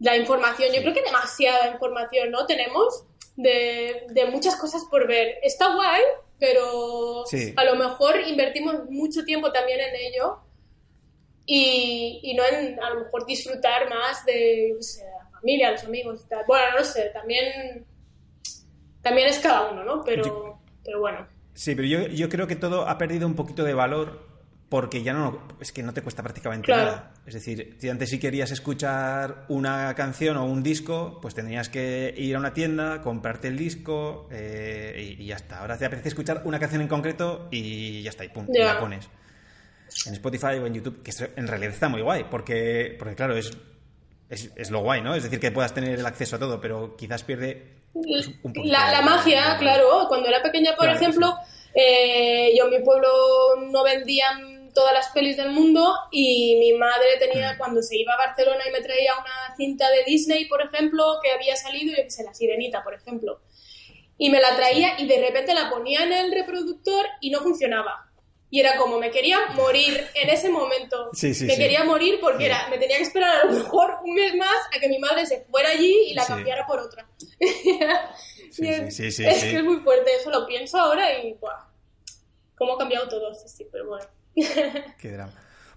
La 0.00 0.16
información, 0.16 0.72
yo 0.74 0.82
creo 0.82 0.92
que 0.92 1.02
demasiada 1.02 1.68
información, 1.68 2.32
¿no? 2.32 2.44
Tenemos 2.44 3.04
de, 3.36 4.06
de 4.10 4.26
muchas 4.26 4.56
cosas 4.56 4.84
por 4.90 5.06
ver. 5.06 5.38
Está 5.42 5.74
guay, 5.74 6.02
pero 6.40 7.24
a 7.56 7.64
lo 7.64 7.76
mejor 7.76 8.20
invertimos 8.26 8.90
mucho 8.90 9.24
tiempo 9.24 9.52
también 9.52 9.80
en 9.80 9.94
ello 9.94 10.40
y, 11.46 12.18
y 12.22 12.34
no 12.34 12.44
en 12.44 12.82
a 12.82 12.90
lo 12.90 13.04
mejor 13.04 13.26
disfrutar 13.26 13.88
más 13.88 14.24
de 14.26 14.76
la 15.22 15.30
familia, 15.38 15.70
los 15.70 15.84
amigos 15.84 16.22
y 16.24 16.28
tal. 16.28 16.44
Bueno, 16.48 16.78
no 16.78 16.84
sé, 16.84 17.10
también, 17.10 17.86
también 19.02 19.28
es 19.28 19.38
cada 19.38 19.70
uno, 19.70 19.84
¿no? 19.84 20.02
Pero, 20.04 20.58
pero 20.84 20.98
bueno. 20.98 21.31
Sí, 21.54 21.74
pero 21.74 21.86
yo, 21.86 22.06
yo 22.08 22.28
creo 22.28 22.46
que 22.46 22.56
todo 22.56 22.88
ha 22.88 22.98
perdido 22.98 23.26
un 23.26 23.34
poquito 23.34 23.64
de 23.64 23.74
valor 23.74 24.32
porque 24.72 25.02
ya 25.02 25.12
no 25.12 25.38
es 25.60 25.70
que 25.70 25.82
no 25.82 25.92
te 25.92 26.00
cuesta 26.00 26.22
prácticamente 26.22 26.72
nada. 26.72 27.12
Es 27.26 27.34
decir, 27.34 27.76
si 27.78 27.90
antes 27.90 28.08
sí 28.08 28.18
querías 28.18 28.50
escuchar 28.52 29.44
una 29.48 29.94
canción 29.94 30.38
o 30.38 30.46
un 30.46 30.62
disco, 30.62 31.18
pues 31.20 31.34
tendrías 31.34 31.68
que 31.68 32.14
ir 32.16 32.34
a 32.36 32.38
una 32.38 32.54
tienda, 32.54 33.02
comprarte 33.02 33.48
el 33.48 33.58
disco 33.58 34.28
eh, 34.30 35.16
y, 35.18 35.26
ya 35.26 35.36
está. 35.36 35.58
Ahora 35.58 35.76
te 35.76 35.84
apetece 35.84 36.08
escuchar 36.08 36.40
una 36.46 36.58
canción 36.58 36.80
en 36.80 36.88
concreto 36.88 37.48
y 37.50 38.02
ya 38.02 38.08
está, 38.08 38.24
y 38.24 38.30
pum, 38.30 38.46
y 38.50 38.60
la 38.60 38.80
pones. 38.80 39.10
En 40.06 40.14
Spotify 40.14 40.56
o 40.58 40.66
en 40.66 40.72
YouTube, 40.72 41.02
que 41.02 41.12
en 41.36 41.46
realidad 41.46 41.74
está 41.74 41.90
muy 41.90 42.00
guay, 42.00 42.24
porque, 42.30 42.96
porque 42.98 43.14
claro, 43.14 43.36
es, 43.36 43.54
es, 44.32 44.50
es 44.56 44.70
lo 44.70 44.80
guay, 44.80 45.02
¿no? 45.02 45.14
Es 45.14 45.22
decir, 45.22 45.38
que 45.38 45.50
puedas 45.50 45.74
tener 45.74 45.98
el 45.98 46.06
acceso 46.06 46.36
a 46.36 46.38
todo, 46.38 46.60
pero 46.60 46.96
quizás 46.96 47.22
pierde 47.22 47.82
la, 48.64 49.02
magia, 49.02 49.56
claro. 49.58 50.06
Cuando 50.08 50.28
era 50.28 50.42
pequeña, 50.42 50.74
por 50.74 50.88
ejemplo, 50.88 51.36
eh, 51.74 52.52
yo 52.56 52.64
en 52.64 52.70
mi 52.70 52.78
pueblo 52.80 53.08
no 53.70 53.84
vendían 53.84 54.70
todas 54.72 54.94
las 54.94 55.08
pelis 55.08 55.36
del 55.36 55.50
mundo 55.50 55.94
y 56.10 56.56
mi 56.58 56.72
madre 56.72 57.18
tenía, 57.18 57.52
mm. 57.52 57.58
cuando 57.58 57.82
se 57.82 57.98
iba 57.98 58.14
a 58.14 58.26
Barcelona 58.26 58.62
y 58.66 58.72
me 58.72 58.80
traía 58.80 59.12
una 59.14 59.54
cinta 59.56 59.90
de 59.90 60.04
Disney, 60.04 60.46
por 60.46 60.62
ejemplo, 60.62 61.04
que 61.22 61.30
había 61.30 61.54
salido, 61.56 61.94
yo 61.94 62.02
que 62.02 62.10
sé, 62.10 62.24
La 62.24 62.32
Sirenita, 62.32 62.82
por 62.82 62.94
ejemplo. 62.94 63.42
Y 64.16 64.30
me 64.30 64.40
la 64.40 64.56
traía 64.56 64.98
y 64.98 65.06
de 65.06 65.20
repente 65.20 65.52
la 65.52 65.68
ponía 65.68 66.04
en 66.04 66.12
el 66.12 66.32
reproductor 66.32 67.04
y 67.20 67.30
no 67.30 67.40
funcionaba. 67.40 68.11
Y 68.52 68.60
era 68.60 68.76
como, 68.76 68.98
me 68.98 69.10
quería 69.10 69.38
morir 69.54 69.98
en 70.14 70.28
ese 70.28 70.50
momento. 70.50 71.10
me 71.22 71.56
quería 71.56 71.84
morir 71.84 72.18
porque 72.20 72.44
era, 72.44 72.68
me 72.68 72.76
tenía 72.76 72.98
que 72.98 73.04
esperar 73.04 73.34
a 73.34 73.44
lo 73.46 73.52
mejor 73.58 73.96
un 74.04 74.12
mes 74.14 74.34
más 74.36 74.66
a 74.76 74.78
que 74.78 74.90
mi 74.90 74.98
madre 74.98 75.24
se 75.24 75.40
fuera 75.40 75.70
allí 75.70 76.10
y 76.10 76.12
la 76.12 76.26
cambiara 76.26 76.66
por 76.66 76.78
otra. 76.78 77.08
es, 77.40 79.00
es 79.00 79.16
que 79.16 79.56
es 79.56 79.64
muy 79.64 79.78
fuerte, 79.78 80.14
eso 80.14 80.28
lo 80.28 80.46
pienso 80.46 80.78
ahora 80.78 81.18
y 81.18 81.32
¡buah! 81.32 81.64
¿Cómo 82.54 82.74
ha 82.74 82.78
cambiado 82.78 83.08
todo? 83.08 83.32
Sí, 83.32 83.66
pero 83.72 83.88
bueno. 83.88 84.04
Qué 84.98 85.10
drama. 85.12 85.32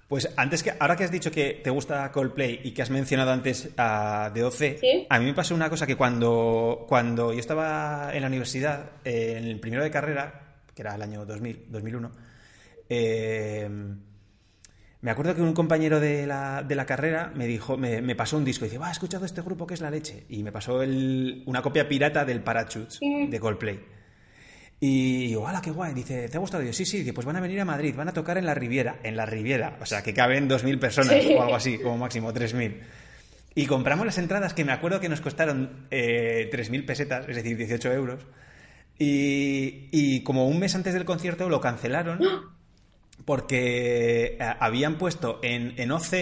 Pues 0.10 0.30
antes 0.36 0.62
que, 0.62 0.74
ahora 0.78 0.98
que 0.98 1.06
has 1.06 1.12
dicho 1.12 1.32
que 1.32 1.62
te 1.64 1.70
gusta 1.70 2.12
Coldplay 2.12 2.60
y 2.62 2.74
que 2.74 2.82
has 2.82 2.90
mencionado 2.90 3.32
antes 3.32 3.70
a 3.78 4.32
The 4.34 4.44
OC, 4.44 5.08
a 5.10 5.18
mí 5.18 5.26
me 5.28 5.34
pasó 5.34 5.56
una 5.56 5.70
cosa 5.70 5.88
que 5.88 5.96
cuando, 5.96 6.84
cuando 6.90 7.32
yo 7.32 7.40
estaba 7.40 8.12
en 8.14 8.20
la 8.20 8.28
universidad, 8.28 8.92
en 9.06 9.46
el 9.46 9.62
primero 9.62 9.82
de 9.82 9.92
carrera, 9.92 10.58
que 10.76 10.82
era 10.82 10.96
el 10.96 11.02
año 11.02 11.26
2000, 11.26 11.68
2001, 11.70 12.12
eh, 12.90 13.70
me 15.06 15.12
acuerdo 15.12 15.36
que 15.36 15.42
un 15.44 15.54
compañero 15.54 16.00
de 16.00 16.26
la, 16.26 16.64
de 16.64 16.74
la 16.74 16.88
carrera 16.88 17.32
me 17.36 17.46
dijo, 17.46 17.78
me, 17.78 18.16
pasó 18.16 18.38
un 18.38 18.44
disco 18.44 18.66
y 18.66 18.70
dice, 18.70 18.80
va, 18.80 18.90
he 18.90 18.92
escuchado 18.92 19.24
este 19.24 19.42
grupo 19.42 19.68
que 19.68 19.76
es 19.76 19.82
La 19.82 19.92
Leche. 19.92 20.26
Y 20.30 20.42
me 20.42 20.52
pasó 20.52 20.80
una 20.80 21.62
copia 21.62 21.88
pirata 21.88 22.26
del 22.26 22.42
Parachutes 22.42 23.00
de 23.02 23.40
Coldplay. 23.40 23.80
Y 24.80 25.30
yo, 25.30 25.48
¡hala, 25.48 25.62
qué 25.62 25.70
guay! 25.70 25.94
Dice, 25.94 26.28
¿te 26.28 26.38
ha 26.38 26.40
gustado? 26.40 26.64
Y 26.64 26.66
yo, 26.66 26.74
sí, 26.74 26.86
sí, 26.86 27.12
pues 27.12 27.24
van 27.24 27.36
a 27.36 27.40
venir 27.40 27.60
a 27.62 27.66
Madrid, 27.66 27.94
van 27.96 28.08
a 28.10 28.14
tocar 28.14 28.40
en 28.40 28.48
la 28.48 28.56
Riviera, 28.56 29.00
en 29.04 29.16
la 29.16 29.28
Riviera, 29.28 29.78
o 29.80 29.86
sea, 29.86 30.02
que 30.02 30.12
caben 30.12 30.50
2.000 30.50 30.80
personas 30.80 31.24
o 31.24 31.40
algo 31.40 31.56
así, 31.56 31.78
como 31.78 32.00
máximo 32.00 32.34
3.000. 32.34 32.80
Y 33.54 33.68
compramos 33.68 34.08
las 34.08 34.18
entradas 34.18 34.56
que 34.56 34.66
me 34.66 34.72
acuerdo 34.72 35.00
que 35.00 35.08
nos 35.08 35.22
costaron 35.22 35.86
eh, 35.92 36.50
3.000 36.52 36.84
pesetas, 36.84 37.30
es 37.30 37.36
decir, 37.36 37.56
18 37.56 37.94
euros. 37.94 38.26
Y, 38.98 39.88
y 39.92 40.24
como 40.24 40.48
un 40.48 40.58
mes 40.58 40.74
antes 40.74 40.96
del 40.96 41.06
concierto 41.06 41.48
lo 41.48 41.62
cancelaron 41.62 42.55
porque 43.24 44.38
eh, 44.40 44.54
habían 44.60 44.96
puesto 44.98 45.40
en, 45.44 45.74
en 45.78 45.92
OC 45.92 46.14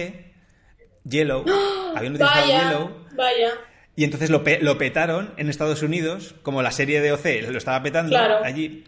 Yellow, 1.04 1.44
habían 1.96 2.14
utilizado 2.14 2.40
Vaya, 2.46 2.62
Yellow 2.70 2.90
vaya. 3.16 3.50
y 3.96 4.04
entonces 4.04 4.30
lo, 4.30 4.42
pe- 4.44 4.60
lo 4.62 4.78
petaron 4.78 5.34
en 5.36 5.48
Estados 5.50 5.82
Unidos, 5.82 6.34
como 6.42 6.62
la 6.62 6.70
serie 6.70 7.00
de 7.00 7.12
OC 7.12 7.26
lo 7.50 7.58
estaba 7.58 7.82
petando 7.82 8.10
Claro. 8.10 8.44
allí. 8.44 8.84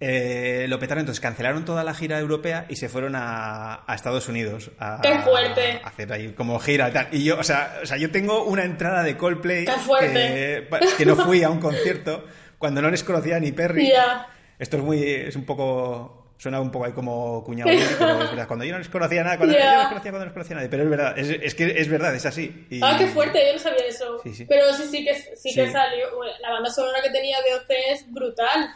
eh, 0.00 0.66
lo 0.68 0.78
petaron, 0.78 1.00
entonces 1.00 1.20
cancelaron 1.20 1.64
toda 1.64 1.84
la 1.84 1.92
gira 1.94 2.18
europea 2.18 2.64
y 2.70 2.76
se 2.76 2.88
fueron 2.88 3.14
a, 3.16 3.84
a 3.86 3.94
Estados 3.94 4.28
Unidos 4.28 4.70
a, 4.78 4.98
¡Qué 5.02 5.18
fuerte! 5.20 5.80
a 5.84 5.88
hacer 5.88 6.12
ahí 6.12 6.32
como 6.32 6.58
gira 6.58 6.88
y 6.88 6.92
tal. 6.92 7.08
Y 7.12 7.22
yo, 7.24 7.38
o 7.38 7.42
sea, 7.44 7.80
o 7.82 7.86
sea, 7.86 7.96
yo 7.98 8.10
tengo 8.10 8.44
una 8.44 8.64
entrada 8.64 9.02
de 9.02 9.16
Coldplay. 9.16 9.66
Que, 10.00 10.68
que 10.98 11.06
no 11.06 11.16
fui 11.16 11.42
a 11.42 11.50
un 11.50 11.60
concierto 11.60 12.24
cuando 12.58 12.80
no 12.82 12.90
les 12.90 13.02
conocía 13.04 13.38
ni 13.40 13.52
Perry. 13.52 13.92
Esto 14.58 14.76
es 14.78 14.82
muy, 14.82 15.02
es 15.02 15.36
un 15.36 15.44
poco, 15.44 16.19
suena 16.40 16.58
un 16.60 16.70
poco 16.70 16.86
ahí 16.86 16.92
como 16.92 17.44
cuñado, 17.44 17.70
pero 17.98 18.22
es 18.24 18.30
verdad, 18.30 18.46
cuando 18.48 18.64
yo 18.64 18.72
no 18.72 18.78
les 18.78 18.88
conocía 18.88 19.22
nada, 19.22 19.36
cuando 19.36 19.54
Ya. 19.54 19.60
yo 19.64 19.70
no 19.72 19.78
les 19.78 19.88
conocía 19.88 20.10
cuando 20.10 20.18
no 20.20 20.24
les 20.24 20.32
conocía 20.32 20.56
nadie, 20.56 20.68
pero 20.70 20.82
es 20.84 20.88
verdad, 20.90 21.18
es, 21.18 21.28
es 21.28 21.54
que 21.54 21.74
es 21.78 21.88
verdad, 21.88 22.14
es 22.14 22.24
así. 22.24 22.66
Y- 22.70 22.80
Ah, 22.82 22.96
qué 22.98 23.06
fuerte, 23.08 23.38
yo 23.46 23.52
no 23.52 23.58
sabía 23.58 23.84
eso. 23.86 24.18
Sí, 24.22 24.34
sí. 24.34 24.46
Pero 24.48 24.72
sí, 24.72 24.84
sí 24.90 25.04
que, 25.04 25.14
sí 25.36 25.54
que 25.54 25.70
salió. 25.70 26.16
Bueno, 26.16 26.32
La 26.40 26.50
banda 26.50 26.70
sonora 26.70 27.02
que 27.02 27.10
tenía 27.10 27.36
de 27.42 27.54
OC 27.56 27.70
es 27.92 28.10
brutal. 28.12 28.70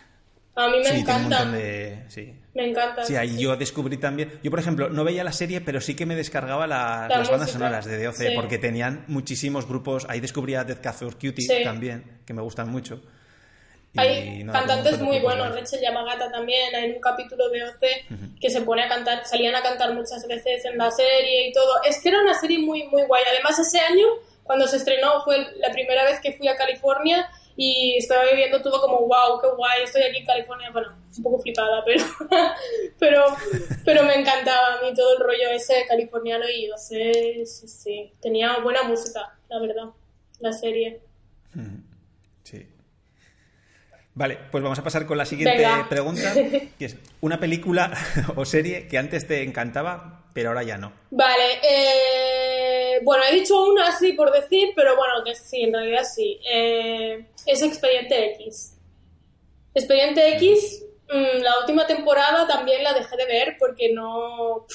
A 0.56 0.68
mí 0.68 0.76
me 0.78 0.84
Sí, 0.84 0.90
tiene 0.90 0.98
un 1.00 1.08
encanta. 1.08 1.36
montón 1.38 1.52
de... 1.58 2.04
Sí. 2.08 2.34
Me 2.54 2.68
encanta. 2.70 3.02
Sí, 3.04 3.16
ahí 3.16 3.30
sí. 3.30 3.40
yo 3.42 3.56
descubrí 3.56 3.96
también. 3.96 4.38
Yo, 4.42 4.50
por 4.52 4.60
ejemplo, 4.60 4.88
no 4.88 5.02
veía 5.02 5.24
la 5.24 5.32
serie, 5.32 5.60
pero 5.60 5.80
sí 5.80 5.96
que 5.96 6.06
me 6.06 6.14
descargaba 6.14 6.68
la- 6.68 7.08
La 7.08 7.18
las 7.18 7.28
bandas 7.30 7.50
sonoras 7.50 7.84
de 7.86 8.04
DOC, 8.04 8.14
sí. 8.14 8.26
porque 8.36 8.58
tenían 8.58 9.04
muchísimos 9.08 9.66
grupos. 9.66 10.06
Ahí 10.08 10.20
descubrí 10.20 10.54
a 10.54 10.62
Death 10.62 10.80
Cab 10.80 10.94
for 10.94 11.14
Cutie 11.14 11.64
también, 11.64 12.20
que 12.24 12.34
me 12.34 12.42
gustan 12.42 12.68
mucho. 12.70 13.02
Hay 13.96 14.44
cantantes 14.46 14.98
muy 15.00 15.20
buenos, 15.20 15.54
Rachel 15.54 15.80
Yamagata 15.80 16.30
también, 16.30 16.74
hay 16.74 16.90
un 16.90 17.00
capítulo 17.00 17.48
de 17.50 17.62
OC 17.64 18.40
que 18.40 18.50
se 18.50 18.62
pone 18.62 18.82
a 18.82 18.88
cantar, 18.88 19.24
salían 19.24 19.54
a 19.54 19.62
cantar 19.62 19.94
muchas 19.94 20.26
veces 20.26 20.64
en 20.64 20.76
la 20.78 20.90
serie 20.90 21.48
y 21.48 21.52
todo. 21.52 21.82
Es 21.84 22.00
que 22.00 22.08
era 22.08 22.20
una 22.20 22.34
serie 22.34 22.58
muy, 22.58 22.84
muy 22.88 23.02
guay. 23.04 23.22
Además, 23.30 23.58
ese 23.58 23.78
año, 23.80 24.06
cuando 24.42 24.66
se 24.66 24.76
estrenó, 24.76 25.22
fue 25.22 25.46
la 25.58 25.70
primera 25.70 26.04
vez 26.04 26.20
que 26.20 26.32
fui 26.32 26.48
a 26.48 26.56
California 26.56 27.30
y 27.56 27.96
estaba 27.96 28.24
viviendo 28.24 28.60
todo 28.60 28.80
como, 28.80 29.06
wow, 29.06 29.40
qué 29.40 29.48
guay, 29.56 29.84
estoy 29.84 30.02
aquí 30.02 30.18
en 30.18 30.26
California. 30.26 30.70
Bueno, 30.72 30.96
es 31.08 31.18
un 31.18 31.24
poco 31.24 31.38
flipada, 31.38 31.84
pero, 31.86 32.04
pero, 32.98 33.24
pero 33.84 34.02
me 34.02 34.14
encantaba 34.14 34.74
a 34.74 34.82
mí 34.82 34.92
todo 34.92 35.16
el 35.16 35.20
rollo 35.22 35.50
ese 35.50 35.86
californiano 35.86 36.46
y 36.48 36.68
OC, 36.68 37.46
sí, 37.46 37.68
sí, 37.68 38.12
tenía 38.20 38.58
buena 38.58 38.82
música, 38.82 39.38
la 39.48 39.60
verdad, 39.60 39.84
la 40.40 40.52
serie. 40.52 41.00
Sí. 41.52 41.60
Vale, 44.16 44.38
pues 44.50 44.62
vamos 44.62 44.78
a 44.78 44.84
pasar 44.84 45.06
con 45.06 45.18
la 45.18 45.26
siguiente 45.26 45.58
Venga. 45.58 45.88
pregunta, 45.88 46.32
que 46.78 46.84
es 46.84 46.96
una 47.20 47.40
película 47.40 47.92
o 48.36 48.44
serie 48.44 48.86
que 48.86 48.96
antes 48.96 49.26
te 49.26 49.42
encantaba, 49.42 50.24
pero 50.32 50.50
ahora 50.50 50.62
ya 50.62 50.78
no. 50.78 50.92
Vale, 51.10 51.58
eh, 51.62 53.00
bueno, 53.02 53.24
he 53.28 53.34
dicho 53.34 53.64
una 53.64 53.88
así 53.88 54.12
por 54.12 54.30
decir, 54.30 54.70
pero 54.76 54.96
bueno, 54.96 55.14
que 55.24 55.34
sí, 55.34 55.62
en 55.62 55.72
realidad 55.72 56.04
sí. 56.04 56.40
Eh, 56.48 57.26
es 57.44 57.62
Expediente 57.62 58.32
X. 58.34 58.76
Expediente 59.74 60.36
X, 60.36 60.84
mm, 61.08 61.42
la 61.42 61.58
última 61.60 61.84
temporada 61.84 62.46
también 62.46 62.84
la 62.84 62.94
dejé 62.94 63.16
de 63.16 63.26
ver 63.26 63.56
porque 63.58 63.92
no. 63.92 64.66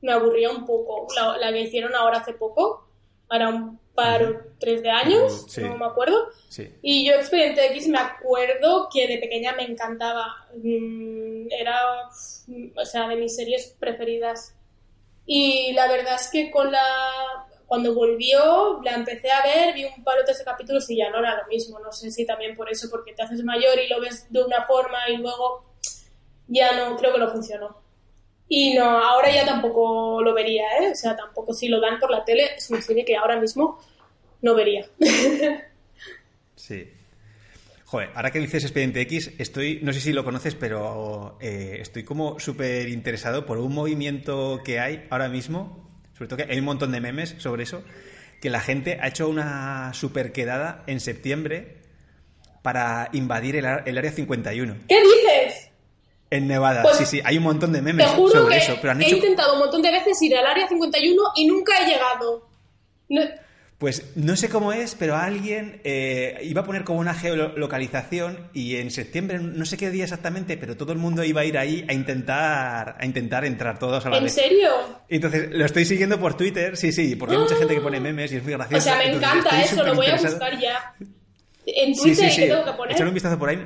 me 0.00 0.12
aburría 0.12 0.50
un 0.50 0.64
poco. 0.64 1.06
La, 1.14 1.36
la 1.36 1.52
que 1.52 1.60
hicieron 1.60 1.94
ahora 1.94 2.20
hace 2.20 2.32
poco, 2.32 2.88
ahora 3.28 3.50
un 3.50 3.81
par 3.94 4.22
o 4.22 4.40
tres 4.58 4.82
de 4.82 4.90
años, 4.90 5.46
Sí. 5.48 5.60
no 5.62 5.76
me 5.76 5.86
acuerdo. 5.86 6.28
Sí. 6.48 6.74
Y 6.82 7.06
yo 7.06 7.14
Expediente 7.14 7.66
X 7.66 7.88
me 7.88 7.98
acuerdo 7.98 8.88
que 8.92 9.06
de 9.06 9.18
pequeña 9.18 9.52
me 9.52 9.64
encantaba. 9.64 10.46
Mm, 10.56 11.48
Era, 11.50 11.78
mm, 12.46 12.78
o 12.78 12.84
sea, 12.84 13.08
de 13.08 13.16
mis 13.16 13.36
series 13.36 13.76
preferidas. 13.78 14.54
Y 15.26 15.72
la 15.74 15.86
verdad 15.88 16.14
es 16.14 16.28
que 16.30 16.50
con 16.50 16.72
la 16.72 16.82
cuando 17.66 17.94
volvió, 17.94 18.80
la 18.84 18.92
empecé 18.92 19.30
a 19.30 19.42
ver, 19.42 19.72
vi 19.74 19.84
un 19.84 20.04
par 20.04 20.18
o 20.18 20.24
tres 20.24 20.38
de 20.38 20.44
capítulos 20.44 20.90
y 20.90 20.96
ya 20.98 21.08
no 21.08 21.20
era 21.20 21.40
lo 21.42 21.46
mismo. 21.48 21.78
No 21.78 21.90
sé 21.90 22.10
si 22.10 22.26
también 22.26 22.54
por 22.54 22.70
eso, 22.70 22.88
porque 22.90 23.14
te 23.14 23.22
haces 23.22 23.42
mayor 23.44 23.78
y 23.80 23.88
lo 23.88 23.98
ves 23.98 24.26
de 24.30 24.44
una 24.44 24.66
forma 24.66 24.98
y 25.08 25.16
luego 25.16 25.64
ya 26.48 26.76
no, 26.76 26.96
creo 26.98 27.14
que 27.14 27.18
no 27.20 27.30
funcionó. 27.30 27.81
Y 28.54 28.74
no, 28.74 28.84
ahora 28.84 29.34
ya 29.34 29.46
tampoco 29.46 30.20
lo 30.22 30.34
vería, 30.34 30.64
¿eh? 30.78 30.90
O 30.92 30.94
sea, 30.94 31.16
tampoco 31.16 31.54
si 31.54 31.68
lo 31.68 31.80
dan 31.80 31.98
por 31.98 32.10
la 32.10 32.22
tele, 32.22 32.50
es 32.54 32.68
una 32.68 32.82
serie 32.82 33.02
que 33.02 33.16
ahora 33.16 33.40
mismo 33.40 33.80
no 34.42 34.54
vería. 34.54 34.86
Sí. 36.54 36.86
Joder, 37.86 38.10
ahora 38.14 38.30
que 38.30 38.38
dices 38.38 38.62
Expediente 38.62 39.00
X, 39.00 39.32
estoy, 39.38 39.80
no 39.82 39.92
sé 39.92 40.00
si 40.00 40.12
lo 40.12 40.22
conoces, 40.22 40.54
pero 40.54 41.38
eh, 41.40 41.78
estoy 41.80 42.04
como 42.04 42.38
súper 42.38 42.88
interesado 42.88 43.46
por 43.46 43.58
un 43.58 43.74
movimiento 43.74 44.60
que 44.64 44.78
hay 44.78 45.06
ahora 45.10 45.28
mismo, 45.28 45.90
sobre 46.16 46.28
todo 46.28 46.36
que 46.36 46.52
hay 46.52 46.58
un 46.60 46.66
montón 46.66 46.92
de 46.92 47.00
memes 47.00 47.34
sobre 47.38 47.64
eso, 47.64 47.82
que 48.40 48.48
la 48.48 48.60
gente 48.60 48.98
ha 49.00 49.08
hecho 49.08 49.28
una 49.28 49.92
super 49.92 50.30
quedada 50.30 50.84
en 50.86 51.00
septiembre 51.00 51.78
para 52.62 53.08
invadir 53.12 53.56
el, 53.56 53.66
el 53.86 53.98
Área 53.98 54.12
51 54.12 54.76
¿Qué 54.88 55.02
dices? 55.02 55.41
En 56.32 56.48
Nevada. 56.48 56.82
Pues, 56.82 56.96
sí, 56.96 57.06
sí, 57.06 57.20
hay 57.24 57.36
un 57.38 57.44
montón 57.44 57.72
de 57.72 57.78
Te 57.78 57.84
memes 57.84 58.06
juro 58.08 58.32
sobre 58.32 58.56
que 58.58 58.62
eso, 58.64 58.76
pero 58.80 58.92
han 58.92 59.02
he 59.02 59.06
hecho... 59.06 59.16
intentado 59.16 59.52
un 59.54 59.58
montón 59.60 59.82
de 59.82 59.90
veces 59.92 60.20
ir 60.22 60.36
al 60.36 60.46
área 60.46 60.66
51 60.68 61.22
y 61.36 61.46
nunca 61.46 61.80
he 61.82 61.86
llegado. 61.86 62.48
No- 63.08 63.22
Pues 63.78 64.12
no 64.16 64.36
sé 64.36 64.48
cómo 64.48 64.72
es, 64.72 64.94
pero 64.94 65.16
alguien 65.16 65.80
eh, 65.84 66.38
iba 66.44 66.60
a 66.60 66.64
poner 66.64 66.84
como 66.84 67.00
una 67.00 67.14
geolocalización 67.14 68.48
y 68.52 68.76
en 68.76 68.90
septiembre, 68.92 69.38
no 69.40 69.64
sé 69.66 69.76
qué 69.76 69.90
día 69.90 70.04
exactamente, 70.04 70.56
pero 70.56 70.76
todo 70.76 70.92
el 70.92 70.98
mundo 70.98 71.24
iba 71.24 71.40
a 71.40 71.44
ir 71.44 71.58
ahí 71.58 71.84
a 71.88 71.92
intentar, 71.92 72.96
a 72.98 73.04
intentar 73.04 73.44
entrar 73.44 73.78
todos 73.78 74.06
a 74.06 74.10
la 74.10 74.18
¿En 74.18 74.24
vez. 74.24 74.34
serio? 74.34 74.70
Entonces, 75.08 75.48
lo 75.50 75.64
estoy 75.66 75.84
siguiendo 75.84 76.18
por 76.20 76.36
Twitter, 76.36 76.76
sí, 76.76 76.92
sí, 76.92 77.16
porque 77.16 77.34
hay 77.34 77.40
mucha 77.42 77.56
gente 77.56 77.74
que 77.74 77.80
pone 77.80 77.98
memes 78.00 78.32
y 78.32 78.36
es 78.36 78.42
muy 78.44 78.52
gracioso. 78.52 78.78
O 78.78 78.80
sea, 78.92 78.96
me 78.98 79.06
Entonces, 79.12 79.30
encanta 79.30 79.62
eso, 79.62 79.82
lo 79.84 79.94
voy 79.94 80.06
a 80.06 80.16
buscar 80.16 80.58
ya. 80.60 80.94
En 81.66 81.94
Sí, 81.94 82.02
Twitter, 82.02 82.28
sí, 82.30 82.34
sí. 82.36 82.40
¿qué 82.42 82.48
tengo 82.48 82.64
que 82.64 82.72
poner? 82.72 82.94
Echar 82.94 83.06
un 83.08 83.14
vistazo 83.14 83.38
por 83.38 83.48
ahí. 83.48 83.58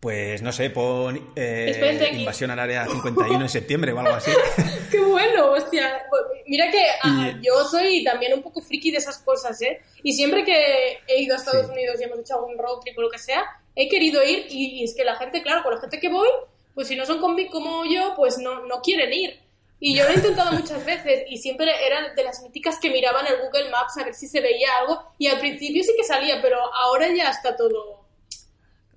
Pues 0.00 0.40
no 0.40 0.50
sé, 0.50 0.70
pon 0.70 1.32
eh, 1.36 2.10
invasión 2.14 2.50
al 2.50 2.58
área 2.58 2.86
51 2.86 3.38
en 3.42 3.48
septiembre 3.50 3.92
o 3.92 4.00
algo 4.00 4.14
así. 4.14 4.30
Qué 4.90 4.98
bueno, 4.98 5.52
hostia. 5.52 6.06
Mira 6.46 6.70
que 6.70 6.82
ah, 7.02 7.32
Y- 7.38 7.46
yo 7.46 7.62
soy 7.64 8.02
también 8.02 8.32
un 8.32 8.42
poco 8.42 8.62
friki 8.62 8.90
de 8.90 8.96
esas 8.96 9.18
cosas, 9.18 9.60
¿eh? 9.60 9.80
Y 10.02 10.14
siempre 10.14 10.42
que 10.42 11.00
he 11.06 11.20
ido 11.20 11.34
a 11.34 11.38
Estados 11.38 11.66
Sí. 11.66 11.72
Unidos 11.72 12.00
y 12.00 12.04
hemos 12.04 12.18
hecho 12.18 12.34
algún 12.36 12.56
road 12.56 12.80
trip 12.80 12.96
o 12.98 13.02
lo 13.02 13.10
que 13.10 13.18
sea, 13.18 13.44
he 13.76 13.90
querido 13.90 14.22
ir 14.24 14.46
y, 14.48 14.80
y 14.80 14.84
es 14.84 14.94
que 14.94 15.04
la 15.04 15.16
gente, 15.16 15.42
claro, 15.42 15.62
con 15.62 15.74
la 15.74 15.80
gente 15.82 16.00
que 16.00 16.08
voy, 16.08 16.28
pues 16.74 16.88
si 16.88 16.96
no 16.96 17.04
son 17.04 17.20
conmi- 17.20 17.50
como 17.50 17.84
yo, 17.84 18.14
pues 18.16 18.38
no, 18.38 18.64
no 18.66 18.80
quieren 18.80 19.12
ir. 19.12 19.38
Y 19.80 19.94
yo 19.96 20.04
lo 20.04 20.10
he 20.12 20.14
intentado 20.14 20.52
muchas 20.58 20.82
veces 20.86 21.24
y 21.28 21.36
siempre 21.36 21.70
eran 21.86 22.14
de 22.14 22.24
las 22.24 22.42
míticas 22.42 22.78
que 22.80 22.88
miraban 22.88 23.26
el 23.26 23.36
Google 23.42 23.68
Maps 23.68 23.98
a 23.98 24.04
ver 24.04 24.14
si 24.14 24.26
se 24.28 24.40
veía 24.40 24.78
algo 24.80 25.12
y 25.18 25.26
al 25.26 25.38
principio 25.40 25.84
sí 25.84 25.92
que 25.94 26.04
salía, 26.04 26.40
pero 26.40 26.56
ahora 26.74 27.08
ya 27.14 27.28
está 27.30 27.54
todo 27.54 27.99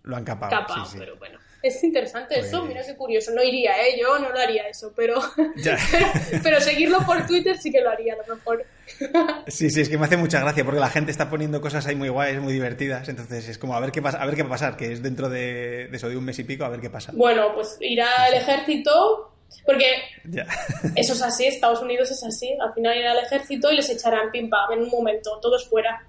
Lo 0.04 0.16
han 0.16 0.24
capado. 0.24 0.50
capado, 0.52 0.86
sí, 0.86 0.92
sí. 0.94 0.98
pero 1.00 1.16
bueno. 1.18 1.40
Es 1.62 1.82
interesante 1.82 2.38
eso, 2.40 2.60
Pues- 2.60 2.70
mira 2.74 2.86
qué 2.86 2.94
curioso. 2.94 3.32
No 3.32 3.42
iría, 3.42 3.72
¿eh? 3.88 3.98
Yo 3.98 4.20
no 4.20 4.30
lo 4.32 4.38
haría 4.38 4.68
eso, 4.68 4.92
pero, 4.94 5.16
pero 6.44 6.60
seguirlo 6.60 7.00
por 7.06 7.26
Twitter 7.26 7.58
sí 7.58 7.72
que 7.72 7.80
lo 7.80 7.90
haría, 7.90 8.16
a 8.16 8.28
lo 8.28 8.36
mejor. 8.36 8.66
Sí, 9.48 9.70
sí, 9.70 9.80
es 9.80 9.88
que 9.88 9.98
me 9.98 10.06
hace 10.06 10.18
mucha 10.18 10.42
gracia 10.42 10.66
porque 10.66 10.80
la 10.82 10.90
gente 10.90 11.12
está 11.12 11.30
poniendo 11.30 11.62
cosas 11.62 11.88
ahí 11.88 11.96
muy 11.96 12.10
guays, 12.10 12.40
muy 12.42 12.52
divertidas. 12.52 13.08
Entonces 13.08 13.48
es 13.48 13.58
como 13.58 13.76
a 13.76 13.80
ver 13.80 13.92
qué 13.94 14.02
pasa, 14.02 14.22
a 14.22 14.26
ver 14.26 14.36
qué 14.36 14.42
va 14.44 14.48
a 14.50 14.52
pasar, 14.52 14.76
que 14.76 14.92
es 14.92 15.02
dentro 15.02 15.30
de, 15.30 15.88
de 15.90 15.96
eso 15.98 16.10
de 16.10 16.18
un 16.18 16.26
mes 16.26 16.38
y 16.40 16.44
pico, 16.44 16.66
a 16.66 16.70
ver 16.70 16.82
qué 16.82 16.90
pasa. 16.90 17.14
Bueno, 17.16 17.54
pues 17.56 17.78
irá 17.80 18.10
al 18.26 18.34
ejército, 18.34 19.34
porque 19.66 19.86
Ya. 20.26 20.46
eso 20.98 21.14
es 21.14 21.22
así, 21.22 21.46
Estados 21.46 21.82
Unidos 21.82 22.12
es 22.12 22.22
así. 22.26 22.54
Al 22.62 22.74
final 22.74 22.98
irá 22.98 23.12
al 23.12 23.20
ejército 23.20 23.72
y 23.72 23.78
les 23.78 23.90
echarán 23.90 24.32
pim 24.32 24.50
pam 24.50 24.74
en 24.74 24.82
un 24.82 24.90
momento, 24.90 25.40
todos 25.42 25.66
fuera. 25.70 26.06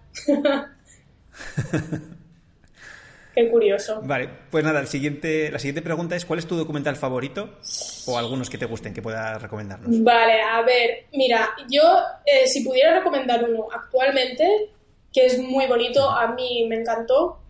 Qué 3.34 3.50
curioso. 3.50 4.00
Vale, 4.04 4.28
pues 4.50 4.62
nada, 4.62 4.80
el 4.80 4.86
siguiente, 4.86 5.50
la 5.50 5.58
siguiente 5.58 5.82
pregunta 5.82 6.14
es 6.14 6.24
¿cuál 6.24 6.38
es 6.38 6.46
tu 6.46 6.56
documental 6.56 6.94
favorito? 6.94 7.58
O 8.06 8.16
algunos 8.16 8.48
que 8.48 8.58
te 8.58 8.66
gusten, 8.66 8.94
que 8.94 9.02
puedas 9.02 9.42
recomendarnos. 9.42 10.02
Vale, 10.02 10.40
a 10.40 10.62
ver, 10.62 11.06
mira, 11.12 11.50
yo 11.68 11.82
eh, 12.24 12.46
si 12.46 12.64
pudiera 12.64 12.98
recomendar 12.98 13.44
uno 13.48 13.66
actualmente, 13.72 14.70
que 15.12 15.26
es 15.26 15.38
muy 15.38 15.66
bonito, 15.66 16.08
a 16.08 16.28
mí 16.34 16.66
me 16.68 16.76
encantó, 16.76 17.40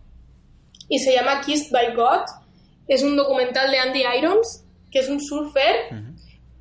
y 0.89 0.99
se 0.99 1.13
llama 1.13 1.41
Kissed 1.43 1.71
by 1.71 1.95
God, 1.95 2.25
es 2.89 3.03
un 3.03 3.17
documental 3.17 3.71
de 3.71 3.79
Andy 3.79 4.05
Irons, 4.19 4.65
que 4.91 5.01
es 5.01 5.09
un 5.09 5.21
surfer, 5.21 5.75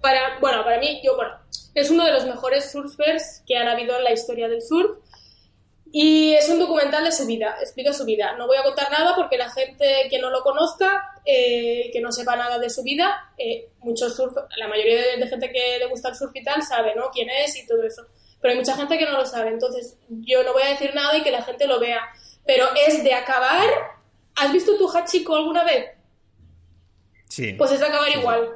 para, 0.02 0.40
bueno, 0.40 0.64
para 0.64 0.80
mí, 0.80 1.02
yo, 1.04 1.16
bueno, 1.16 1.32
es 1.76 1.90
uno 1.90 2.06
de 2.06 2.12
los 2.12 2.26
mejores 2.26 2.72
surfers 2.72 3.42
que 3.46 3.58
han 3.58 3.68
habido 3.68 3.98
en 3.98 4.04
la 4.04 4.12
historia 4.12 4.48
del 4.48 4.62
surf, 4.62 4.98
y 5.94 6.34
es 6.34 6.50
un 6.50 6.60
documental 6.60 7.06
de 7.06 7.14
su 7.14 7.26
vida, 7.26 7.56
explica 7.62 7.94
su 7.94 8.04
vida. 8.04 8.36
No 8.36 8.48
voy 8.48 8.58
a 8.58 8.64
contar 8.64 8.92
nada 8.92 9.16
porque 9.16 9.38
la 9.38 9.50
gente 9.50 10.08
que 10.10 10.20
no 10.20 10.30
lo 10.30 10.42
conozca, 10.42 11.22
eh, 11.24 11.90
que 11.94 12.02
no 12.02 12.12
sepa 12.12 12.36
nada 12.36 12.60
de 12.60 12.70
su 12.70 12.84
vida, 12.84 13.32
eh, 13.38 13.70
muchos 13.80 14.14
surf, 14.14 14.36
la 14.58 14.68
mayoría 14.68 15.02
de, 15.02 15.18
de 15.18 15.28
gente 15.28 15.52
que 15.52 15.78
le 15.80 15.86
gusta 15.86 16.10
el 16.10 16.16
surf 16.16 16.36
y 16.36 16.44
tal 16.44 16.62
sabe, 16.64 16.96
¿no? 16.96 17.12
Quién 17.12 17.30
es 17.30 17.56
y 17.56 17.66
todo 17.66 17.84
eso. 17.84 18.06
Pero 18.42 18.52
hay 18.52 18.58
mucha 18.58 18.76
gente 18.76 18.98
que 18.98 19.06
no 19.06 19.14
lo 19.14 19.26
sabe, 19.26 19.50
entonces 19.52 19.96
yo 20.10 20.44
no 20.44 20.52
voy 20.52 20.64
a 20.64 20.70
decir 20.70 20.94
nada 20.94 21.16
y 21.18 21.24
que 21.24 21.32
la 21.32 21.44
gente 21.44 21.68
lo 21.68 21.80
vea. 21.80 22.02
Pero 22.46 22.66
es 22.88 23.04
de 23.04 23.14
acabar 23.14 23.64
¿Has 24.36 24.52
visto 24.52 24.78
tu 24.78 24.90
Hachiko 24.90 25.36
alguna 25.36 25.64
vez? 25.64 25.92
Sí. 27.30 27.54
Pues 27.54 27.72
es 27.72 27.80
de 27.80 27.86
acabar 27.86 28.10
igual. 28.10 28.50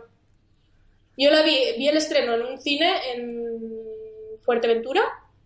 Yo 1.18 1.32
la 1.32 1.42
vi, 1.42 1.58
vi 1.78 1.88
el 1.88 1.98
estreno 1.98 2.34
en 2.34 2.42
un 2.44 2.62
cine 2.62 3.12
en 3.14 4.40
Fuerteventura. 4.40 5.02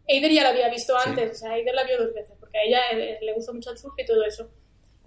Eider 0.07 0.31
ya 0.31 0.43
la 0.43 0.49
había 0.49 0.69
visto 0.69 0.95
antes, 0.97 1.31
o 1.31 1.35
sea, 1.35 1.57
Eider 1.57 1.73
la 1.73 1.83
vio 1.83 1.97
dos 1.97 2.13
veces, 2.13 2.35
porque 2.39 2.57
a 2.57 2.63
ella 2.63 2.79
eh, 2.91 3.19
le 3.21 3.33
gusta 3.33 3.53
mucho 3.53 3.71
el 3.71 3.77
surf 3.77 3.93
y 3.97 4.05
todo 4.05 4.23
eso. 4.23 4.49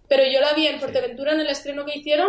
Pero 0.09 0.25
yo 0.25 0.41
la 0.41 0.55
vi 0.55 0.67
en 0.67 0.81
Fuerteventura 0.81 1.33
en 1.33 1.41
el 1.41 1.49
estreno 1.49 1.85
que 1.85 1.99
hicieron, 1.99 2.29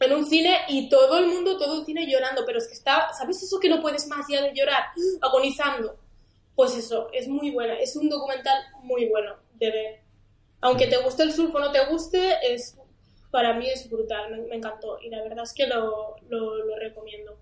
en 0.00 0.12
un 0.12 0.26
cine, 0.26 0.58
y 0.68 0.88
todo 0.88 1.18
el 1.18 1.26
mundo, 1.26 1.56
todo 1.56 1.80
el 1.80 1.86
cine 1.86 2.06
llorando, 2.06 2.44
pero 2.44 2.58
es 2.58 2.66
que 2.66 2.74
está, 2.74 3.12
¿sabes 3.12 3.42
eso 3.42 3.58
que 3.60 3.68
no 3.68 3.80
puedes 3.80 4.06
más 4.08 4.26
ya 4.28 4.42
de 4.42 4.52
llorar? 4.54 4.84
Agonizando. 5.22 5.98
Pues 6.54 6.76
eso, 6.76 7.08
es 7.12 7.26
muy 7.26 7.50
buena, 7.50 7.78
es 7.78 7.96
un 7.96 8.08
documental 8.08 8.56
muy 8.82 9.06
bueno 9.06 9.36
de 9.54 9.70
ver. 9.70 10.00
Aunque 10.60 10.86
te 10.86 10.98
guste 10.98 11.24
el 11.24 11.32
surf 11.32 11.54
o 11.54 11.58
no 11.58 11.72
te 11.72 11.84
guste, 11.86 12.38
es 12.42 12.76
para 13.30 13.52
mí 13.54 13.68
es 13.68 13.90
brutal, 13.90 14.30
me, 14.30 14.42
me 14.42 14.56
encantó 14.56 14.98
y 15.00 15.10
la 15.10 15.20
verdad 15.22 15.42
es 15.42 15.52
que 15.52 15.66
lo, 15.66 16.14
lo, 16.28 16.64
lo 16.64 16.76
recomiendo 16.76 17.36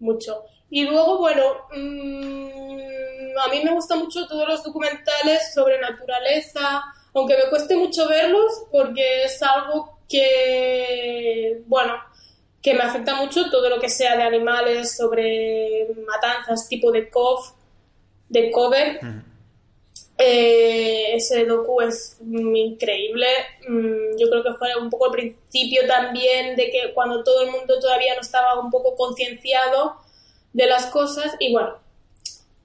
mucho. 0.00 0.44
Y 0.70 0.84
luego, 0.84 1.18
bueno, 1.18 1.42
mmm, 1.74 3.38
a 3.38 3.48
mí 3.48 3.62
me 3.64 3.72
gustan 3.72 4.00
mucho 4.00 4.26
todos 4.26 4.48
los 4.48 4.62
documentales 4.62 5.54
sobre 5.54 5.80
naturaleza, 5.80 6.82
aunque 7.14 7.36
me 7.36 7.48
cueste 7.50 7.76
mucho 7.76 8.08
verlos 8.08 8.66
porque 8.70 9.24
es 9.24 9.42
algo 9.42 9.98
que, 10.08 11.62
bueno, 11.66 11.94
que 12.62 12.74
me 12.74 12.82
afecta 12.82 13.14
mucho 13.14 13.50
todo 13.50 13.68
lo 13.68 13.80
que 13.80 13.88
sea 13.88 14.16
de 14.16 14.22
animales, 14.24 14.96
sobre 14.96 15.88
matanzas 16.06 16.68
tipo 16.68 16.90
de 16.90 17.08
COV, 17.08 17.54
de 18.28 18.50
cover. 18.50 19.00
Eh, 20.20 21.14
ese 21.14 21.44
docu 21.46 21.80
es 21.80 22.16
mm, 22.20 22.56
increíble. 22.56 23.26
Mm, 23.68 24.18
yo 24.18 24.28
creo 24.28 24.42
que 24.42 24.54
fue 24.54 24.74
un 24.74 24.90
poco 24.90 25.06
el 25.06 25.12
principio 25.12 25.86
también 25.86 26.56
de 26.56 26.70
que 26.70 26.92
cuando 26.92 27.22
todo 27.22 27.42
el 27.42 27.52
mundo 27.52 27.78
todavía 27.78 28.14
no 28.16 28.20
estaba 28.20 28.60
un 28.60 28.70
poco 28.70 28.96
concienciado 28.96 29.94
de 30.52 30.66
las 30.66 30.86
cosas. 30.86 31.36
Y 31.38 31.52
bueno, 31.52 31.78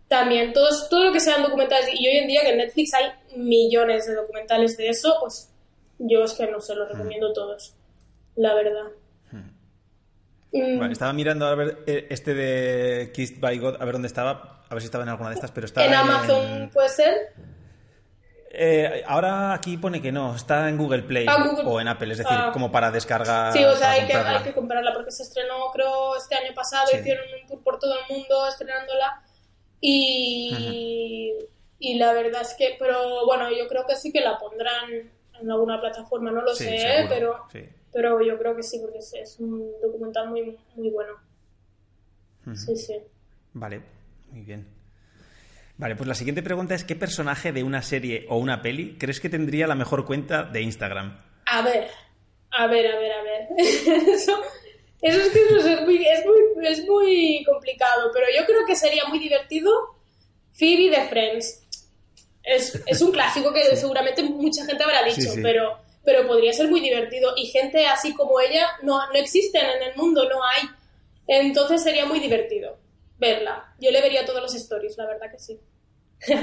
también 0.08 0.51
todos, 0.54 0.89
todo 0.89 1.06
lo 1.06 1.14
que 1.14 1.20
sean 1.20 1.43
documentales. 1.43 1.89
Y 1.93 2.08
hoy 2.08 2.18
en 2.18 2.28
día 2.28 2.41
que 2.41 2.49
en 2.49 2.58
Netflix 2.58 2.93
hay 2.95 3.12
millones 3.36 4.08
de 4.08 4.16
documentales 4.16 4.76
de 4.78 4.89
eso, 4.89 5.16
pues 5.20 5.51
yo 5.99 6.24
es 6.24 6.34
que 6.34 6.47
no 6.47 6.60
se 6.60 6.76
los 6.76 6.89
recomiendo 6.89 7.34
todos, 7.34 7.76
la 8.36 8.56
verdad. 8.56 8.88
Mm, 10.54 10.78
Bueno, 10.78 10.93
estaba 10.93 11.12
mirando 11.14 11.47
a 11.47 11.56
ver 11.56 11.80
eh, 11.88 12.08
este 12.10 12.34
de 12.36 13.12
Kissed 13.12 13.39
by 13.39 13.58
God, 13.58 13.76
a 13.82 13.86
ver 13.86 13.93
dónde 13.93 14.08
estaba, 14.08 14.62
a 14.70 14.74
ver 14.74 14.82
si 14.82 14.86
estaba 14.86 15.04
en 15.04 15.10
alguna 15.10 15.30
de 15.30 15.36
estas, 15.36 15.51
pero 15.51 15.66
estaba 15.66 15.86
en 15.88 15.93
Amazon 15.93 16.70
puede 16.72 16.89
ser. 16.89 17.34
Eh, 18.56 19.04
ahora 19.08 19.51
aquí 19.54 19.78
pone 19.78 19.99
que 19.99 20.12
no, 20.12 20.36
está 20.36 20.70
en 20.70 20.78
Google 20.78 21.01
Play 21.01 21.26
Ah, 21.28 21.43
Google- 21.43 21.64
o 21.66 21.82
en 21.82 21.88
Apple, 21.88 22.12
es 22.12 22.20
decir, 22.20 22.38
ah. 22.39 22.51
como 22.54 22.72
para 22.72 22.91
descargar. 22.91 23.51
Sí, 23.51 23.64
o 23.64 23.76
sea, 23.76 23.91
hay 23.91 24.01
que, 24.06 24.14
comprarla. 24.14 24.38
hay 24.38 24.43
que 24.43 24.54
comprarla 24.54 24.93
porque 24.93 25.10
se 25.12 25.24
estrenó, 25.24 25.72
creo, 25.74 26.16
este 26.16 26.36
año 26.36 26.54
pasado. 26.54 26.86
Sí. 26.91 26.97
Hicieron 26.97 27.26
un 27.41 27.47
tour 27.47 27.64
por 27.64 27.80
todo 27.80 27.95
el 27.95 28.16
mundo 28.16 28.47
estrenándola. 28.47 29.24
Y, 29.82 31.34
y 31.80 31.97
la 31.97 32.14
verdad 32.14 32.41
es 32.43 32.54
que, 32.54 32.76
pero 32.78 33.26
bueno, 33.26 33.49
yo 33.51 33.68
creo 33.68 33.86
que 33.88 33.95
sí 33.95 34.12
que 34.12 34.22
la 34.22 34.38
pondrán 34.38 34.91
en 35.41 35.51
alguna 35.51 35.82
plataforma, 35.82 36.30
no 36.32 36.41
lo 36.41 36.54
Sí, 36.56 36.66
sé, 36.66 36.78
seguro, 36.78 37.10
pero, 37.10 37.45
sí. 37.51 37.68
Pero 37.93 38.21
yo 38.21 38.37
creo 38.37 38.55
que 38.55 38.63
sí, 38.63 38.79
porque 38.79 38.97
es, 38.97 39.13
es 39.13 39.39
un 39.39 39.71
documental 39.81 40.29
muy, 40.29 40.57
muy 40.75 40.89
bueno. 40.89 41.13
Sí, 42.55 42.75
sí. 42.75 42.95
Vale, 43.53 43.81
muy 44.31 44.41
bien. 44.41 44.67
Vale, 45.77 45.95
pues 45.95 46.07
la 46.07 46.15
siguiente 46.15 46.43
pregunta 46.43 46.75
es: 46.75 46.83
¿qué 46.83 46.95
personaje 46.95 47.51
de 47.51 47.63
una 47.63 47.81
serie 47.81 48.25
o 48.29 48.37
una 48.37 48.61
peli 48.61 48.97
crees 48.97 49.19
que 49.19 49.29
tendría 49.29 49.67
la 49.67 49.75
mejor 49.75 50.05
cuenta 50.05 50.43
de 50.43 50.61
Instagram? 50.61 51.21
A 51.45 51.61
ver, 51.61 51.87
a 52.51 52.67
ver, 52.67 52.87
a 52.87 52.99
ver, 52.99 53.11
a 53.11 53.21
ver. 53.23 53.47
eso, 53.57 54.39
eso 55.01 55.21
es 55.21 55.29
que 55.29 55.39
eso 55.39 55.67
es, 55.67 55.81
muy, 55.81 56.05
es, 56.05 56.25
muy, 56.25 56.67
es 56.67 56.85
muy 56.85 57.43
complicado, 57.45 58.11
pero 58.13 58.25
yo 58.37 58.45
creo 58.45 58.65
que 58.65 58.75
sería 58.75 59.05
muy 59.05 59.19
divertido 59.19 59.71
Phoebe 60.53 60.89
de 60.89 61.07
Friends. 61.07 61.59
Es, 62.43 62.81
es 62.85 63.01
un 63.01 63.11
clásico 63.11 63.53
que 63.53 63.75
seguramente 63.75 64.21
mucha 64.23 64.65
gente 64.65 64.83
habrá 64.83 65.03
dicho, 65.03 65.21
Sí, 65.21 65.29
sí. 65.29 65.41
Pero, 65.41 65.77
pero 66.04 66.28
podría 66.28 66.54
ser 66.54 66.70
muy 66.70 66.82
divertido. 66.82 67.34
Y 67.36 67.47
gente 67.47 67.86
así 67.86 68.14
como 68.14 68.39
ella 68.39 68.68
no, 68.82 68.99
no 69.08 69.16
existen 69.16 69.66
en 69.66 69.84
el 69.89 69.95
mundo, 69.95 70.28
no 70.30 70.43
hay. 70.43 70.68
Entonces 71.28 71.84
sería 71.84 72.06
muy 72.06 72.20
divertido 72.20 72.78
verla. 73.18 73.74
Yo 73.80 73.91
le 73.91 74.01
vería 74.01 74.26
todos 74.26 74.41
los 74.41 74.54
stories, 74.56 74.97
la 74.97 75.08
verdad 75.08 75.32
que 75.32 75.39
sí. 75.39 75.60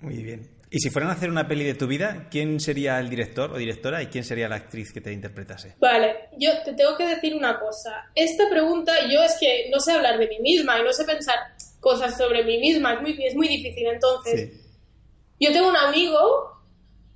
Muy 0.00 0.22
bien. 0.22 0.48
Y 0.70 0.80
si 0.80 0.90
fueran 0.90 1.10
a 1.10 1.14
hacer 1.14 1.30
una 1.30 1.46
peli 1.46 1.64
de 1.64 1.74
tu 1.74 1.86
vida, 1.86 2.26
¿quién 2.30 2.58
sería 2.58 2.98
el 2.98 3.08
director 3.08 3.52
o 3.52 3.56
directora 3.56 4.02
y 4.02 4.06
quién 4.06 4.24
sería 4.24 4.48
la 4.48 4.56
actriz 4.56 4.92
que 4.92 5.00
te 5.00 5.12
interpretase? 5.12 5.76
Vale, 5.78 6.28
yo 6.38 6.50
te 6.64 6.74
tengo 6.74 6.96
que 6.96 7.06
decir 7.06 7.34
una 7.34 7.58
cosa. 7.60 8.10
Esta 8.14 8.48
pregunta, 8.50 8.92
yo 9.10 9.22
es 9.22 9.36
que 9.38 9.68
no 9.70 9.78
sé 9.78 9.92
hablar 9.92 10.18
de 10.18 10.26
mí 10.26 10.38
misma 10.40 10.78
y 10.78 10.82
no 10.82 10.92
sé 10.92 11.04
pensar 11.04 11.36
cosas 11.80 12.16
sobre 12.16 12.44
mí 12.44 12.58
misma, 12.58 12.94
es 12.94 13.00
muy, 13.00 13.24
es 13.24 13.34
muy 13.34 13.48
difícil. 13.48 13.86
Entonces, 13.86 14.50
Sí. 14.50 14.65
Yo 15.40 15.52
tengo 15.52 15.68
un 15.68 15.76
amigo 15.76 16.52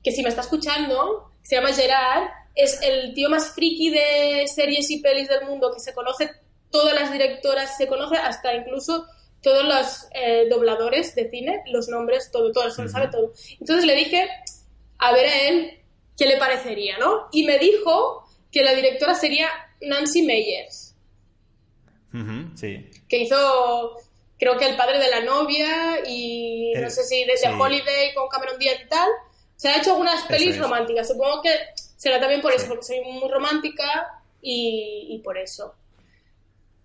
que 0.03 0.13
si 0.13 0.23
me 0.23 0.29
está 0.29 0.43
escuchando, 0.43 1.31
se 1.43 1.57
llama 1.57 1.73
Gerard, 1.73 2.29
es 2.55 2.81
el 2.83 3.15
tío 3.15 3.31
más 3.31 3.55
friki 3.55 3.91
de 3.91 4.45
series 4.47 4.91
y 4.91 5.01
pelis 5.01 5.29
del 5.29 5.45
mundo, 5.47 5.71
que 5.73 5.81
se 5.81 5.95
conoce 5.95 6.31
todas 6.71 6.95
las 6.95 7.13
directoras, 7.13 7.77
se 7.77 7.87
conoce 7.87 8.17
hasta 8.17 8.55
incluso 8.55 9.07
todos 9.43 9.65
los 9.65 10.09
eh, 10.15 10.47
dobladores 10.49 11.15
de 11.15 11.29
cine, 11.31 11.63
los 11.67 11.89
nombres, 11.89 12.31
todo, 12.31 12.53
todo, 12.53 12.69
eso 12.69 12.83
lo 12.83 12.89
sabe 12.89 13.09
todo. 13.09 13.33
Entonces 13.59 13.85
le 13.85 13.95
dije, 13.95 14.29
a 14.99 15.13
ver 15.13 15.27
a 15.27 15.49
él 15.49 15.79
qué 16.17 16.27
le 16.27 16.37
parecería, 16.37 16.99
¿no? 16.99 17.29
Y 17.33 17.45
me 17.45 17.59
dijo 17.59 18.25
que 18.53 18.63
la 18.63 18.75
directora 18.75 19.15
sería 19.15 19.49
Nancy 19.81 20.23
Meyers, 20.23 20.95
sí. 22.55 22.91
que 23.09 23.19
hizo, 23.19 23.97
creo 24.41 24.57
que 24.59 24.67
El 24.67 24.77
padre 24.77 24.99
de 24.99 25.09
la 25.09 25.21
novia 25.21 26.01
y 26.07 26.73
no 26.75 26.87
Eh, 26.89 26.91
sé 26.91 27.05
si 27.05 27.25
desde 27.25 27.47
sí. 27.53 27.57
Holiday 27.61 28.13
con 28.15 28.29
Cameron 28.29 28.59
Díaz 28.59 28.81
y 28.85 28.89
tal. 28.89 29.09
Se 29.55 29.69
ha 29.69 29.77
hecho 29.79 29.93
algunas 29.93 30.25
pelis 30.25 30.57
es. 30.57 30.59
románticas. 30.59 31.07
Supongo 31.07 31.43
que 31.43 31.51
será 31.77 32.19
también 32.19 32.41
por 32.41 32.53
eso, 32.53 32.67
porque 32.67 32.83
soy 32.83 33.01
muy 33.03 33.31
romántica 33.31 34.21
y, 34.43 35.07
y 35.11 35.19
por 35.19 35.37
eso. 35.39 35.75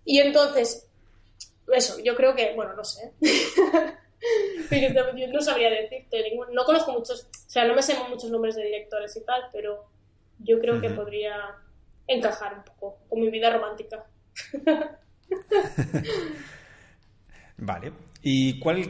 Y 0.04 0.20
entonces, 0.20 0.86
eso, 1.72 1.98
yo 1.98 2.14
creo 2.14 2.34
que, 2.36 2.52
bueno, 2.54 2.74
no 2.74 2.84
sé. 2.84 3.12
Yo 4.70 5.28
no 5.28 5.40
sabría 5.42 5.70
decirte, 5.70 6.22
ningún- 6.30 6.52
no 6.52 6.64
conozco 6.64 6.92
muchos, 6.92 7.22
o 7.24 7.50
sea, 7.50 7.64
no 7.64 7.74
me 7.74 7.82
sé 7.82 7.94
muchos 8.08 8.30
nombres 8.30 8.56
de 8.56 8.64
directores 8.64 9.14
y 9.16 9.20
tal, 9.24 9.48
pero 9.52 9.84
yo 10.38 10.58
creo 10.58 10.80
que 10.80 10.90
podría 10.90 11.54
encajar 12.08 12.54
un 12.54 12.64
poco 12.64 12.98
con 13.08 13.20
mi 13.20 13.30
vida 13.30 13.50
romántica. 13.50 14.04
Vale. 17.58 17.92
¿Y 18.22 18.58
cuál 18.58 18.88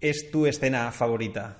es 0.00 0.30
tu 0.30 0.46
escena 0.46 0.90
favorita 0.92 1.56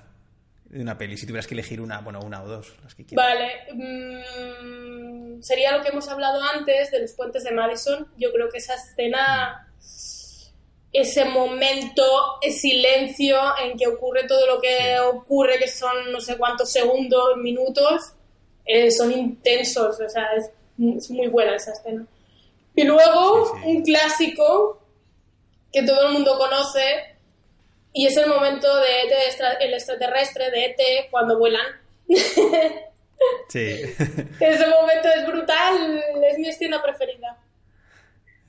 de 0.65 0.81
una 0.81 0.97
peli? 0.97 1.17
Si 1.17 1.25
tuvieras 1.25 1.47
que 1.47 1.53
elegir 1.53 1.79
una, 1.81 1.99
bueno, 2.01 2.19
una 2.21 2.43
o 2.43 2.47
dos, 2.47 2.73
las 2.83 2.95
que 2.95 3.05
quieras. 3.05 3.25
Vale, 3.25 3.51
mm, 3.73 5.41
sería 5.41 5.75
lo 5.77 5.83
que 5.83 5.89
hemos 5.89 6.07
hablado 6.09 6.41
antes 6.55 6.91
de 6.91 7.01
los 7.01 7.13
puentes 7.13 7.43
de 7.43 7.51
Madison. 7.51 8.07
Yo 8.17 8.31
creo 8.31 8.49
que 8.49 8.57
esa 8.57 8.75
escena, 8.75 9.67
ese 10.93 11.25
momento, 11.25 12.03
ese 12.41 12.59
silencio 12.59 13.37
en 13.63 13.77
que 13.77 13.87
ocurre 13.87 14.25
todo 14.27 14.45
lo 14.47 14.61
que 14.61 14.77
Sí. 14.77 14.99
ocurre, 15.13 15.57
que 15.57 15.67
son 15.67 16.11
no 16.11 16.19
sé 16.19 16.37
cuántos 16.37 16.71
segundos, 16.71 17.37
minutos, 17.37 18.13
eh, 18.65 18.91
son 18.91 19.11
intensos. 19.11 19.99
O 19.99 20.09
sea, 20.09 20.25
es, 20.37 20.49
es 20.97 21.09
muy 21.11 21.27
buena 21.27 21.55
esa 21.55 21.71
escena. 21.73 22.05
Y 22.75 22.83
luego, 22.83 23.45
Sí, 23.45 23.51
sí. 23.63 23.69
un 23.69 23.83
clásico 23.83 24.80
que 25.71 25.83
todo 25.83 26.07
el 26.07 26.13
mundo 26.13 26.37
conoce, 26.37 27.15
y 27.93 28.07
es 28.07 28.15
el 28.17 28.27
momento 28.27 28.73
de 28.77 28.87
ET, 29.03 29.11
extra- 29.27 29.53
el 29.53 29.73
extraterrestre 29.73 30.49
de 30.51 30.65
ET 30.65 31.09
cuando 31.11 31.37
vuelan. 31.37 31.65
Sí. 33.49 33.67
Ese 34.39 34.67
momento 34.67 35.07
es 35.15 35.27
brutal, 35.27 36.03
es 36.29 36.37
mi 36.39 36.47
escena 36.49 36.81
preferida. 36.81 37.37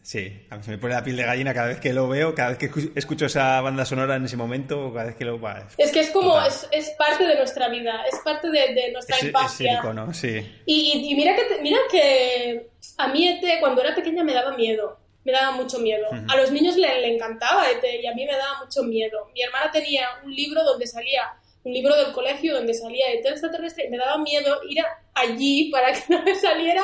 sí. 0.01 0.47
A 0.51 0.57
mí 0.57 0.63
se 0.63 0.71
me 0.71 0.79
pone 0.79 0.95
la 0.95 1.05
piel 1.05 1.17
de 1.17 1.25
gallina 1.25 1.53
cada 1.53 1.69
vez 1.69 1.81
que 1.81 1.93
lo 1.93 2.09
veo, 2.09 2.35
cada 2.35 2.51
vez 2.51 2.59
que 2.59 2.71
escu- 2.71 2.93
escucho 2.95 3.27
esa 3.27 3.61
banda 3.61 3.85
sonora 3.85 4.17
en 4.17 4.25
ese 4.25 4.37
momento, 4.37 4.93
cada 4.93 5.07
vez 5.07 5.17
que 5.17 5.25
lo... 5.25 5.41
va, 5.41 5.67
Es 5.77 5.91
que 5.93 6.01
es 6.01 6.11
como, 6.11 6.41
es, 6.43 6.67
es 6.71 6.91
parte 6.91 7.25
de 7.25 7.37
nuestra 7.37 7.69
vida, 7.69 8.03
es 8.11 8.19
parte 8.25 8.49
de, 8.49 8.75
de 8.75 8.93
nuestra 8.93 9.17
es, 9.17 9.23
es 9.23 9.29
infancia. 9.29 9.73
el 9.73 9.79
icono, 9.79 10.15
sí. 10.15 10.63
Y, 10.67 10.93
y- 10.95 11.13
y 11.13 11.15
mira, 11.17 11.35
que, 11.37 11.61
mira 11.61 11.79
que 11.91 12.69
a 12.99 13.09
mí 13.09 13.29
ET 13.29 13.61
cuando 13.61 13.83
era 13.83 13.95
pequeña 13.95 14.25
me 14.25 14.33
daba 14.33 14.57
miedo, 14.57 14.99
me 15.25 15.33
daba 15.33 15.53
mucho 15.53 15.79
miedo. 15.79 16.07
A 16.29 16.37
los 16.37 16.51
niños 16.51 16.77
le, 16.77 17.01
le 17.01 17.15
encantaba 17.15 17.71
ET 17.71 17.85
y 18.03 18.07
a 18.07 18.15
mí 18.15 18.25
me 18.27 18.37
daba 18.37 18.65
mucho 18.65 18.83
miedo. 18.83 19.29
Mi 19.35 19.43
hermana 19.43 19.71
tenía 19.71 20.07
un 20.25 20.35
libro 20.35 20.65
donde 20.65 20.87
salía, 20.87 21.35
un 21.65 21.73
libro 21.73 21.95
del 21.97 22.13
colegio 22.13 22.55
donde 22.55 22.75
salía 22.75 23.11
ET 23.13 23.25
extraterrestre 23.27 23.87
y 23.87 23.91
me 23.91 23.99
daba 23.99 24.19
miedo 24.19 24.61
ir 24.69 24.83
allí 25.15 25.71
para 25.71 25.93
que 25.93 26.01
no 26.09 26.23
me 26.23 26.35
saliera 26.35 26.83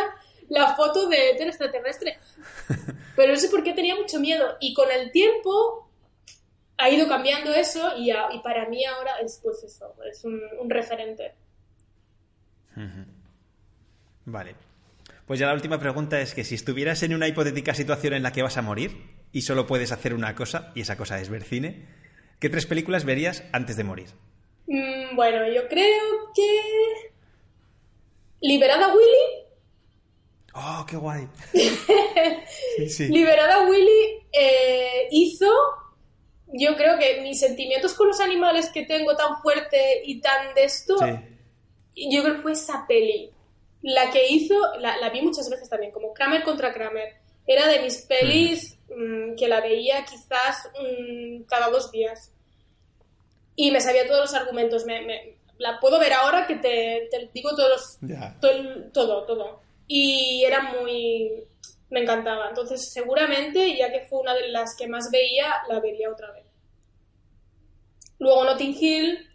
la 0.49 0.75
foto 0.77 1.09
de 1.09 1.31
ET 1.31 1.41
extraterrestre. 1.41 2.19
Pero 3.17 3.33
no 3.33 3.39
sé 3.39 3.49
por 3.49 3.63
qué 3.65 3.73
tenía 3.73 3.97
mucho 3.97 4.21
miedo. 4.21 4.57
Y 4.61 4.73
con 4.75 4.91
el 4.91 5.11
tiempo 5.11 5.91
ha 6.77 6.89
ido 6.89 7.09
cambiando 7.09 7.53
eso 7.53 7.97
y, 7.97 8.13
a- 8.13 8.29
y 8.33 8.39
para 8.39 8.69
mí 8.69 8.85
ahora 8.85 9.19
es 9.21 9.41
pues 9.43 9.65
eso, 9.65 9.95
es 10.09 10.25
un, 10.25 10.41
un 10.61 10.71
referente. 10.71 11.35
Vale. 14.27 14.55
Pues 15.29 15.39
ya 15.39 15.47
la 15.47 15.53
última 15.53 15.79
pregunta 15.79 16.21
es 16.21 16.35
que 16.35 16.43
si 16.43 16.55
estuvieras 16.55 17.03
en 17.03 17.15
una 17.15 17.29
hipotética 17.29 17.75
situación 17.75 18.15
en 18.15 18.23
la 18.23 18.33
que 18.33 18.43
vas 18.43 18.57
a 18.57 18.63
morir 18.63 18.97
y 19.31 19.43
solo 19.43 19.67
puedes 19.67 19.93
hacer 19.93 20.15
una 20.15 20.35
cosa, 20.35 20.73
y 20.75 20.81
esa 20.81 20.97
cosa 20.97 21.21
es 21.21 21.29
ver 21.29 21.45
cine, 21.45 21.87
¿qué 22.41 22.49
tres 22.49 22.65
películas 22.65 23.05
verías 23.05 23.45
antes 23.53 23.77
de 23.77 23.85
morir? 23.85 24.09
Mm, 24.67 25.15
bueno, 25.15 25.47
yo 25.53 25.69
creo 25.69 26.33
que... 26.35 26.63
Liberada 28.41 28.89
Willy 28.89 29.45
¡Oh, 30.55 30.87
qué 30.89 30.97
guay! 30.97 31.29
Sí, 32.77 32.89
sí. 32.89 33.09
Liberada 33.09 33.69
Willy 33.69 34.27
eh, 34.33 35.09
hizo, 35.11 35.51
yo 36.47 36.75
creo 36.77 36.99
que 36.99 37.21
mis 37.21 37.39
sentimientos 37.39 37.93
con 37.95 38.09
los 38.09 38.21
animales 38.21 38.71
que 38.73 38.87
tengo 38.87 39.15
tan 39.17 39.43
fuerte 39.43 40.03
y 40.05 40.21
tan 40.21 40.55
de 40.55 40.65
esto, 40.65 40.97
Sí. 40.99 42.09
yo 42.11 42.23
creo 42.23 42.37
que 42.37 42.43
fue 42.43 42.53
esa 42.53 42.87
peli. 42.87 43.31
La 43.83 44.11
que 44.11 44.27
hizo, 44.29 44.55
la, 44.81 44.97
la 44.99 45.11
vi 45.11 45.23
muchas 45.23 45.49
veces 45.49 45.69
también, 45.69 45.93
como 45.93 46.13
Kramer 46.13 46.43
contra 46.43 46.73
Kramer. 46.73 47.15
Era 47.47 47.67
de 47.69 47.81
mis 47.81 47.99
pelis 48.03 48.79
mm, 48.95 49.35
que 49.37 49.49
la 49.49 49.61
veía 49.61 50.05
quizás 50.05 50.69
mm, 50.81 51.43
cada 51.45 51.71
dos 51.71 51.91
días. 51.93 52.33
Y 53.57 53.71
me 53.71 53.81
sabía 53.81 54.07
todos 54.07 54.21
los 54.21 54.35
argumentos. 54.35 54.85
Me, 54.85 55.03
me- 55.03 55.39
la 55.59 55.81
puedo 55.81 55.99
ver 55.99 56.13
ahora 56.13 56.47
que 56.47 56.55
te, 56.57 57.09
te 57.11 57.31
digo 57.35 57.51
todos 57.57 57.71
los, 57.71 57.99
to- 58.41 58.91
todo, 58.93 59.25
todo. 59.27 59.61
Y 59.89 60.45
era 60.45 60.63
muy... 60.63 61.45
Me 61.91 62.01
encantaba. 62.03 62.49
Entonces, 62.51 62.93
seguramente, 62.93 63.75
ya 63.77 63.91
que 63.91 64.03
fue 64.07 64.21
una 64.21 64.35
de 64.35 64.49
las 64.49 64.77
que 64.77 64.87
más 64.87 65.11
veía, 65.11 65.55
la 65.69 65.81
vería 65.81 66.11
otra 66.11 66.31
vez. 66.33 66.45
Luego 68.19 68.45
Notting 68.45 68.77
Hill, 68.79 69.29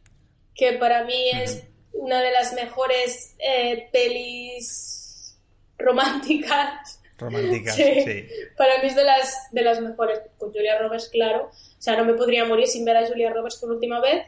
que 0.54 0.74
para 0.74 1.04
mí 1.06 1.30
es 1.32 1.66
una 1.94 2.22
de 2.22 2.32
las 2.32 2.54
mejores 2.54 3.36
eh, 3.40 3.88
pelis 3.92 5.38
románticas. 5.78 7.00
Románticas, 7.18 7.76
Sí. 7.78 8.02
sí. 8.04 8.28
Para 8.58 8.80
mí 8.82 8.88
es 8.88 8.96
de 8.96 9.04
las, 9.04 9.52
de 9.52 9.62
las 9.62 9.80
mejores. 9.80 10.20
Con 10.38 10.52
Julia 10.52 10.78
Roberts, 10.80 11.10
claro. 11.10 11.46
O 11.52 11.82
sea, 11.82 11.96
no 11.96 12.06
me 12.06 12.14
podría 12.14 12.46
morir 12.46 12.68
sin 12.68 12.84
ver 12.86 12.98
a 12.98 13.08
Julia 13.08 13.32
Roberts 13.32 13.58
por 13.58 13.72
última 13.72 14.00
vez. 14.02 14.26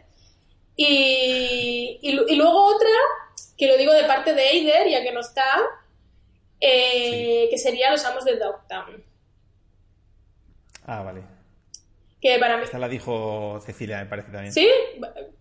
Y, 0.78 1.99
y, 2.01 2.11
lu- 2.13 2.26
y 2.28 2.36
luego 2.36 2.66
otra, 2.66 2.89
que 3.57 3.68
lo 3.68 3.78
digo 3.78 3.93
de 3.93 4.03
parte 4.03 4.34
de 4.34 4.49
Eider, 4.51 4.89
ya 4.89 5.01
que 5.01 5.11
no 5.13 5.22
está, 5.22 5.45
eh, 6.59 7.47
que 7.49 7.57
sería 7.57 7.91
Los 7.91 8.03
Amos 8.05 8.26
de 8.26 8.36
Dogtown. 8.38 9.03
Ah, 10.86 11.01
vale. 11.01 11.22
Que 12.26 12.39
para 12.39 12.57
mí... 12.57 12.63
Esta 12.63 12.80
la 12.80 12.88
dijo 12.89 13.59
Cecilia, 13.63 13.99
me 13.99 14.07
parece 14.07 14.32
también. 14.32 14.51
¿Sí? 14.51 14.67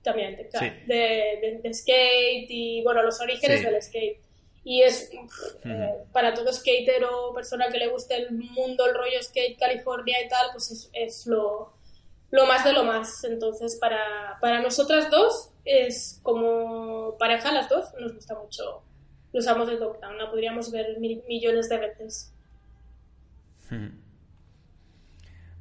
También, 0.03 0.37
claro. 0.51 0.66
Sí. 0.66 0.72
De, 0.87 0.95
de- 1.41 1.61
de 1.62 1.72
skate 1.74 2.47
y, 2.51 2.82
bueno, 2.82 3.03
los 3.03 3.18
orígenes 3.22 3.61
Sí. 3.61 3.64
del 3.64 3.82
skate. 3.82 4.20
Y 4.64 4.82
es 4.82 5.11
uf, 5.18 5.32
eh, 5.64 5.95
para 6.12 6.35
todo 6.35 6.53
skater 6.53 7.05
o 7.05 7.32
persona 7.35 7.68
que 7.68 7.78
le 7.78 7.87
guste 7.89 8.16
el 8.16 8.32
mundo, 8.32 8.85
el 8.87 8.95
rollo 8.95 9.22
skate, 9.22 9.59
California 9.59 10.18
y 10.24 10.28
tal, 10.28 10.49
pues 10.53 10.70
es, 10.70 10.91
es 10.93 11.26
lo, 11.26 11.72
lo 12.30 12.45
más 12.47 12.64
de 12.66 12.72
lo 12.74 12.85
más. 12.85 13.24
Entonces, 13.24 13.76
para, 13.80 14.37
para 14.43 14.61
nosotras 14.61 15.11
dos, 15.11 15.51
es 15.64 16.20
como 16.22 17.16
pareja, 17.18 17.51
las 17.51 17.70
dos, 17.70 17.95
nos 17.99 18.12
gusta 18.14 18.35
mucho 18.39 18.82
Los 19.32 19.47
Amos 19.47 19.68
de 19.68 19.76
Dogtown. 19.78 20.18
La 20.18 20.30
podríamos 20.30 20.70
ver 20.70 20.99
mil- 20.99 21.22
millones 21.26 21.68
de 21.70 21.78
veces. 21.78 22.30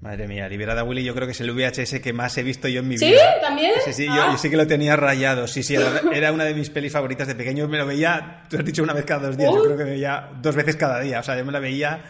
Madre 0.03 0.27
mía, 0.27 0.49
Liberada 0.49 0.83
Willy 0.83 1.01
yo 1.03 1.15
creo 1.15 1.25
que 1.27 1.31
es 1.31 1.39
el 1.39 1.51
VHS 1.51 2.01
que 2.01 2.11
más 2.11 2.37
he 2.37 2.43
visto 2.43 2.67
yo 2.67 2.81
en 2.81 2.89
mi 2.89 2.97
¿Sí? 2.97 3.05
vida. 3.07 3.39
¿También? 3.39 3.71
Sí, 3.85 3.93
sí, 3.93 4.07
Ah. 4.09 4.15
yo, 4.27 4.31
yo 4.33 4.37
sí 4.37 4.49
que 4.49 4.57
lo 4.57 4.67
tenía 4.67 4.97
rayado. 4.97 5.47
Sí, 5.47 5.63
sí, 5.63 5.75
era, 5.75 6.01
era 6.13 6.31
una 6.33 6.43
de 6.43 6.53
mis 6.53 6.69
pelis 6.69 6.91
favoritas 6.91 7.25
de 7.27 7.35
pequeño. 7.35 7.67
Me 7.69 7.77
lo 7.77 7.85
veía, 7.85 8.43
tú 8.49 8.57
has 8.57 8.65
dicho 8.65 8.83
una 8.83 8.91
vez 8.93 9.05
cada 9.05 9.27
dos 9.27 9.37
días, 9.37 9.49
yo 9.53 9.63
creo 9.63 9.77
que 9.77 9.85
me 9.85 9.91
veía 9.91 10.29
dos 10.41 10.55
veces 10.55 10.75
cada 10.75 10.99
día. 10.99 11.21
O 11.21 11.23
sea, 11.23 11.37
yo 11.37 11.45
me 11.45 11.53
la 11.53 11.59
veía 11.59 12.03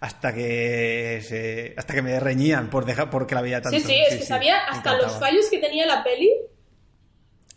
hasta 0.00 0.34
que 0.34 1.20
se- 1.22 1.72
hasta 1.76 1.94
que 1.94 2.02
me 2.02 2.18
reñían 2.18 2.68
por 2.68 2.84
dejar 2.84 3.10
porque 3.10 3.34
la 3.36 3.42
veía 3.42 3.62
tanto. 3.62 3.78
Sí, 3.78 3.84
sí, 3.84 3.94
es 4.08 4.16
que 4.16 4.24
sabía 4.24 4.58
hasta 4.68 4.96
los 4.96 5.12
fallos 5.18 5.46
que 5.48 5.58
tenía 5.58 5.86
la 5.86 6.02
peli. 6.02 6.30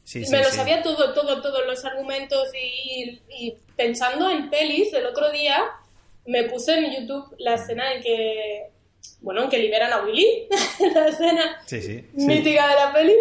Sí, 0.04 0.24
sí, 0.24 0.32
me 0.32 0.40
lo 0.40 0.50
sí. 0.50 0.56
sabía 0.56 0.82
todo, 0.84 1.14
todo, 1.14 1.42
todos 1.42 1.66
los 1.68 1.84
argumentos 1.86 2.48
y, 2.54 3.22
y 3.30 3.56
pensando 3.76 4.30
en 4.30 4.50
pelis, 4.52 4.94
el 4.94 5.06
otro 5.08 5.32
día 5.32 5.64
me 6.28 6.44
puse 6.44 6.78
en 6.78 6.92
YouTube 6.96 7.36
la 7.40 7.56
escena 7.56 7.94
en 7.94 8.02
que, 8.04 8.70
bueno, 9.22 9.44
en 9.44 9.50
que 9.50 9.58
liberan 9.58 9.92
a 9.94 10.04
Willy, 10.04 10.48
la 10.94 11.08
escena 11.08 11.62
Sí, 11.66 11.82
sí. 11.82 12.06
sí. 12.18 12.26
mítica 12.26 12.68
de 12.68 12.76
la 12.76 12.94
peli, 12.94 13.14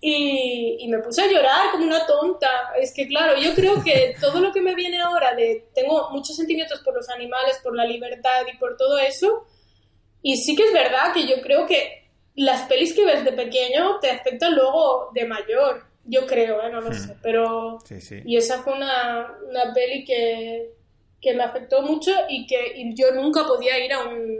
y, 0.00 0.76
y 0.80 0.88
me 0.88 0.98
puse 1.00 1.22
a 1.22 1.26
llorar 1.30 1.70
como 1.72 1.84
una 1.84 2.06
tonta. 2.06 2.48
Es 2.80 2.94
que, 2.94 3.06
claro, 3.06 3.38
yo 3.38 3.54
creo 3.54 3.82
que 3.82 4.14
todo 4.20 4.40
lo 4.40 4.50
que 4.50 4.62
me 4.62 4.74
viene 4.74 4.98
ahora 4.98 5.34
de... 5.34 5.66
Tengo 5.74 6.08
muchos 6.10 6.36
sentimientos 6.36 6.80
por 6.80 6.94
los 6.94 7.08
animales, 7.10 7.60
por 7.62 7.76
la 7.76 7.84
libertad 7.84 8.46
y 8.50 8.56
por 8.56 8.78
todo 8.78 8.98
eso, 8.98 9.46
y 10.22 10.36
sí 10.36 10.54
que 10.54 10.64
es 10.64 10.72
verdad 10.72 11.12
que 11.12 11.26
yo 11.26 11.40
creo 11.42 11.66
que 11.66 12.08
las 12.34 12.62
pelis 12.62 12.94
que 12.94 13.04
ves 13.04 13.24
de 13.24 13.32
pequeño 13.32 13.98
te 14.00 14.10
afectan 14.10 14.54
luego 14.54 15.10
de 15.12 15.26
mayor. 15.26 15.84
Yo 16.04 16.26
creo, 16.26 16.62
¿eh? 16.62 16.70
no 16.70 16.80
lo 16.80 16.92
sé. 16.92 17.16
Pero. 17.22 17.78
Sí, 17.84 18.00
sí. 18.00 18.20
Y 18.24 18.36
esa 18.36 18.62
fue 18.62 18.72
una, 18.72 19.34
una 19.48 19.72
peli 19.74 20.04
que, 20.04 20.72
que 21.20 21.34
me 21.34 21.42
afectó 21.42 21.82
mucho 21.82 22.10
y 22.28 22.46
que 22.46 22.72
y 22.76 22.94
yo 22.94 23.12
nunca 23.12 23.46
podía 23.46 23.78
ir 23.84 23.92
a 23.92 24.00
un, 24.00 24.38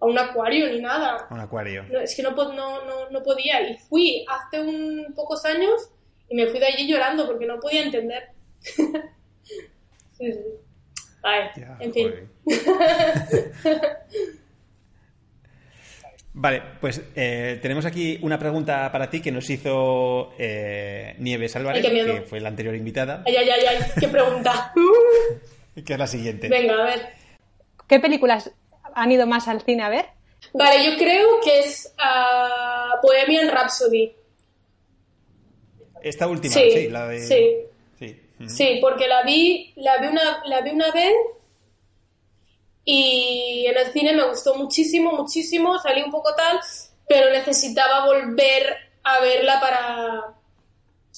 a 0.00 0.06
un 0.06 0.18
acuario 0.18 0.68
ni 0.70 0.80
nada. 0.80 1.26
Un 1.30 1.40
acuario. 1.40 1.84
No, 1.90 2.00
es 2.00 2.14
que 2.14 2.22
no, 2.22 2.30
no, 2.30 2.84
no, 2.84 3.10
no 3.10 3.22
podía. 3.22 3.60
Y 3.68 3.76
fui 3.76 4.24
hace 4.28 4.60
un 4.60 5.12
pocos 5.14 5.44
años 5.44 5.90
y 6.28 6.36
me 6.36 6.46
fui 6.46 6.60
de 6.60 6.66
allí 6.66 6.86
llorando 6.86 7.26
porque 7.26 7.46
no 7.46 7.58
podía 7.58 7.82
entender. 7.82 8.28
sí, 8.62 10.32
sí. 10.32 10.38
Ay, 11.22 11.48
Ya, 11.56 11.76
en 11.80 11.92
fin. 11.92 12.10
joder. 12.44 13.52
Vale, 16.40 16.62
pues 16.80 17.02
eh, 17.16 17.58
tenemos 17.60 17.84
aquí 17.84 18.20
una 18.22 18.38
pregunta 18.38 18.92
para 18.92 19.10
ti 19.10 19.20
que 19.20 19.32
nos 19.32 19.50
hizo 19.50 20.34
eh, 20.38 21.16
Nieves 21.18 21.56
Álvarez, 21.56 21.84
Ay, 21.84 22.04
que 22.04 22.22
fue 22.22 22.38
la 22.38 22.48
anterior 22.48 22.76
invitada, 22.76 23.24
Ay, 23.26 23.34
ay, 23.34 23.48
ay, 23.50 23.60
ay, 23.66 23.78
qué 23.98 24.06
pregunta. 24.06 24.72
que 25.84 25.92
es 25.92 25.98
la 25.98 26.06
siguiente. 26.06 26.48
Venga, 26.48 26.74
a 26.74 26.84
ver. 26.84 27.08
¿Qué 27.88 27.98
películas 27.98 28.52
han 28.94 29.12
ido 29.12 29.26
más 29.26 29.48
al 29.48 29.62
cine 29.62 29.82
a 29.82 29.88
ver? 29.88 30.06
Vale, 30.52 30.84
yo 30.84 30.96
creo 30.96 31.40
que 31.42 31.60
es 31.60 31.92
ah, 31.98 32.98
Bohemian 33.02 33.48
Rhapsody. 33.50 34.12
Esta 36.02 36.26
última, 36.26 36.54
Sí, 36.54 36.70
sí, 36.70 36.88
la 36.88 37.08
de... 37.08 37.20
sí. 37.20 37.56
Sí. 37.98 38.20
Ujú. 38.40 38.48
Sí, 38.48 38.78
porque 38.80 39.08
la 39.08 39.22
vi, 39.24 39.72
la 39.76 39.98
vi 39.98 40.06
una, 40.06 40.42
la 40.44 40.60
vi 40.60 40.70
una 40.70 40.90
vez 40.92 41.12
y 42.84 43.66
en 43.66 43.76
el 43.76 43.92
cine 43.92 44.14
me 44.14 44.28
gustó 44.28 44.54
muchísimo, 44.54 45.12
muchísimo, 45.12 45.78
salí 45.78 46.02
un 46.02 46.10
poco 46.10 46.34
tal, 46.34 46.60
pero 47.08 47.30
necesitaba 47.30 48.06
volver 48.06 48.76
a 49.02 49.20
verla 49.20 49.60
para 49.60 50.34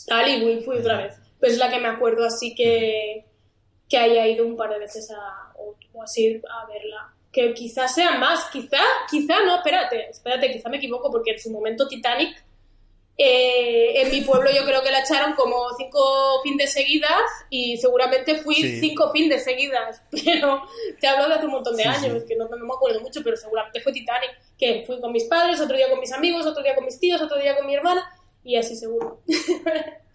tal 0.06 0.28
y 0.28 0.62
fui 0.62 0.78
otra 0.78 0.96
vez. 0.96 1.16
Pues 1.38 1.52
es 1.52 1.58
la 1.58 1.70
que 1.70 1.78
me 1.78 1.88
acuerdo, 1.88 2.24
así 2.24 2.54
que 2.54 3.24
que 3.88 3.98
haya 3.98 4.26
ido 4.26 4.46
un 4.46 4.56
par 4.56 4.70
de 4.70 4.78
veces 4.78 5.10
a, 5.10 5.52
o 5.58 6.02
así 6.02 6.40
a 6.48 6.66
verla. 6.66 7.12
Que 7.32 7.54
quizás 7.54 7.94
sea 7.94 8.12
más, 8.18 8.46
quizá, 8.50 8.80
quizá 9.08 9.42
no, 9.44 9.56
espérate, 9.56 10.10
espérate, 10.10 10.50
quizá 10.52 10.68
me 10.68 10.78
equivoco 10.78 11.10
porque 11.10 11.30
en 11.32 11.38
su 11.40 11.50
momento 11.50 11.86
Titanic 11.86 12.44
eh, 13.22 14.00
en 14.00 14.10
mi 14.10 14.22
pueblo 14.22 14.50
yo 14.50 14.64
creo 14.64 14.82
que 14.82 14.90
la 14.90 15.00
echaron 15.00 15.34
como 15.34 15.68
cinco 15.76 16.40
fines 16.42 16.72
seguidas 16.72 17.20
y 17.50 17.76
seguramente 17.76 18.36
fui 18.36 18.54
Sí. 18.54 18.80
cinco 18.80 19.10
fines 19.12 19.44
seguidas, 19.44 20.02
pero 20.10 20.62
te 20.98 21.06
hablo 21.06 21.28
de 21.28 21.34
hace 21.34 21.44
un 21.44 21.52
montón 21.52 21.76
de 21.76 21.82
Sí, 21.82 21.88
años, 21.88 22.22
sí. 22.22 22.28
que 22.28 22.36
no, 22.36 22.48
no 22.48 22.56
me 22.56 22.72
acuerdo 22.74 23.00
mucho, 23.00 23.20
pero 23.22 23.36
seguramente 23.36 23.80
fue 23.80 23.92
Titanic, 23.92 24.30
que 24.58 24.84
fui 24.86 24.98
con 25.00 25.12
mis 25.12 25.24
padres, 25.24 25.60
otro 25.60 25.76
día 25.76 25.90
con 25.90 26.00
mis 26.00 26.12
amigos, 26.12 26.46
otro 26.46 26.62
día 26.62 26.74
con 26.74 26.84
mis 26.86 26.98
tíos, 26.98 27.20
otro 27.20 27.38
día 27.38 27.54
con 27.56 27.66
mi 27.66 27.74
hermana 27.74 28.10
y 28.42 28.56
así 28.56 28.74
seguro. 28.74 29.20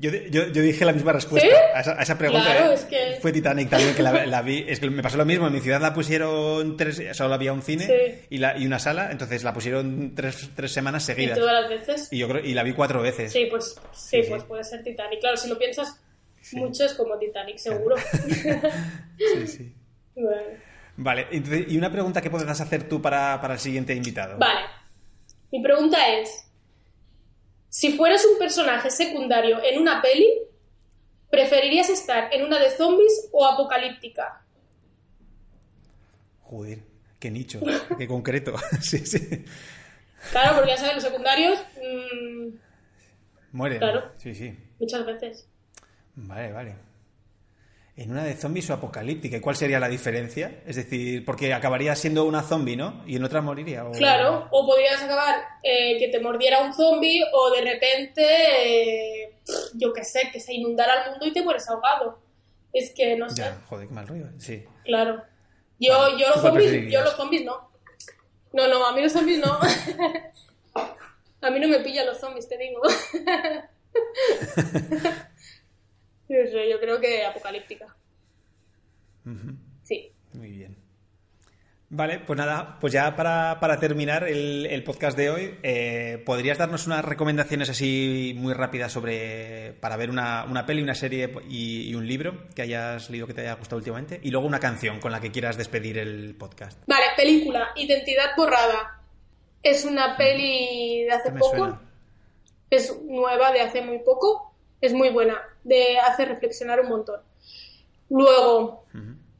Yo, 0.00 0.10
yo, 0.12 0.46
yo 0.52 0.62
dije 0.62 0.84
la 0.84 0.92
misma 0.92 1.12
respuesta 1.12 1.48
¿Sí? 1.48 1.54
a, 1.74 1.80
esa, 1.80 1.98
a 1.98 2.02
esa 2.02 2.16
pregunta. 2.16 2.44
Claro, 2.44 2.70
¿eh? 2.70 2.74
es 2.74 2.84
que- 2.84 3.18
Fue 3.20 3.32
Titanic 3.32 3.68
también, 3.68 3.94
que 3.96 4.02
la, 4.02 4.26
la 4.26 4.42
vi. 4.42 4.64
Es 4.68 4.78
que 4.78 4.88
me 4.90 5.02
pasó 5.02 5.16
lo 5.16 5.24
mismo. 5.24 5.48
En 5.48 5.52
mi 5.52 5.60
ciudad 5.60 5.80
la 5.80 5.92
pusieron 5.92 6.76
tres... 6.76 7.02
Solo 7.12 7.34
había 7.34 7.52
un 7.52 7.62
cine 7.62 7.86
Sí. 7.86 8.26
y, 8.30 8.38
la, 8.38 8.56
y 8.56 8.64
una 8.66 8.78
sala, 8.78 9.10
entonces 9.10 9.42
la 9.42 9.52
pusieron 9.52 10.14
tres, 10.14 10.50
tres 10.54 10.70
semanas 10.70 11.02
y 11.02 11.06
seguidas. 11.06 11.36
todas 11.38 11.62
las 11.62 11.68
veces. 11.68 12.08
Y 12.12 12.18
yo 12.18 12.28
creo 12.28 12.44
y 12.44 12.54
la 12.54 12.62
vi 12.62 12.74
cuatro 12.74 13.02
veces. 13.02 13.32
Sí, 13.32 13.46
pues 13.50 13.74
sí, 13.92 14.18
Sí, 14.18 14.22
sí. 14.22 14.28
pues 14.30 14.44
puede 14.44 14.62
ser 14.62 14.84
Titanic. 14.84 15.18
Claro, 15.20 15.36
si 15.36 15.48
lo 15.48 15.58
piensas 15.58 16.00
mucho 16.52 16.84
es 16.84 16.94
como 16.94 17.18
Titanic, 17.18 17.58
seguro. 17.58 17.96
Sí, 19.18 19.46
sí. 19.46 19.74
Bueno. 20.14 20.42
Vale, 20.96 21.26
entonces, 21.30 21.66
y 21.68 21.76
una 21.76 21.90
pregunta 21.92 22.20
que 22.20 22.30
podrás 22.30 22.60
hacer 22.60 22.88
tú 22.88 23.00
para, 23.00 23.40
para 23.40 23.54
el 23.54 23.60
siguiente 23.60 23.94
invitado. 23.94 24.36
Vale. 24.38 24.60
Mi 25.52 25.62
pregunta 25.62 25.98
es, 26.18 26.47
si 27.68 27.96
fueras 27.96 28.24
un 28.24 28.38
personaje 28.38 28.90
secundario 28.90 29.62
en 29.62 29.80
una 29.80 30.00
peli, 30.02 30.28
¿preferirías 31.30 31.90
estar 31.90 32.32
en 32.32 32.44
una 32.44 32.58
de 32.58 32.70
zombies 32.70 33.28
o 33.32 33.46
apocalíptica? 33.46 34.42
Joder, 36.42 36.78
qué 37.20 37.30
nicho, 37.30 37.60
qué 37.98 38.08
concreto. 38.08 38.54
sí, 38.80 38.98
sí. 38.98 39.44
Claro, 40.30 40.56
porque 40.56 40.70
ya 40.70 40.76
sabes, 40.78 40.94
los 40.94 41.04
secundarios. 41.04 41.58
mm, 41.76 42.48
Mueren. 43.52 43.78
Claro. 43.78 44.12
Sí, 44.16 44.34
sí. 44.34 44.56
muchas 44.78 45.04
veces. 45.06 45.48
Vale, 46.14 46.52
vale. 46.52 46.87
En 48.00 48.12
una 48.12 48.22
de 48.22 48.36
zombies 48.36 48.70
o 48.70 48.74
apocalíptica, 48.74 49.36
¿y 49.38 49.40
cuál 49.40 49.56
sería 49.56 49.80
la 49.80 49.88
diferencia? 49.88 50.62
Es 50.64 50.76
decir, 50.76 51.24
porque 51.24 51.52
acabaría 51.52 51.96
siendo 51.96 52.24
una 52.26 52.42
zombie, 52.44 52.76
¿no? 52.76 53.02
Y 53.08 53.16
en 53.16 53.24
otra 53.24 53.40
moriría. 53.42 53.84
o- 53.84 53.90
Claro, 53.90 54.46
o 54.52 54.64
podrías 54.66 55.02
acabar 55.02 55.34
eh, 55.64 55.98
que 55.98 56.06
te 56.06 56.20
mordiera 56.20 56.60
un 56.62 56.72
zombie 56.72 57.24
o 57.32 57.50
de 57.50 57.60
repente, 57.62 58.22
eh, 59.24 59.34
yo 59.74 59.92
qué 59.92 60.04
sé, 60.04 60.30
que 60.32 60.38
se 60.38 60.54
inundara 60.54 61.02
el 61.06 61.10
mundo 61.10 61.26
y 61.26 61.32
te 61.32 61.42
mueres 61.42 61.68
ahogado. 61.68 62.20
Es 62.72 62.92
que 62.94 63.16
no 63.16 63.28
sé, 63.30 63.42
Ya, 63.42 63.60
joder, 63.68 63.88
qué 63.88 63.94
mal 63.94 64.06
rollo. 64.06 64.26
Sí. 64.38 64.62
claro. 64.84 65.20
Yo, 65.80 65.98
Vale. 65.98 66.18
yo, 66.20 66.26
los 66.28 66.34
¿Tú 66.36 66.40
cuál 66.42 66.52
zombies, 66.62 66.92
yo 66.92 67.02
los 67.02 67.14
zombies 67.16 67.44
no. 67.44 67.70
No, 68.52 68.68
no, 68.68 68.86
a 68.86 68.92
mí 68.92 69.02
los 69.02 69.12
zombies 69.12 69.40
no. 69.40 69.58
a 71.40 71.50
mí 71.50 71.58
no 71.60 71.66
me 71.68 71.80
pillan 71.80 72.06
los 72.06 72.18
zombies, 72.18 72.48
te 72.48 72.56
digo. 72.58 72.80
No 76.28 76.46
sé, 76.50 76.70
yo 76.70 76.78
creo 76.80 77.00
que 77.00 77.24
apocalíptica. 77.24 77.86
Sí. 79.82 80.12
Muy 80.32 80.50
bien. 80.50 80.76
Vale, 81.90 82.18
pues 82.18 82.36
nada, 82.36 82.76
pues 82.80 82.92
ya 82.92 83.16
para, 83.16 83.58
para 83.60 83.80
terminar 83.80 84.28
el, 84.28 84.66
el 84.66 84.84
podcast 84.84 85.16
de 85.16 85.30
hoy, 85.30 85.58
eh, 85.62 86.22
¿podrías 86.26 86.58
darnos 86.58 86.86
unas 86.86 87.02
recomendaciones 87.02 87.70
así 87.70 88.34
muy 88.36 88.52
rápidas 88.52 88.92
sobre 88.92 89.72
para 89.80 89.96
ver 89.96 90.10
una, 90.10 90.44
una 90.44 90.66
peli, 90.66 90.82
una 90.82 90.94
serie 90.94 91.32
y, 91.48 91.88
y 91.88 91.94
un 91.94 92.06
libro 92.06 92.46
que 92.54 92.60
hayas 92.60 93.08
leído 93.08 93.26
que 93.26 93.32
te 93.32 93.40
haya 93.40 93.54
gustado 93.54 93.78
últimamente? 93.78 94.20
Y 94.22 94.30
luego 94.30 94.46
una 94.46 94.60
canción 94.60 95.00
con 95.00 95.12
la 95.12 95.20
que 95.22 95.30
quieras 95.30 95.56
despedir 95.56 95.96
el 95.96 96.34
podcast. 96.34 96.78
Vale, 96.86 97.06
película, 97.16 97.68
Identidad 97.74 98.36
borrada. 98.36 99.00
Es 99.62 99.86
una 99.86 100.14
peli 100.18 101.04
de 101.04 101.10
hace 101.10 101.28
¿Qué 101.30 101.34
me 101.34 101.40
poco. 101.40 101.56
suena? 101.56 101.80
Es 102.68 103.00
nueva 103.02 103.50
de 103.50 103.62
hace 103.62 103.80
muy 103.80 104.00
poco. 104.00 104.47
Es 104.80 104.92
muy 104.92 105.10
buena. 105.10 105.40
De 105.64 105.98
hace 105.98 106.24
reflexionar 106.24 106.80
un 106.80 106.88
montón. 106.88 107.20
Luego, 108.10 108.84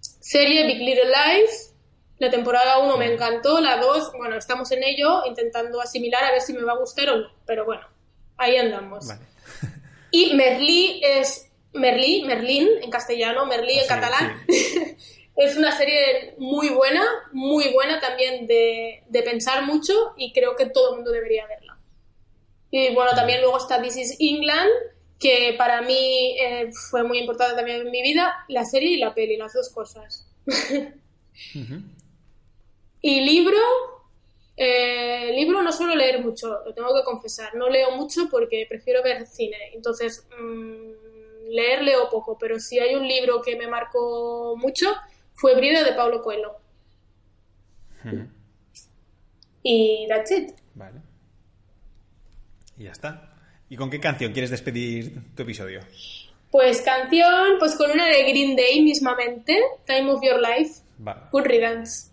serie 0.02 0.66
Big 0.66 0.78
Little 0.78 1.06
Lies. 1.06 1.74
La 2.18 2.30
temporada 2.30 2.78
1 2.80 2.96
me 2.96 3.12
encantó. 3.12 3.60
La 3.60 3.78
2, 3.78 4.12
bueno, 4.16 4.36
estamos 4.36 4.70
en 4.72 4.82
ello, 4.82 5.22
intentando 5.26 5.80
asimilar 5.80 6.24
a 6.24 6.32
ver 6.32 6.40
si 6.40 6.52
me 6.52 6.62
va 6.62 6.72
a 6.72 6.78
gustar 6.78 7.08
o 7.10 7.16
no. 7.16 7.28
Pero 7.46 7.64
bueno, 7.64 7.86
ahí 8.36 8.56
andamos. 8.56 9.06
Vale. 9.06 9.20
Y 10.10 10.34
Merlí 10.34 11.02
es 11.04 11.50
Merlí, 11.74 12.24
Merlín 12.24 12.66
en 12.82 12.90
castellano, 12.90 13.44
Merlí 13.44 13.74
en 13.74 13.82
Sí, 13.82 13.88
catalán. 13.88 14.42
es 15.36 15.56
una 15.56 15.76
serie 15.76 16.34
muy 16.38 16.70
buena, 16.70 17.04
muy 17.32 17.72
buena 17.72 18.00
también 18.00 18.46
de, 18.46 19.04
de 19.06 19.22
pensar 19.22 19.64
mucho 19.64 20.14
y 20.16 20.32
creo 20.32 20.56
que 20.56 20.66
todo 20.66 20.90
el 20.90 20.96
mundo 20.96 21.12
debería 21.12 21.46
verla. 21.46 21.78
Y 22.70 22.94
bueno, 22.94 23.12
también 23.14 23.40
luego 23.40 23.58
está 23.58 23.80
This 23.80 23.96
is 23.96 24.16
England, 24.18 24.70
que 25.18 25.54
para 25.58 25.82
mí 25.82 26.36
eh, 26.40 26.70
fue 26.90 27.02
muy 27.02 27.18
importante 27.18 27.56
también 27.56 27.82
en 27.82 27.90
mi 27.90 28.02
vida, 28.02 28.44
la 28.48 28.64
serie 28.64 28.90
y 28.90 28.98
la 28.98 29.14
peli, 29.14 29.36
las 29.36 29.52
dos 29.52 29.70
cosas. 29.70 30.26
Y 33.00 33.20
libro, 33.20 33.56
eh, 34.56 35.32
libro 35.34 35.62
no 35.62 35.70
suelo 35.70 35.94
leer 35.94 36.20
mucho, 36.24 36.64
lo 36.64 36.74
tengo 36.74 36.92
que 36.94 37.04
confesar. 37.04 37.54
No 37.54 37.68
leo 37.68 37.92
mucho 37.92 38.28
porque 38.30 38.66
prefiero 38.68 39.02
ver 39.02 39.26
cine. 39.26 39.56
Entonces, 39.72 40.26
mm, 40.38 41.50
leer 41.50 41.82
leo 41.82 42.08
poco, 42.10 42.36
pero 42.38 42.58
si 42.58 42.78
hay 42.78 42.94
un 42.94 43.06
libro 43.06 43.40
que 43.40 43.56
me 43.56 43.68
marcó 43.68 44.56
mucho, 44.56 44.86
fue 45.32 45.54
Brida 45.54 45.84
de 45.84 45.92
Pablo 45.92 46.22
Coelho. 46.22 46.56
Y 49.62 50.06
that's 50.08 50.30
it. 50.30 50.54
Vale. 50.74 51.00
Y 52.76 52.84
ya 52.84 52.92
está. 52.92 53.27
¿Y 53.70 53.76
con 53.76 53.90
qué 53.90 54.00
canción 54.00 54.32
quieres 54.32 54.50
despedir 54.50 55.20
tu 55.34 55.42
episodio? 55.42 55.80
Pues 56.50 56.80
canción, 56.80 57.58
pues 57.58 57.76
con 57.76 57.90
una 57.90 58.06
de 58.06 58.22
Green 58.22 58.56
Day 58.56 58.82
mismamente, 58.82 59.60
Time 59.86 60.10
of 60.10 60.22
Your 60.22 60.40
Life, 60.40 60.80
Vale. 60.98 61.20
Good 61.30 61.44
Riddance. 61.44 62.10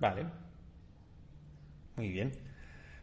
Vale. 0.00 0.24
Muy 1.96 2.08
bien. 2.08 2.32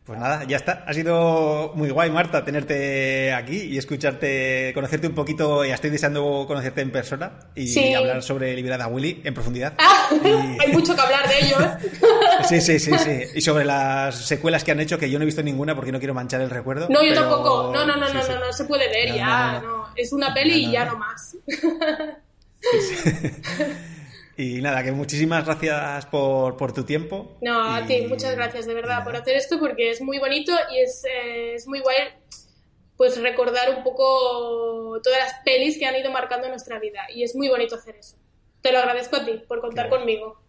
Pues 0.04 0.20
nada, 0.20 0.44
ya 0.46 0.58
está. 0.58 0.84
Ha 0.88 0.94
sido 0.94 1.74
muy 1.76 1.92
guay, 1.92 2.10
Marta, 2.10 2.44
tenerte 2.44 3.32
aquí 3.34 3.56
y 3.62 3.78
escucharte, 3.78 4.72
conocerte 4.74 5.06
un 5.08 5.14
poquito. 5.14 5.64
Ya 5.64 5.76
estoy 5.76 5.92
deseando 5.92 6.46
conocerte 6.48 6.82
en 6.82 6.92
persona 6.92 7.34
y 7.54 7.68
Sí. 7.68 7.94
hablar 7.94 8.24
sobre 8.24 8.56
Liberada 8.56 8.88
Willy 8.88 9.22
en 9.24 9.34
profundidad. 9.36 9.74
Ah, 9.78 10.10
Y- 10.12 10.18
hay 10.60 10.72
mucho 10.74 10.96
que 10.96 11.02
hablar 11.02 11.30
de 11.30 11.40
ello, 11.40 11.56
¿eh? 11.62 11.78
Sí, 12.50 12.60
sí, 12.62 12.80
sí, 12.80 12.92
sí. 12.98 13.22
Y 13.36 13.42
sobre 13.42 13.64
las 13.64 14.16
secuelas 14.16 14.64
que 14.64 14.72
han 14.72 14.80
hecho, 14.80 14.98
que 14.98 15.08
yo 15.10 15.20
no 15.20 15.24
he 15.24 15.28
visto 15.28 15.44
ninguna 15.44 15.76
porque 15.76 15.92
no 15.92 16.00
quiero 16.00 16.16
manchar 16.16 16.42
el 16.42 16.50
recuerdo. 16.50 16.88
No, 16.90 17.04
yo 17.04 17.10
pero- 17.10 17.22
tampoco. 17.30 17.72
No, 17.72 17.86
no, 17.86 17.96
no, 17.96 18.08
sí, 18.08 18.14
no, 18.16 18.24
sí. 18.24 18.32
no, 18.34 18.40
no 18.40 18.54
se 18.54 18.64
puede 18.66 18.90
ver 18.90 19.10
No, 19.12 19.16
ya. 19.16 19.28
no, 19.28 19.52
No, 19.54 19.62
no, 19.62 19.78
no. 19.78 19.88
Es 19.96 20.12
una 20.14 20.34
peli 20.34 20.66
No, 20.66 20.68
no, 20.68 20.70
y 20.70 20.72
ya 20.74 20.86
no. 20.86 20.92
no 20.94 20.98
más. 20.98 21.38
Y 24.38 24.62
nada, 24.62 24.84
que 24.84 24.92
muchísimas 24.92 25.46
gracias 25.46 26.06
por, 26.08 26.58
por 26.58 26.74
tu 26.74 26.84
tiempo. 26.84 27.38
No, 27.42 27.62
a 27.76 27.86
ti, 27.86 28.06
muchas 28.08 28.36
gracias 28.36 28.66
de 28.66 28.74
verdad 28.74 29.04
por 29.04 29.16
hacer 29.16 29.36
esto 29.36 29.60
porque 29.60 29.92
es 29.92 30.02
muy 30.02 30.20
bonito 30.20 30.52
y 30.74 30.80
es, 30.80 31.04
eh, 31.06 31.54
es 31.56 31.68
muy 31.68 31.80
guay 31.80 31.98
pues 32.98 33.20
recordar 33.22 33.70
un 33.76 33.84
poco 33.84 35.00
todas 35.04 35.20
las 35.20 35.34
pelis 35.44 35.78
que 35.78 35.86
han 35.86 35.96
ido 35.96 36.12
marcando 36.12 36.48
nuestra 36.50 36.80
vida 36.80 37.02
y 37.14 37.24
es 37.24 37.36
muy 37.36 37.50
bonito 37.50 37.76
hacer 37.76 37.96
eso. 37.96 38.16
Te 38.62 38.72
lo 38.72 38.80
agradezco 38.80 39.16
a 39.18 39.26
ti 39.26 39.42
por 39.48 39.60
contar 39.60 39.88
Claro. 39.88 40.00
conmigo. 40.02 40.42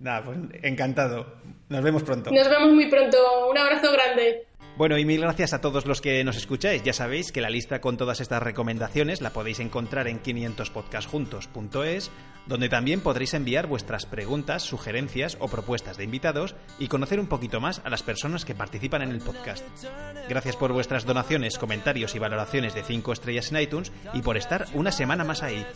Nada, 0.00 0.24
pues 0.24 0.38
encantado. 0.62 1.34
Nos 1.68 1.82
vemos 1.82 2.02
pronto. 2.02 2.30
Nos 2.30 2.48
vemos 2.48 2.72
muy 2.72 2.86
pronto. 2.86 3.48
Un 3.48 3.56
abrazo 3.58 3.92
grande. 3.92 4.46
Bueno, 4.80 4.96
y 4.96 5.04
mil 5.04 5.20
gracias 5.20 5.52
a 5.52 5.60
todos 5.60 5.84
los 5.84 6.00
que 6.00 6.24
nos 6.24 6.38
escucháis. 6.38 6.82
Ya 6.82 6.94
sabéis 6.94 7.32
que 7.32 7.42
la 7.42 7.50
lista 7.50 7.82
con 7.82 7.98
todas 7.98 8.22
estas 8.22 8.42
recomendaciones 8.42 9.20
la 9.20 9.28
podéis 9.28 9.60
encontrar 9.60 10.08
en 10.08 10.22
500podcastjuntos.es, 10.22 12.10
donde 12.46 12.70
también 12.70 13.02
podréis 13.02 13.34
enviar 13.34 13.66
vuestras 13.66 14.06
preguntas, 14.06 14.62
sugerencias 14.62 15.36
o 15.38 15.48
propuestas 15.48 15.98
de 15.98 16.04
invitados 16.04 16.54
y 16.78 16.88
conocer 16.88 17.20
un 17.20 17.26
poquito 17.26 17.60
más 17.60 17.82
a 17.84 17.90
las 17.90 18.02
personas 18.02 18.46
que 18.46 18.54
participan 18.54 19.02
en 19.02 19.10
el 19.10 19.20
podcast. 19.20 19.66
Gracias 20.30 20.56
por 20.56 20.72
vuestras 20.72 21.04
donaciones, 21.04 21.58
comentarios 21.58 22.14
y 22.14 22.18
valoraciones 22.18 22.74
de 22.74 22.82
5 22.82 23.12
estrellas 23.12 23.52
en 23.52 23.60
iTunes 23.60 23.92
y 24.14 24.22
por 24.22 24.38
estar 24.38 24.66
una 24.72 24.92
semana 24.92 25.24
más 25.24 25.42
ahí. 25.42 25.66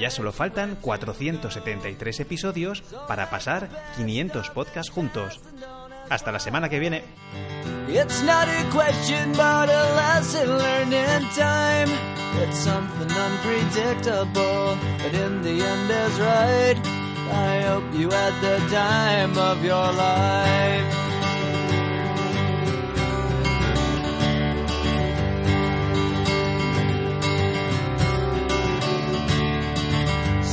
Ya 0.00 0.08
solo 0.08 0.32
faltan 0.32 0.76
473 0.76 2.20
episodios 2.20 2.80
para 3.06 3.28
pasar 3.28 3.68
500 3.98 4.48
podcasts 4.48 4.90
juntos. 4.90 5.42
Hasta 6.10 6.32
la 6.32 6.38
semana 6.38 6.68
que 6.68 6.78
viene. 6.78 7.02
It's 7.88 8.22
not 8.22 8.48
a 8.48 8.64
question, 8.70 9.32
but 9.32 9.68
a 9.68 9.94
lesson 9.94 10.58
learned 10.58 10.92
in 10.92 11.22
time. 11.30 11.88
It's 12.42 12.58
something 12.58 13.10
unpredictable, 13.10 14.76
but 14.98 15.14
in 15.14 15.42
the 15.42 15.62
end 15.62 15.90
is 15.90 16.20
right. 16.20 16.76
I 17.30 17.62
hope 17.62 17.84
you 17.94 18.10
had 18.10 18.34
the 18.42 18.58
time 18.70 19.38
of 19.38 19.64
your 19.64 19.92
life. 19.92 21.04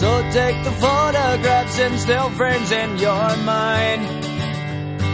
So 0.02 0.22
take 0.32 0.64
the 0.64 0.72
photographs 0.72 1.80
and 1.80 2.00
still 2.00 2.30
frames 2.32 2.72
in 2.72 2.98
your 2.98 3.38
mind. 3.38 4.21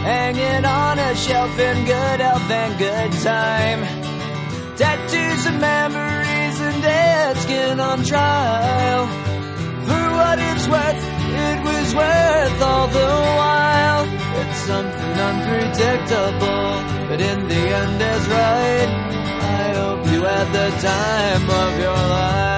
Hanging 0.08 0.64
on 0.64 0.98
a 0.98 1.14
shelf 1.14 1.58
in 1.58 1.84
good 1.84 2.20
health 2.20 2.50
and 2.50 2.78
good 2.78 3.12
time. 3.20 3.80
Tattoos 4.78 5.44
and 5.44 5.60
memories 5.60 6.60
and 6.66 6.82
dead 6.82 7.36
skin 7.36 7.78
on 7.78 8.02
trial. 8.04 9.06
For 9.86 10.04
what 10.18 10.38
it's 10.38 10.66
worth, 10.66 11.02
it 11.46 11.58
was 11.68 11.94
worth 11.94 12.62
all 12.62 12.88
the 12.88 13.12
while. 13.40 14.04
It's 14.40 14.60
something 14.70 15.14
unpredictable, 15.30 16.72
but 17.08 17.20
in 17.20 17.48
the 17.48 17.62
end 17.82 18.00
is 18.00 18.24
right. 18.28 18.90
I 19.60 19.74
hope 19.80 20.06
you 20.10 20.22
had 20.22 20.48
the 20.58 20.68
time 20.88 21.50
of 21.50 21.80
your 21.84 22.00
life. 22.16 22.57